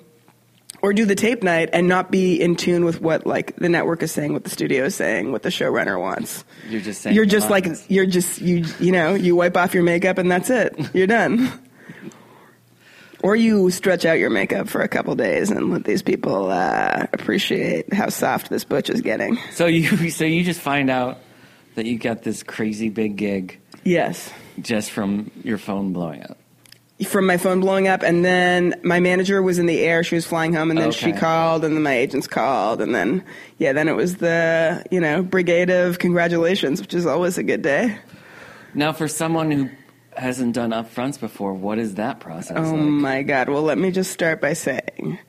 or 0.81 0.93
do 0.93 1.05
the 1.05 1.15
tape 1.15 1.43
night 1.43 1.69
and 1.73 1.87
not 1.87 2.11
be 2.11 2.39
in 2.41 2.55
tune 2.55 2.85
with 2.85 3.01
what 3.01 3.25
like 3.25 3.55
the 3.57 3.69
network 3.69 4.03
is 4.03 4.11
saying, 4.11 4.33
what 4.33 4.43
the 4.43 4.49
studio 4.49 4.85
is 4.85 4.95
saying, 4.95 5.31
what 5.31 5.41
the 5.43 5.49
showrunner 5.49 5.99
wants. 5.99 6.43
You're 6.69 6.81
just 6.81 7.01
saying 7.01 7.15
You're 7.15 7.25
just 7.25 7.49
like 7.49 7.65
you're 7.89 8.05
just 8.05 8.41
you 8.41 8.65
you 8.79 8.91
know, 8.91 9.13
you 9.15 9.35
wipe 9.35 9.57
off 9.57 9.73
your 9.73 9.83
makeup 9.83 10.17
and 10.17 10.29
that's 10.31 10.49
it. 10.49 10.75
You're 10.93 11.07
done. 11.07 11.51
Or 13.23 13.35
you 13.35 13.71
stretch 13.71 14.05
out 14.05 14.19
your 14.19 14.29
makeup 14.29 14.69
for 14.69 14.81
a 14.81 14.87
couple 14.87 15.15
days 15.15 15.49
and 15.49 15.71
let 15.71 15.83
these 15.85 16.03
people 16.03 16.51
uh, 16.51 17.07
appreciate 17.11 17.91
how 17.91 18.09
soft 18.09 18.49
this 18.51 18.63
butch 18.63 18.91
is 18.91 19.01
getting. 19.01 19.37
So 19.51 19.65
you 19.65 20.09
so 20.11 20.23
you 20.23 20.43
just 20.43 20.61
find 20.61 20.89
out 20.89 21.17
that 21.75 21.85
you 21.87 21.97
got 21.97 22.21
this 22.23 22.43
crazy 22.43 22.89
big 22.89 23.15
gig 23.17 23.59
Yes. 23.83 24.31
just 24.59 24.91
from 24.91 25.31
your 25.43 25.57
phone 25.57 25.93
blowing 25.93 26.21
up. 26.23 26.37
From 27.05 27.27
my 27.27 27.37
phone 27.37 27.59
blowing 27.59 27.87
up, 27.87 28.01
and 28.01 28.25
then 28.25 28.73
my 28.83 28.99
manager 28.99 29.43
was 29.43 29.59
in 29.59 29.67
the 29.67 29.81
air. 29.81 30.03
She 30.03 30.15
was 30.15 30.25
flying 30.25 30.53
home, 30.53 30.71
and 30.71 30.79
then 30.79 30.91
she 30.91 31.11
called, 31.13 31.63
and 31.63 31.75
then 31.75 31.83
my 31.83 31.93
agents 31.95 32.25
called, 32.25 32.81
and 32.81 32.95
then 32.95 33.23
yeah, 33.59 33.71
then 33.71 33.87
it 33.87 33.95
was 33.95 34.17
the 34.17 34.83
you 34.89 34.99
know 34.99 35.21
brigade 35.21 35.69
of 35.69 35.99
congratulations, 35.99 36.81
which 36.81 36.95
is 36.95 37.05
always 37.05 37.37
a 37.37 37.43
good 37.43 37.61
day. 37.61 37.99
Now, 38.73 38.93
for 38.93 39.07
someone 39.07 39.51
who 39.51 39.69
hasn't 40.15 40.55
done 40.55 40.71
upfronts 40.71 41.19
before, 41.19 41.53
what 41.53 41.77
is 41.77 41.95
that 41.95 42.19
process 42.19 42.57
Oh 42.57 42.71
like? 42.71 42.79
my 42.81 43.21
God. 43.21 43.49
Well, 43.49 43.61
let 43.61 43.77
me 43.77 43.91
just 43.91 44.11
start 44.11 44.41
by 44.41 44.53
saying 44.53 45.19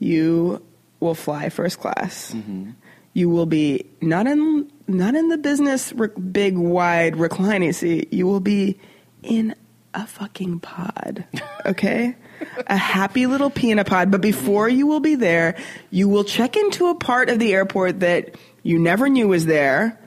you 0.00 0.64
will 0.98 1.14
fly 1.14 1.48
first 1.48 1.78
class. 1.78 2.32
Mm-hmm. 2.34 2.70
You 3.12 3.28
will 3.28 3.46
be 3.46 3.86
not 4.00 4.26
in 4.26 4.68
not 4.88 5.14
in 5.14 5.28
the 5.28 5.38
business 5.38 5.92
re- 5.92 6.08
big 6.08 6.58
wide 6.58 7.14
reclining 7.16 7.72
seat. 7.72 8.12
You 8.12 8.26
will 8.26 8.40
be 8.40 8.80
in 9.22 9.54
a 9.94 10.06
fucking 10.06 10.60
pod. 10.60 11.24
Okay? 11.66 12.14
a 12.66 12.76
happy 12.76 13.26
little 13.26 13.50
peanut 13.50 13.86
pod, 13.86 14.10
but 14.10 14.20
before 14.20 14.68
you 14.68 14.86
will 14.86 15.00
be 15.00 15.14
there, 15.14 15.56
you 15.90 16.08
will 16.08 16.24
check 16.24 16.56
into 16.56 16.88
a 16.88 16.94
part 16.94 17.30
of 17.30 17.38
the 17.38 17.54
airport 17.54 18.00
that 18.00 18.34
you 18.62 18.78
never 18.78 19.08
knew 19.08 19.28
was 19.28 19.46
there 19.46 19.98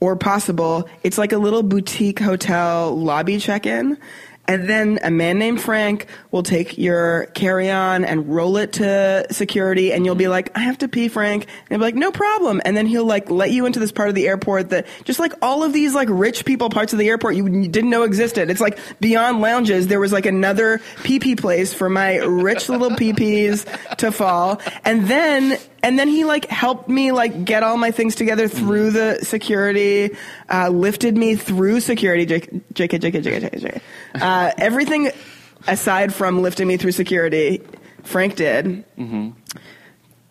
or 0.00 0.16
possible. 0.16 0.88
It's 1.02 1.18
like 1.18 1.32
a 1.32 1.38
little 1.38 1.62
boutique 1.62 2.18
hotel 2.18 2.94
lobby 2.96 3.38
check 3.38 3.66
in. 3.66 3.98
And 4.46 4.68
then 4.68 4.98
a 5.02 5.10
man 5.10 5.38
named 5.38 5.60
Frank 5.60 6.06
will 6.30 6.42
take 6.42 6.76
your 6.76 7.26
carry 7.26 7.70
on 7.70 8.04
and 8.04 8.28
roll 8.28 8.56
it 8.56 8.74
to 8.74 9.26
security, 9.30 9.92
and 9.92 10.04
you'll 10.04 10.14
be 10.14 10.28
like, 10.28 10.56
I 10.56 10.60
have 10.60 10.78
to 10.78 10.88
pee, 10.88 11.08
Frank. 11.08 11.44
And 11.44 11.68
he'll 11.70 11.78
be 11.78 11.84
like, 11.84 11.94
no 11.94 12.12
problem. 12.12 12.60
And 12.64 12.76
then 12.76 12.86
he'll 12.86 13.06
like 13.06 13.30
let 13.30 13.50
you 13.50 13.66
into 13.66 13.80
this 13.80 13.92
part 13.92 14.08
of 14.08 14.14
the 14.14 14.28
airport 14.28 14.70
that 14.70 14.86
just 15.04 15.18
like 15.18 15.32
all 15.40 15.62
of 15.62 15.72
these 15.72 15.94
like 15.94 16.08
rich 16.10 16.44
people 16.44 16.68
parts 16.68 16.92
of 16.92 16.98
the 16.98 17.08
airport 17.08 17.36
you 17.36 17.68
didn't 17.68 17.90
know 17.90 18.02
existed. 18.02 18.50
It's 18.50 18.60
like 18.60 18.78
beyond 19.00 19.40
lounges, 19.40 19.86
there 19.86 20.00
was 20.00 20.12
like 20.12 20.26
another 20.26 20.80
pee 21.02 21.18
pee 21.18 21.36
place 21.36 21.72
for 21.72 21.88
my 21.88 22.16
rich 22.16 22.68
little 22.68 22.94
pee 22.96 23.12
pees 23.12 23.64
to 23.98 24.12
fall. 24.12 24.60
And 24.84 25.06
then 25.08 25.58
and 25.84 25.98
then 25.98 26.08
he 26.08 26.24
like 26.24 26.46
helped 26.46 26.88
me 26.88 27.12
like 27.12 27.44
get 27.44 27.62
all 27.62 27.76
my 27.76 27.90
things 27.90 28.14
together 28.14 28.48
through 28.48 28.90
the 28.90 29.18
security, 29.22 30.16
uh, 30.48 30.70
lifted 30.70 31.14
me 31.14 31.36
through 31.36 31.80
security. 31.80 32.26
JK, 32.26 32.62
JK, 32.72 33.00
JK, 33.00 33.22
JK, 33.22 33.60
JK. 33.60 33.82
Uh, 34.14 34.52
everything 34.58 35.10
aside 35.66 36.14
from 36.14 36.42
lifting 36.42 36.68
me 36.68 36.76
through 36.76 36.92
security, 36.92 37.62
Frank 38.02 38.36
did. 38.36 38.84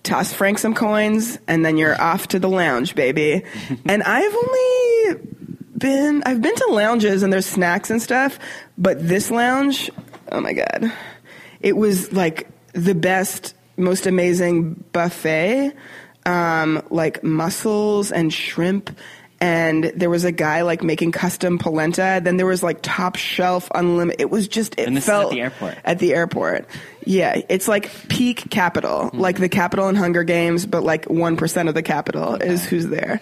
Toss 0.03 0.33
Frank 0.33 0.57
some 0.59 0.73
coins, 0.73 1.37
and 1.47 1.65
then 1.65 1.77
you're 1.77 1.99
off 1.99 2.27
to 2.29 2.39
the 2.39 2.49
lounge, 2.49 2.93
baby. 2.93 3.43
and 3.85 4.03
I've 4.03 4.35
only 4.35 5.29
been 5.77 6.23
I've 6.25 6.41
been 6.41 6.55
to 6.55 6.67
lounges 6.71 7.23
and 7.23 7.33
there's 7.33 7.45
snacks 7.45 7.89
and 7.89 8.01
stuff, 8.01 8.39
but 8.77 9.05
this 9.05 9.31
lounge, 9.31 9.89
oh 10.31 10.41
my 10.41 10.53
god, 10.53 10.91
it 11.61 11.75
was 11.77 12.11
like 12.13 12.47
the 12.73 12.95
best, 12.95 13.55
most 13.77 14.05
amazing 14.05 14.83
buffet, 14.91 15.73
um, 16.25 16.81
like 16.89 17.23
mussels 17.23 18.11
and 18.11 18.31
shrimp. 18.33 18.97
And 19.43 19.91
there 19.93 20.09
was 20.09 20.23
a 20.23 20.31
guy 20.31 20.61
like 20.61 20.83
making 20.83 21.11
custom 21.11 21.57
polenta. 21.57 22.21
Then 22.23 22.37
there 22.37 22.45
was 22.45 22.63
like 22.63 22.79
top 22.81 23.17
shelf 23.17 23.69
unlimited. 23.75 24.21
It 24.21 24.29
was 24.29 24.47
just 24.47 24.79
it 24.79 24.87
And 24.87 24.95
this 24.95 25.03
is 25.03 25.09
at 25.09 25.19
felt 25.19 25.31
the 25.33 25.41
airport? 25.41 25.77
At 25.83 25.99
the 25.99 26.13
airport, 26.13 26.69
yeah, 27.05 27.41
it's 27.49 27.67
like 27.67 27.91
peak 28.07 28.49
capital, 28.49 29.09
like 29.11 29.39
the 29.39 29.49
capital 29.49 29.89
in 29.89 29.95
Hunger 29.95 30.23
Games, 30.23 30.65
but 30.65 30.83
like 30.83 31.09
one 31.09 31.35
percent 31.35 31.67
of 31.67 31.75
the 31.75 31.83
capital 31.83 32.35
is 32.35 32.63
who's 32.63 32.87
there. 32.87 33.19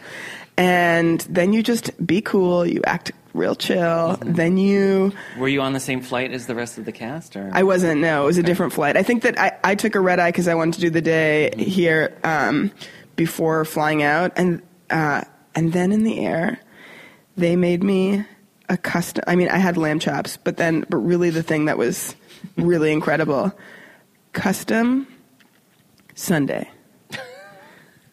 And 0.58 1.22
then 1.22 1.54
you 1.54 1.64
just 1.64 1.90
be 2.06 2.22
cool. 2.22 2.68
You 2.68 2.82
act 2.86 3.14
real 3.34 3.56
chill. 3.56 4.20
Then 4.22 4.58
you 4.58 5.14
Were 5.40 5.48
you 5.48 5.62
on 5.62 5.74
the 5.74 5.80
same 5.80 6.02
flight 6.02 6.34
as 6.34 6.46
the 6.46 6.54
rest 6.54 6.78
of 6.78 6.86
the 6.86 6.92
cast, 6.92 7.36
or 7.36 7.50
I 7.52 7.64
wasn't. 7.64 8.00
No, 8.00 8.22
it 8.22 8.26
was 8.28 8.38
a 8.38 8.44
different 8.44 8.74
flight. 8.74 8.96
I 8.96 9.02
think 9.02 9.24
that 9.24 9.40
I, 9.40 9.58
I 9.64 9.74
took 9.74 9.96
a 9.96 10.00
red 10.00 10.20
eye 10.20 10.30
because 10.30 10.48
I 10.48 10.54
wanted 10.54 10.76
to 10.76 10.82
do 10.82 10.92
the 10.92 11.02
day 11.02 11.50
here 11.58 12.16
um, 12.24 12.70
before 13.16 13.66
flying 13.66 14.04
out, 14.04 14.34
and 14.36 14.62
uh, 14.92 15.24
and 15.56 15.74
then 15.74 15.92
in 15.92 16.04
the 16.04 16.20
air, 16.20 16.60
they 17.38 17.56
made 17.56 17.84
me 17.84 18.26
a 18.70 18.78
custom. 18.78 19.24
I 19.28 19.36
mean, 19.36 19.50
I 19.50 19.58
had 19.58 19.78
lamb 19.78 20.00
chops, 20.00 20.38
but 20.38 20.58
then, 20.58 20.86
but 20.90 20.98
really, 20.98 21.30
the 21.30 21.44
thing 21.44 21.66
that 21.66 21.78
was 21.78 22.16
really 22.56 22.92
incredible, 22.92 23.52
custom 24.34 25.08
sundae. 26.16 26.70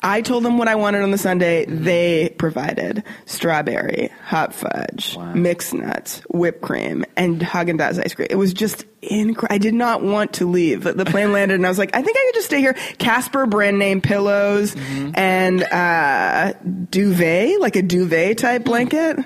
I 0.03 0.21
told 0.21 0.45
them 0.45 0.59
what 0.59 0.69
I 0.69 0.77
wanted 0.77 1.03
on 1.03 1.11
the 1.11 1.19
sundae. 1.19 1.67
Mm-hmm. 1.67 1.85
They 1.85 2.35
provided 2.39 3.03
strawberry, 3.27 4.11
hot 4.25 4.55
fudge, 4.55 5.17
Wow. 5.17 5.35
mixed 5.35 5.75
nuts, 5.75 6.23
whipped 6.31 6.61
cream, 6.61 7.05
and 7.17 7.41
Haagen 7.41 7.79
Dazs 7.79 8.03
ice 8.05 8.15
cream. 8.15 8.29
It 8.31 8.37
was 8.37 8.55
just 8.55 8.85
incredible. 9.03 9.55
I 9.55 9.59
did 9.59 9.75
not 9.75 10.03
want 10.03 10.35
to 10.35 10.49
leave. 10.49 10.85
The 10.85 11.05
plane 11.05 11.33
landed, 11.33 11.55
and 11.55 11.67
I 11.67 11.69
was 11.69 11.79
like, 11.79 11.97
I 11.97 12.03
think 12.03 12.17
I 12.17 12.25
could 12.27 12.35
just 12.35 12.47
stay 12.47 12.61
here. 12.61 12.75
Casper 12.99 13.47
brand 13.47 13.79
name 13.79 14.01
pillows 14.01 14.75
mm-hmm. 14.75 15.11
and 15.15 15.63
uh, 15.65 16.53
duvet, 16.91 17.61
like 17.61 17.75
a 17.77 17.83
duvet 17.83 18.39
type 18.39 18.63
mm-hmm. 18.63 18.71
blanket. 18.71 19.19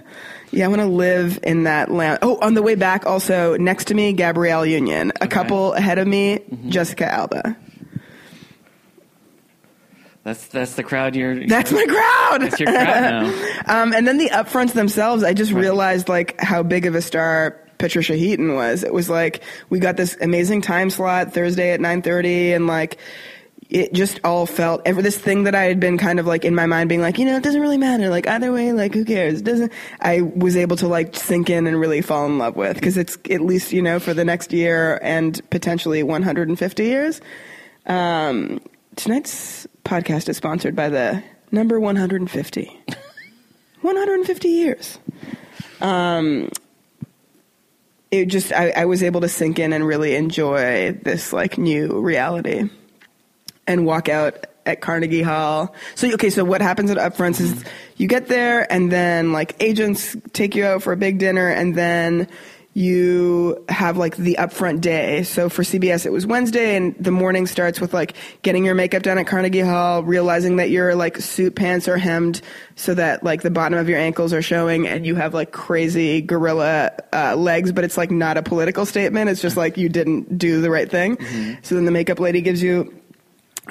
Yeah, 0.52 0.66
I 0.66 0.68
want 0.68 0.82
to 0.82 0.86
live 0.86 1.38
in 1.42 1.64
that 1.64 1.90
land. 1.90 2.18
Oh, 2.20 2.38
on 2.40 2.52
the 2.52 2.62
way 2.62 2.74
back, 2.74 3.06
also 3.06 3.56
next 3.56 3.86
to 3.86 3.94
me, 3.94 4.12
Gabrielle 4.12 4.66
Union. 4.66 5.10
A 5.22 5.26
couple 5.26 5.72
ahead 5.72 5.98
of 5.98 6.06
me, 6.06 6.40
Jessica 6.68 7.10
Alba. 7.10 7.56
That's 10.24 10.46
that's 10.48 10.74
the 10.74 10.82
crowd 10.82 11.16
you're. 11.16 11.46
That's 11.46 11.72
my 11.72 11.84
crowd. 11.86 12.42
That's 12.42 12.60
your 12.60 12.68
crowd 12.70 12.86
now. 12.86 13.48
Um, 13.66 13.92
and 13.92 14.06
then 14.06 14.18
the 14.18 14.28
upfronts 14.30 14.72
themselves, 14.72 15.22
I 15.24 15.32
just 15.34 15.52
Right. 15.52 15.60
realized 15.60 16.08
like 16.08 16.40
how 16.40 16.62
big 16.62 16.86
of 16.86 16.94
a 16.94 17.02
star 17.02 17.58
Patricia 17.78 18.14
Heaton 18.14 18.54
was. 18.54 18.84
It 18.84 18.92
was 18.92 19.08
like 19.10 19.42
we 19.70 19.78
got 19.80 19.96
this 19.96 20.16
amazing 20.20 20.62
time 20.62 20.90
slot 20.90 21.32
Thursday 21.32 21.72
at 21.72 21.80
nine 21.80 22.02
thirty, 22.02 22.52
and 22.52 22.66
like 22.66 22.98
it 23.70 23.92
just 23.94 24.20
all 24.22 24.44
felt 24.44 24.82
ever 24.84 25.00
this 25.00 25.16
thing 25.16 25.44
that 25.44 25.54
I 25.54 25.62
had 25.64 25.80
been 25.80 25.96
kind 25.96 26.20
of 26.20 26.26
like 26.26 26.44
in 26.44 26.54
my 26.54 26.66
mind 26.66 26.90
being 26.90 27.00
like, 27.00 27.18
you 27.18 27.24
know, 27.24 27.36
it 27.36 27.42
doesn't 27.42 27.60
really 27.60 27.78
matter. 27.78 28.10
Like 28.10 28.26
either 28.26 28.52
way, 28.52 28.72
like 28.72 28.92
who 28.92 29.04
cares? 29.04 29.40
It 29.40 29.44
doesn't. 29.44 29.72
I 30.00 30.20
was 30.20 30.56
able 30.56 30.76
to 30.76 30.88
like 30.88 31.16
sink 31.16 31.48
in 31.50 31.66
and 31.66 31.80
really 31.80 32.02
fall 32.02 32.26
in 32.26 32.36
love 32.38 32.54
with 32.54 32.74
because 32.74 32.96
it's 32.98 33.16
at 33.30 33.40
least 33.40 33.72
you 33.72 33.80
know 33.82 33.98
for 33.98 34.12
the 34.14 34.24
next 34.24 34.52
year 34.52 34.98
and 35.02 35.40
potentially 35.50 36.02
one 36.02 36.22
hundred 36.22 36.48
and 36.48 36.58
fifty 36.58 36.84
years. 36.84 37.20
Um, 37.86 38.60
tonight's 38.96 39.66
podcast 39.84 40.28
is 40.28 40.36
sponsored 40.36 40.74
by 40.76 40.88
the 40.88 41.22
number 41.50 41.78
150. 41.80 42.80
150 43.82 44.48
years. 44.48 44.98
Um, 45.80 46.50
it 48.10 48.26
just, 48.26 48.52
I, 48.52 48.70
I 48.70 48.84
was 48.84 49.02
able 49.02 49.22
to 49.22 49.28
sink 49.28 49.58
in 49.58 49.72
and 49.72 49.86
really 49.86 50.14
enjoy 50.14 50.92
this 50.92 51.32
like 51.32 51.58
new 51.58 52.00
reality. 52.00 52.68
and 53.66 53.86
walk 53.86 54.08
out 54.08 54.46
at 54.66 54.80
Carnegie 54.80 55.22
Hall. 55.22 55.74
So 55.94 56.12
okay, 56.12 56.30
so 56.30 56.44
what 56.44 56.60
happens 56.60 56.90
at 56.90 56.96
upfronts 56.96 57.40
is 57.40 57.64
you 57.96 58.06
get 58.06 58.28
there 58.28 58.70
and 58.72 58.92
then 58.92 59.32
like 59.32 59.56
agents 59.60 60.16
take 60.32 60.54
you 60.54 60.64
out 60.64 60.82
for 60.82 60.92
a 60.92 60.96
big 60.96 61.18
dinner 61.18 61.48
and 61.48 61.74
then 61.74 62.28
you 62.74 63.62
have 63.68 63.98
like 63.98 64.16
the 64.16 64.36
upfront 64.38 64.80
day. 64.80 65.22
So 65.24 65.48
for 65.50 65.62
CBS, 65.62 66.06
it 66.06 66.10
was 66.10 66.26
Wednesday, 66.26 66.74
and 66.76 66.94
the 66.98 67.10
morning 67.10 67.46
starts 67.46 67.80
with 67.80 67.92
like 67.92 68.14
getting 68.42 68.64
your 68.64 68.74
makeup 68.74 69.02
done 69.02 69.18
at 69.18 69.26
Carnegie 69.26 69.60
Hall, 69.60 70.02
realizing 70.02 70.56
that 70.56 70.70
your 70.70 70.94
like 70.94 71.18
suit 71.18 71.54
pants 71.54 71.86
are 71.86 71.98
hemmed 71.98 72.40
so 72.76 72.94
that 72.94 73.22
like 73.22 73.42
the 73.42 73.50
bottom 73.50 73.78
of 73.78 73.88
your 73.88 73.98
ankles 73.98 74.32
are 74.32 74.40
showing, 74.40 74.86
and 74.86 75.06
you 75.06 75.14
have 75.16 75.34
like 75.34 75.52
crazy 75.52 76.22
gorilla 76.22 76.92
uh, 77.12 77.36
legs, 77.36 77.72
but 77.72 77.84
it's 77.84 77.98
like 77.98 78.10
not 78.10 78.38
a 78.38 78.42
political 78.42 78.86
statement. 78.86 79.28
It's 79.28 79.42
just 79.42 79.56
like 79.56 79.76
you 79.76 79.90
didn't 79.90 80.38
do 80.38 80.62
the 80.62 80.70
right 80.70 80.90
thing. 80.90 81.18
So 81.62 81.74
then 81.74 81.84
the 81.84 81.90
makeup 81.90 82.20
lady 82.20 82.40
gives 82.40 82.62
you 82.62 82.94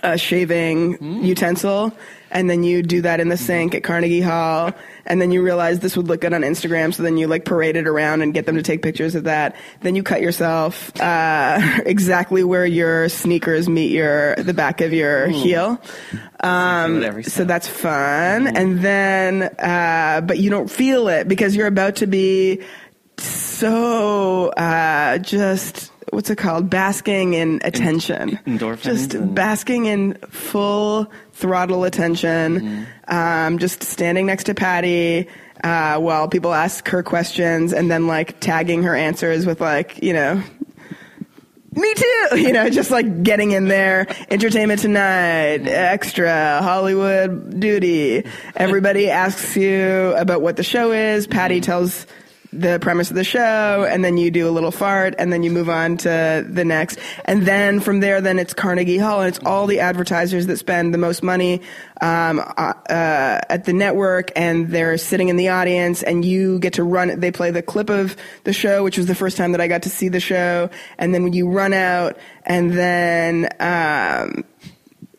a 0.03 0.17
shaving 0.17 1.23
utensil, 1.23 1.91
and 2.31 2.49
then 2.49 2.63
you 2.63 2.81
do 2.81 3.01
that 3.01 3.19
in 3.19 3.29
the 3.29 3.37
sink 3.37 3.75
at 3.75 3.83
Carnegie 3.83 4.21
Hall, 4.21 4.71
and 5.05 5.21
then 5.21 5.31
you 5.31 5.41
realize 5.41 5.79
this 5.79 5.97
would 5.97 6.07
look 6.07 6.21
good 6.21 6.33
on 6.33 6.41
Instagram, 6.41 6.93
so 6.93 7.03
then 7.03 7.17
you 7.17 7.27
like 7.27 7.45
parade 7.45 7.75
it 7.75 7.87
around 7.87 8.21
and 8.21 8.33
get 8.33 8.45
them 8.45 8.55
to 8.55 8.63
take 8.63 8.81
pictures 8.81 9.15
of 9.15 9.25
that. 9.25 9.55
Then 9.81 9.95
you 9.95 10.03
cut 10.03 10.21
yourself 10.21 10.91
uh, 10.99 11.59
exactly 11.85 12.43
where 12.43 12.65
your 12.65 13.09
sneakers 13.09 13.69
meet 13.69 13.91
your 13.91 14.35
the 14.35 14.53
back 14.53 14.81
of 14.81 14.93
your 14.93 15.27
heel. 15.27 15.81
Um, 16.39 17.23
so 17.23 17.43
that's 17.43 17.67
fun, 17.67 18.55
and 18.55 18.79
then 18.79 19.43
uh, 19.43 20.21
but 20.21 20.39
you 20.39 20.49
don't 20.49 20.69
feel 20.69 21.07
it 21.07 21.27
because 21.27 21.55
you're 21.55 21.67
about 21.67 21.97
to 21.97 22.07
be 22.07 22.61
so 23.17 24.47
uh, 24.49 25.17
just 25.19 25.91
what's 26.11 26.29
it 26.29 26.37
called? 26.37 26.69
Basking 26.69 27.33
in 27.33 27.61
attention. 27.63 28.39
endorphins 28.45 28.81
just 28.83 29.35
basking 29.35 29.85
in 29.85 30.15
full 30.29 31.11
throttle 31.41 31.83
attention 31.83 32.87
um, 33.07 33.57
just 33.57 33.83
standing 33.83 34.25
next 34.25 34.45
to 34.45 34.53
patty 34.53 35.27
uh, 35.63 35.99
while 35.99 36.27
people 36.27 36.53
ask 36.53 36.87
her 36.87 37.03
questions 37.03 37.73
and 37.73 37.91
then 37.91 38.07
like 38.07 38.39
tagging 38.39 38.83
her 38.83 38.95
answers 38.95 39.45
with 39.45 39.59
like 39.59 40.01
you 40.01 40.13
know 40.13 40.41
me 41.73 41.93
too. 41.93 42.07
You 42.41 42.53
know, 42.53 42.69
just 42.69 42.91
like 42.91 43.23
getting 43.23 43.51
in 43.51 43.67
there. 43.67 44.07
Entertainment 44.29 44.81
Tonight, 44.81 45.67
Extra, 45.67 46.59
Hollywood 46.61 47.59
Duty. 47.59 48.25
Everybody 48.55 49.09
asks 49.09 49.55
you 49.55 50.13
about 50.15 50.41
what 50.41 50.55
the 50.55 50.63
show 50.63 50.91
is. 50.91 51.27
Patty 51.27 51.61
tells 51.61 52.07
the 52.53 52.79
premise 52.79 53.09
of 53.09 53.15
the 53.15 53.23
show, 53.23 53.87
and 53.89 54.03
then 54.03 54.17
you 54.17 54.29
do 54.29 54.47
a 54.47 54.51
little 54.51 54.71
fart, 54.71 55.15
and 55.17 55.31
then 55.31 55.43
you 55.43 55.51
move 55.51 55.69
on 55.69 55.97
to 55.97 56.45
the 56.47 56.65
next. 56.65 56.99
And 57.25 57.43
then 57.45 57.79
from 57.79 58.01
there, 58.01 58.19
then 58.19 58.39
it's 58.39 58.53
Carnegie 58.53 58.97
Hall, 58.97 59.21
and 59.21 59.29
it's 59.29 59.43
all 59.45 59.67
the 59.67 59.79
advertisers 59.79 60.47
that 60.47 60.57
spend 60.57 60.93
the 60.93 60.97
most 60.97 61.23
money 61.23 61.61
um, 62.01 62.39
uh, 62.39 62.73
uh, 62.89 63.41
at 63.49 63.65
the 63.65 63.73
network, 63.73 64.31
and 64.35 64.69
they're 64.69 64.97
sitting 64.97 65.29
in 65.29 65.37
the 65.37 65.49
audience, 65.49 66.03
and 66.03 66.25
you 66.25 66.59
get 66.59 66.73
to 66.73 66.83
run. 66.83 67.19
They 67.19 67.31
play 67.31 67.51
the 67.51 67.61
clip 67.61 67.89
of 67.89 68.17
the 68.43 68.53
show, 68.53 68.83
which 68.83 68.97
was 68.97 69.07
the 69.07 69.15
first 69.15 69.37
time 69.37 69.53
that 69.53 69.61
I 69.61 69.67
got 69.67 69.83
to 69.83 69.89
see 69.89 70.09
the 70.09 70.19
show, 70.19 70.69
and 70.97 71.13
then 71.13 71.23
when 71.23 71.33
you 71.33 71.49
run 71.49 71.73
out, 71.73 72.17
and 72.45 72.73
then. 72.73 73.49
Um, 73.59 74.43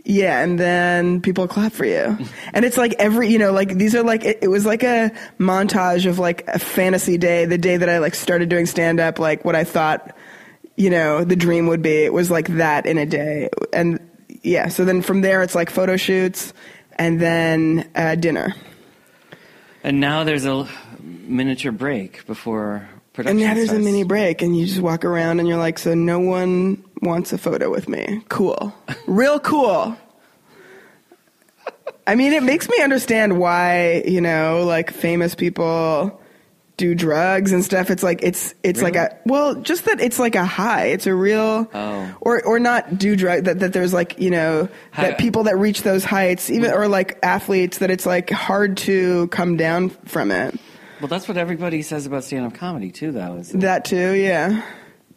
yeah, 0.05 0.41
and 0.41 0.59
then 0.59 1.21
people 1.21 1.47
clap 1.47 1.73
for 1.73 1.85
you. 1.85 2.19
And 2.55 2.67
it's 2.67 2.77
like 2.77 2.95
every, 2.99 3.31
you 3.31 3.39
know, 3.39 3.53
like 3.53 3.79
these 3.79 3.95
are 3.95 4.03
like, 4.03 4.25
it, 4.25 4.41
it 4.43 4.49
was 4.49 4.67
like 4.67 4.83
a 4.83 5.11
montage 5.39 6.05
of 6.05 6.19
like 6.19 6.47
a 6.49 6.59
fantasy 6.59 7.17
day, 7.17 7.47
the 7.47 7.57
day 7.57 7.79
that 7.79 7.89
I 7.89 7.99
like 7.99 8.15
started 8.15 8.51
doing 8.51 8.67
stand 8.67 9.01
up, 9.01 9.19
like 9.19 9.43
what 9.43 9.57
I 9.57 9.65
thought, 9.65 10.15
you 10.77 10.91
know, 10.91 11.25
the 11.25 11.37
dream 11.37 11.67
would 11.69 11.81
be. 11.81 12.05
It 12.05 12.13
was 12.13 12.31
like 12.31 12.49
that 12.49 12.85
in 12.85 12.99
a 12.99 13.07
day. 13.07 13.49
And 13.73 14.01
yeah, 14.43 14.69
so 14.69 14.85
then 14.85 15.01
from 15.01 15.23
there 15.23 15.43
it's 15.43 15.55
like 15.55 15.71
photo 15.71 15.97
shoots 15.97 16.53
and 16.99 17.19
then 17.21 17.89
uh, 17.95 18.17
dinner. 18.17 18.55
And 19.83 19.99
now 19.99 20.25
there's 20.25 20.45
a 20.45 20.69
miniature 21.01 21.73
break 21.73 22.27
before 22.27 22.89
production. 23.13 23.39
And 23.39 23.47
now 23.49 23.55
there's 23.55 23.73
a 23.73 23.79
mini 23.79 24.05
break, 24.05 24.43
and 24.43 24.57
you 24.57 24.67
just 24.67 24.81
walk 24.81 25.05
around, 25.05 25.39
and 25.41 25.49
you're 25.49 25.59
like, 25.59 25.79
so 25.79 25.95
no 25.95 26.19
one 26.19 26.83
wants 27.01 27.33
a 27.33 27.39
photo 27.39 27.71
with 27.71 27.89
me. 27.89 28.23
Cool, 28.29 28.75
real 29.07 29.39
cool. 29.41 29.97
I 32.07 32.15
mean, 32.17 32.33
it 32.33 32.43
makes 32.43 32.69
me 32.69 32.81
understand 32.83 33.39
why 33.39 34.03
you 34.07 34.21
know, 34.21 34.65
like 34.65 34.91
famous 34.91 35.35
people 35.35 36.21
do 36.79 36.95
drugs 36.97 37.53
and 37.53 37.65
stuff. 37.65 37.91
It's 37.91 38.03
like 38.03 38.21
it's 38.23 38.55
it's 38.65 38.83
like 38.83 38.97
a 38.97 39.17
well, 39.25 39.55
just 39.55 39.85
that 39.85 40.01
it's 40.01 40.19
like 40.19 40.35
a 40.35 40.45
high. 40.45 40.87
It's 40.87 41.07
a 41.07 41.15
real 41.15 41.69
Oh. 41.73 42.15
or 42.21 42.43
or 42.45 42.59
not 42.59 42.99
do 42.99 43.15
drug 43.15 43.45
that 43.45 43.61
that 43.61 43.73
there's 43.73 43.93
like 43.93 44.19
you 44.19 44.31
know 44.31 44.69
How- 44.91 45.03
that 45.03 45.19
people 45.19 45.45
that 45.45 45.57
reach 45.59 45.83
those 45.83 46.03
heights, 46.05 46.51
even 46.51 46.73
or 46.73 46.89
like 46.89 47.19
athletes, 47.23 47.79
that 47.79 47.91
it's 47.91 48.07
like 48.07 48.31
hard 48.31 48.79
to 48.79 49.29
come 49.29 49.57
down 49.57 49.91
from 50.07 50.31
it. 50.33 50.59
Well, 51.03 51.09
that's 51.09 51.27
what 51.27 51.37
everybody 51.37 51.83
says 51.83 52.07
about 52.07 52.23
stand-up 52.23 52.55
comedy 52.55 52.93
too, 52.93 53.11
though. 53.11 53.35
Is 53.35 53.51
That 53.51 53.85
too, 53.85 54.13
yeah, 54.13 54.63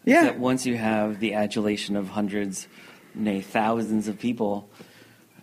yeah. 0.03 0.23
that 0.23 0.39
once 0.39 0.65
you 0.65 0.77
have 0.77 1.19
the 1.19 1.35
adulation 1.35 1.95
of 1.95 2.09
hundreds, 2.09 2.67
nay, 3.13 3.41
thousands 3.41 4.07
of 4.07 4.17
people, 4.17 4.67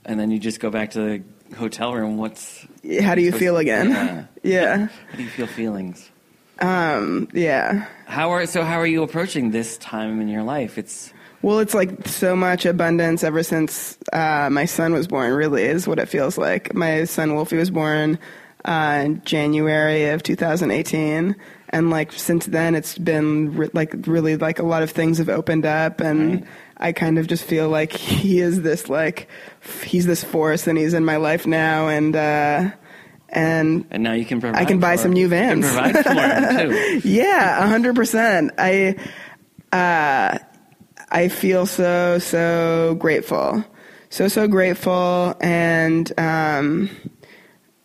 and 0.04 0.18
then 0.18 0.32
you 0.32 0.40
just 0.40 0.58
go 0.58 0.68
back 0.68 0.90
to 0.90 1.22
the 1.48 1.54
hotel 1.54 1.94
room. 1.94 2.16
What's 2.16 2.66
How 3.02 3.14
do 3.14 3.22
you 3.22 3.30
feel 3.30 3.56
again? 3.56 3.90
Yeah. 3.90 4.24
Yeah. 4.42 4.88
how 5.12 5.16
do 5.16 5.22
you 5.22 5.28
feel 5.28 5.46
feelings? 5.46 6.10
Um, 6.58 7.28
yeah. 7.32 7.86
How 8.06 8.30
are 8.30 8.44
so? 8.46 8.64
How 8.64 8.80
are 8.80 8.86
you 8.86 9.04
approaching 9.04 9.52
this 9.52 9.78
time 9.78 10.20
in 10.20 10.26
your 10.26 10.42
life? 10.42 10.76
It's 10.76 11.12
Well, 11.42 11.60
it's 11.60 11.74
like 11.74 12.08
so 12.08 12.34
much 12.34 12.66
abundance 12.66 13.22
ever 13.22 13.44
since 13.44 13.96
uh, 14.12 14.48
my 14.50 14.64
son 14.64 14.92
was 14.92 15.06
born, 15.06 15.32
really, 15.34 15.62
is 15.62 15.86
what 15.86 16.00
it 16.00 16.08
feels 16.08 16.36
like. 16.36 16.74
My 16.74 17.04
son 17.04 17.36
Wolfie 17.36 17.58
was 17.58 17.70
born 17.70 18.18
uh, 18.64 19.02
in 19.04 19.22
January 19.24 20.06
of 20.10 20.22
2018. 20.22 21.36
And 21.70 21.88
like 21.90 22.12
since 22.12 22.46
then, 22.46 22.74
it's 22.74 22.98
been 22.98 23.56
re- 23.56 23.70
like 23.72 23.94
really 24.06 24.36
like 24.36 24.58
a 24.58 24.62
lot 24.64 24.82
of 24.82 24.90
things 24.90 25.16
have 25.18 25.30
opened 25.30 25.64
up, 25.64 26.00
and 26.00 26.34
Right. 26.34 26.44
I 26.76 26.92
kind 26.92 27.18
of 27.18 27.26
just 27.28 27.44
feel 27.44 27.68
like 27.70 27.92
he 27.92 28.40
is 28.40 28.60
this 28.60 28.90
like 28.90 29.28
f- 29.62 29.82
he's 29.82 30.04
this 30.04 30.22
force, 30.22 30.66
and 30.66 30.76
he's 30.76 30.92
in 30.92 31.02
my 31.04 31.16
life 31.16 31.46
now, 31.46 31.88
and 31.88 32.14
uh, 32.14 32.70
and 33.30 33.86
and 33.90 34.02
now 34.02 34.12
you 34.12 34.26
can 34.26 34.38
provide. 34.42 34.60
I 34.60 34.66
can 34.66 34.80
buy 34.80 34.96
some 34.96 35.12
new 35.14 35.28
vans. 35.28 35.64
provide 35.64 36.04
for 36.04 36.12
him 36.12 36.70
too. 37.00 37.08
yeah, 37.08 37.64
a 37.64 37.66
hundred 37.68 37.96
percent. 37.96 38.52
I, 38.58 38.96
uh, 39.72 40.38
I 41.10 41.28
feel 41.28 41.64
so 41.64 42.18
so 42.18 42.96
grateful, 42.98 43.64
so 44.10 44.28
so 44.28 44.46
grateful, 44.46 45.34
and 45.40 46.12
um, 46.20 46.90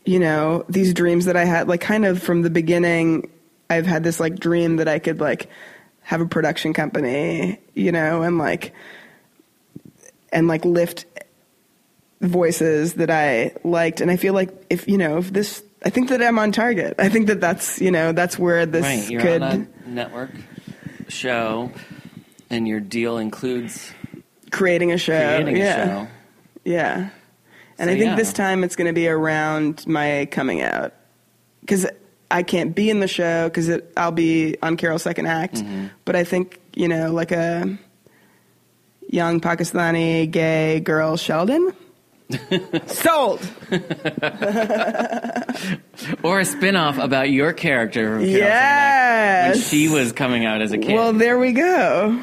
you 0.07 0.19
know 0.19 0.63
these 0.69 0.93
dreams 0.93 1.25
that 1.25 1.35
I 1.35 1.43
had, 1.43 1.67
like 1.67 1.81
kind 1.81 2.05
of 2.05 2.23
from 2.23 2.41
the 2.41 2.49
beginning, 2.49 3.29
I've 3.69 3.85
had 3.85 4.03
this 4.03 4.19
like 4.19 4.39
dream 4.39 4.77
that 4.77 4.87
I 4.87 4.99
could 4.99 5.19
like 5.19 5.49
have 6.01 6.21
a 6.21 6.25
production 6.25 6.73
company, 6.73 7.59
you 7.73 7.91
know, 7.91 8.21
and 8.21 8.37
like 8.37 8.73
and 10.31 10.47
like 10.47 10.63
lift 10.63 11.05
voices 12.21 12.93
that 12.95 13.09
I 13.09 13.53
liked, 13.65 13.99
and 13.99 14.09
I 14.09 14.15
feel 14.15 14.33
like 14.33 14.49
if 14.69 14.87
you 14.87 14.97
know 14.97 15.17
if 15.17 15.31
this. 15.31 15.63
I 15.85 15.91
think 15.91 16.09
that 16.09 16.23
I'm 16.23 16.39
on 16.39 16.51
target. 16.51 16.95
I 16.97 17.07
think 17.07 17.27
that 17.27 17.39
that's 17.39 17.79
you 17.79 17.91
know 17.91 18.11
that's 18.11 18.39
where 18.39 18.65
this 18.65 18.83
right, 18.83 19.09
you're 19.09 19.21
could 19.21 19.43
on 19.43 19.67
a 19.85 19.89
network 19.89 20.31
show, 21.09 21.71
and 22.49 22.67
your 22.67 22.79
deal 22.79 23.17
includes 23.17 23.91
creating 24.51 24.91
a 24.91 24.97
show. 24.97 25.35
creating 25.35 25.57
yeah. 25.57 25.83
a 25.83 25.85
show. 25.85 26.07
Yeah. 26.63 27.09
And 27.79 27.89
So, 27.89 27.93
I 27.93 27.97
think 27.97 28.09
yeah. 28.11 28.15
this 28.15 28.33
time 28.33 28.63
it's 28.63 28.75
going 28.75 28.87
to 28.87 28.93
be 28.93 29.07
around 29.07 29.85
my 29.87 30.27
coming 30.31 30.61
out 30.61 30.93
because 31.61 31.85
I 32.31 32.43
can't 32.43 32.73
be 32.75 32.89
in 32.89 32.99
the 32.99 33.07
show 33.07 33.47
because 33.49 33.69
I'll 33.95 34.11
be 34.11 34.57
on 34.61 34.77
Carol's 34.77 35.03
second 35.03 35.27
act. 35.27 35.55
Mm-hmm. 35.55 35.87
But 36.05 36.15
I 36.15 36.23
think 36.23 36.59
you 36.75 36.87
know, 36.87 37.11
like 37.11 37.31
a 37.31 37.77
young 39.09 39.39
Pakistani 39.41 40.29
gay 40.29 40.79
girl, 40.79 41.17
Sheldon. 41.17 41.73
Sold. 42.87 43.47
Or 46.23 46.39
a 46.39 46.45
spin-off 46.45 46.97
about 46.99 47.31
your 47.31 47.53
character 47.53 48.17
from 48.17 48.19
Carol 48.25 48.37
Yes. 48.37 49.55
when 49.55 49.63
she 49.63 49.89
was 49.89 50.11
coming 50.11 50.45
out 50.45 50.61
as 50.61 50.71
a 50.71 50.77
kid. 50.77 50.93
Well, 50.93 51.11
there 51.13 51.39
we 51.39 51.53
go. 51.53 52.21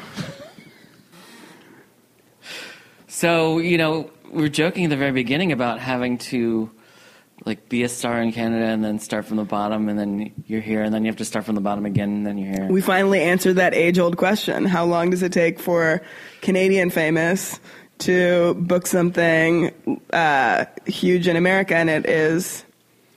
so, 3.07 3.59
you 3.59 3.77
know, 3.77 4.09
we 4.35 4.41
were 4.41 4.49
joking 4.49 4.83
at 4.85 4.89
the 4.89 4.97
very 4.97 5.11
beginning 5.11 5.51
about 5.51 5.79
having 5.79 6.17
to 6.17 6.69
like 7.45 7.67
be 7.69 7.83
a 7.83 7.89
star 7.89 8.21
in 8.21 8.31
Canada 8.31 8.65
and 8.65 8.83
then 8.83 8.99
start 8.99 9.25
from 9.25 9.37
the 9.37 9.43
bottom 9.43 9.89
and 9.89 9.99
then 9.99 10.31
you're 10.47 10.61
here 10.61 10.83
and 10.83 10.93
then 10.93 11.03
you 11.03 11.09
have 11.09 11.17
to 11.17 11.25
start 11.25 11.45
from 11.45 11.55
the 11.55 11.61
bottom 11.61 11.85
again 11.85 12.09
and 12.09 12.25
then 12.27 12.37
you're 12.37 12.51
here. 12.51 12.67
We 12.67 12.81
finally 12.81 13.21
answered 13.21 13.55
that 13.55 13.73
age 13.73 13.99
old 13.99 14.17
question. 14.17 14.65
How 14.65 14.85
long 14.85 15.09
does 15.09 15.21
it 15.21 15.31
take 15.33 15.59
for 15.59 16.01
Canadian 16.41 16.89
famous 16.89 17.59
to 17.99 18.53
book 18.55 18.87
something 18.87 19.71
uh, 20.13 20.65
huge 20.85 21.27
in 21.27 21.35
America? 21.35 21.75
And 21.75 21.89
it 21.89 22.05
is 22.05 22.63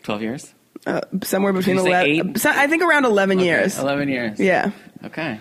12 0.02 0.22
years? 0.22 0.54
uh, 0.86 1.00
somewhere 1.22 1.52
between 1.52 1.76
you 1.76 1.82
say 1.82 1.88
11, 1.90 2.10
eight? 2.30 2.38
so- 2.38 2.50
I 2.50 2.66
think 2.66 2.82
around 2.82 3.04
11 3.04 3.38
Okay, 3.38 3.46
years. 3.46 3.78
11 3.78 4.08
years. 4.08 4.40
Yeah. 4.40 4.70
Okay. 5.04 5.38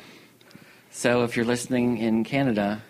So 0.92 1.24
if 1.24 1.36
you're 1.36 1.46
listening 1.46 1.98
in 1.98 2.24
Canada, 2.24 2.82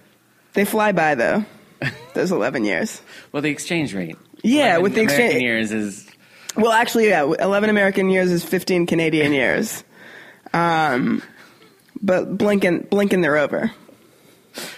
They 0.53 0.65
fly 0.65 0.91
by 0.91 1.15
though. 1.15 1.45
those 2.13 2.31
11 2.31 2.65
years. 2.65 3.01
Well, 3.31 3.41
the 3.41 3.49
exchange 3.49 3.93
rate. 3.93 4.15
Yeah, 4.43 4.77
with 4.77 4.93
the 4.93 5.01
American 5.01 5.25
exchange. 5.25 5.43
years 5.43 5.71
is 5.71 6.07
Well, 6.55 6.71
actually, 6.71 7.09
yeah, 7.09 7.23
11 7.23 7.69
American 7.69 8.09
years 8.09 8.31
is 8.31 8.43
15 8.43 8.85
Canadian 8.85 9.33
years. 9.41 9.83
Um, 10.53 11.21
but 12.01 12.37
blinking, 12.37 12.87
blinking, 12.89 13.21
they're 13.21 13.37
over. 13.37 13.71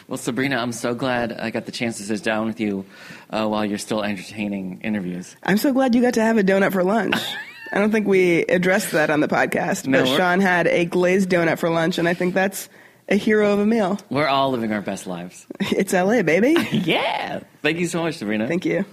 Well, 0.07 0.17
Sabrina, 0.17 0.57
I'm 0.57 0.71
so 0.73 0.93
glad 0.93 1.31
I 1.33 1.51
got 1.51 1.65
the 1.65 1.71
chance 1.71 1.97
to 1.97 2.03
sit 2.03 2.23
down 2.23 2.47
with 2.47 2.59
you 2.59 2.85
uh, 3.29 3.47
while 3.47 3.63
you're 3.63 3.77
still 3.77 4.03
entertaining 4.03 4.81
interviews. 4.81 5.35
I'm 5.43 5.57
so 5.57 5.71
glad 5.71 5.95
you 5.95 6.01
got 6.01 6.15
to 6.15 6.21
have 6.21 6.37
a 6.37 6.43
donut 6.43 6.73
for 6.73 6.83
lunch. 6.83 7.15
I 7.71 7.77
don't 7.77 7.91
think 7.91 8.07
we 8.07 8.41
addressed 8.45 8.91
that 8.93 9.09
on 9.11 9.19
the 9.19 9.27
podcast, 9.27 9.85
No, 9.85 10.03
but 10.03 10.17
Sean 10.17 10.41
had 10.41 10.65
a 10.67 10.85
glazed 10.85 11.29
donut 11.29 11.59
for 11.59 11.69
lunch, 11.69 11.99
and 11.99 12.09
I 12.09 12.15
think 12.15 12.33
that's 12.33 12.67
a 13.09 13.15
hero 13.15 13.51
of 13.53 13.59
a 13.59 13.65
meal. 13.65 13.99
We're 14.09 14.27
all 14.27 14.51
living 14.51 14.71
our 14.71 14.81
best 14.81 15.07
lives. 15.07 15.45
It's 15.71 15.93
LA, 15.93 16.21
baby. 16.23 16.55
Yeah. 16.71 17.41
Thank 17.61 17.77
you 17.79 17.87
so 17.87 18.01
much, 18.03 18.15
Sabrina. 18.15 18.47
Thank 18.47 18.65
you. 18.65 18.85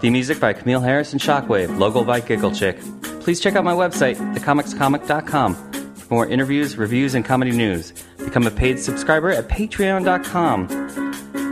The 0.00 0.10
music 0.10 0.38
by 0.38 0.52
Camille 0.52 0.80
Harris 0.80 1.12
and 1.12 1.20
Shockwave, 1.20 1.78
logo 1.78 2.04
by 2.04 2.20
Giggle 2.20 2.52
Chick. 2.54 2.78
Please 3.20 3.40
check 3.40 3.56
out 3.56 3.64
my 3.64 3.72
website, 3.72 4.16
thecomicscomic.com, 4.34 5.54
for 6.08 6.14
more 6.14 6.26
interviews, 6.26 6.76
reviews, 6.76 7.14
and 7.14 7.24
comedy 7.24 7.50
news. 7.52 7.92
Become 8.16 8.46
a 8.46 8.50
paid 8.50 8.78
subscriber 8.80 9.30
at 9.30 9.48
patreon.com. 9.48 10.68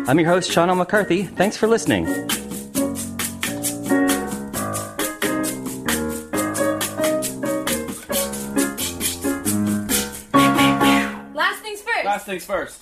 I'm 0.09 0.19
your 0.19 0.29
host, 0.29 0.51
Sean 0.51 0.71
L. 0.71 0.77
McCarthy. 0.77 1.25
Thanks 1.25 1.57
for 1.57 1.67
listening. 1.67 2.07
Last 11.35 11.63
things 11.63 11.83
first. 11.83 12.05
Last 12.05 12.27
things 12.27 12.45
first. 12.45 12.81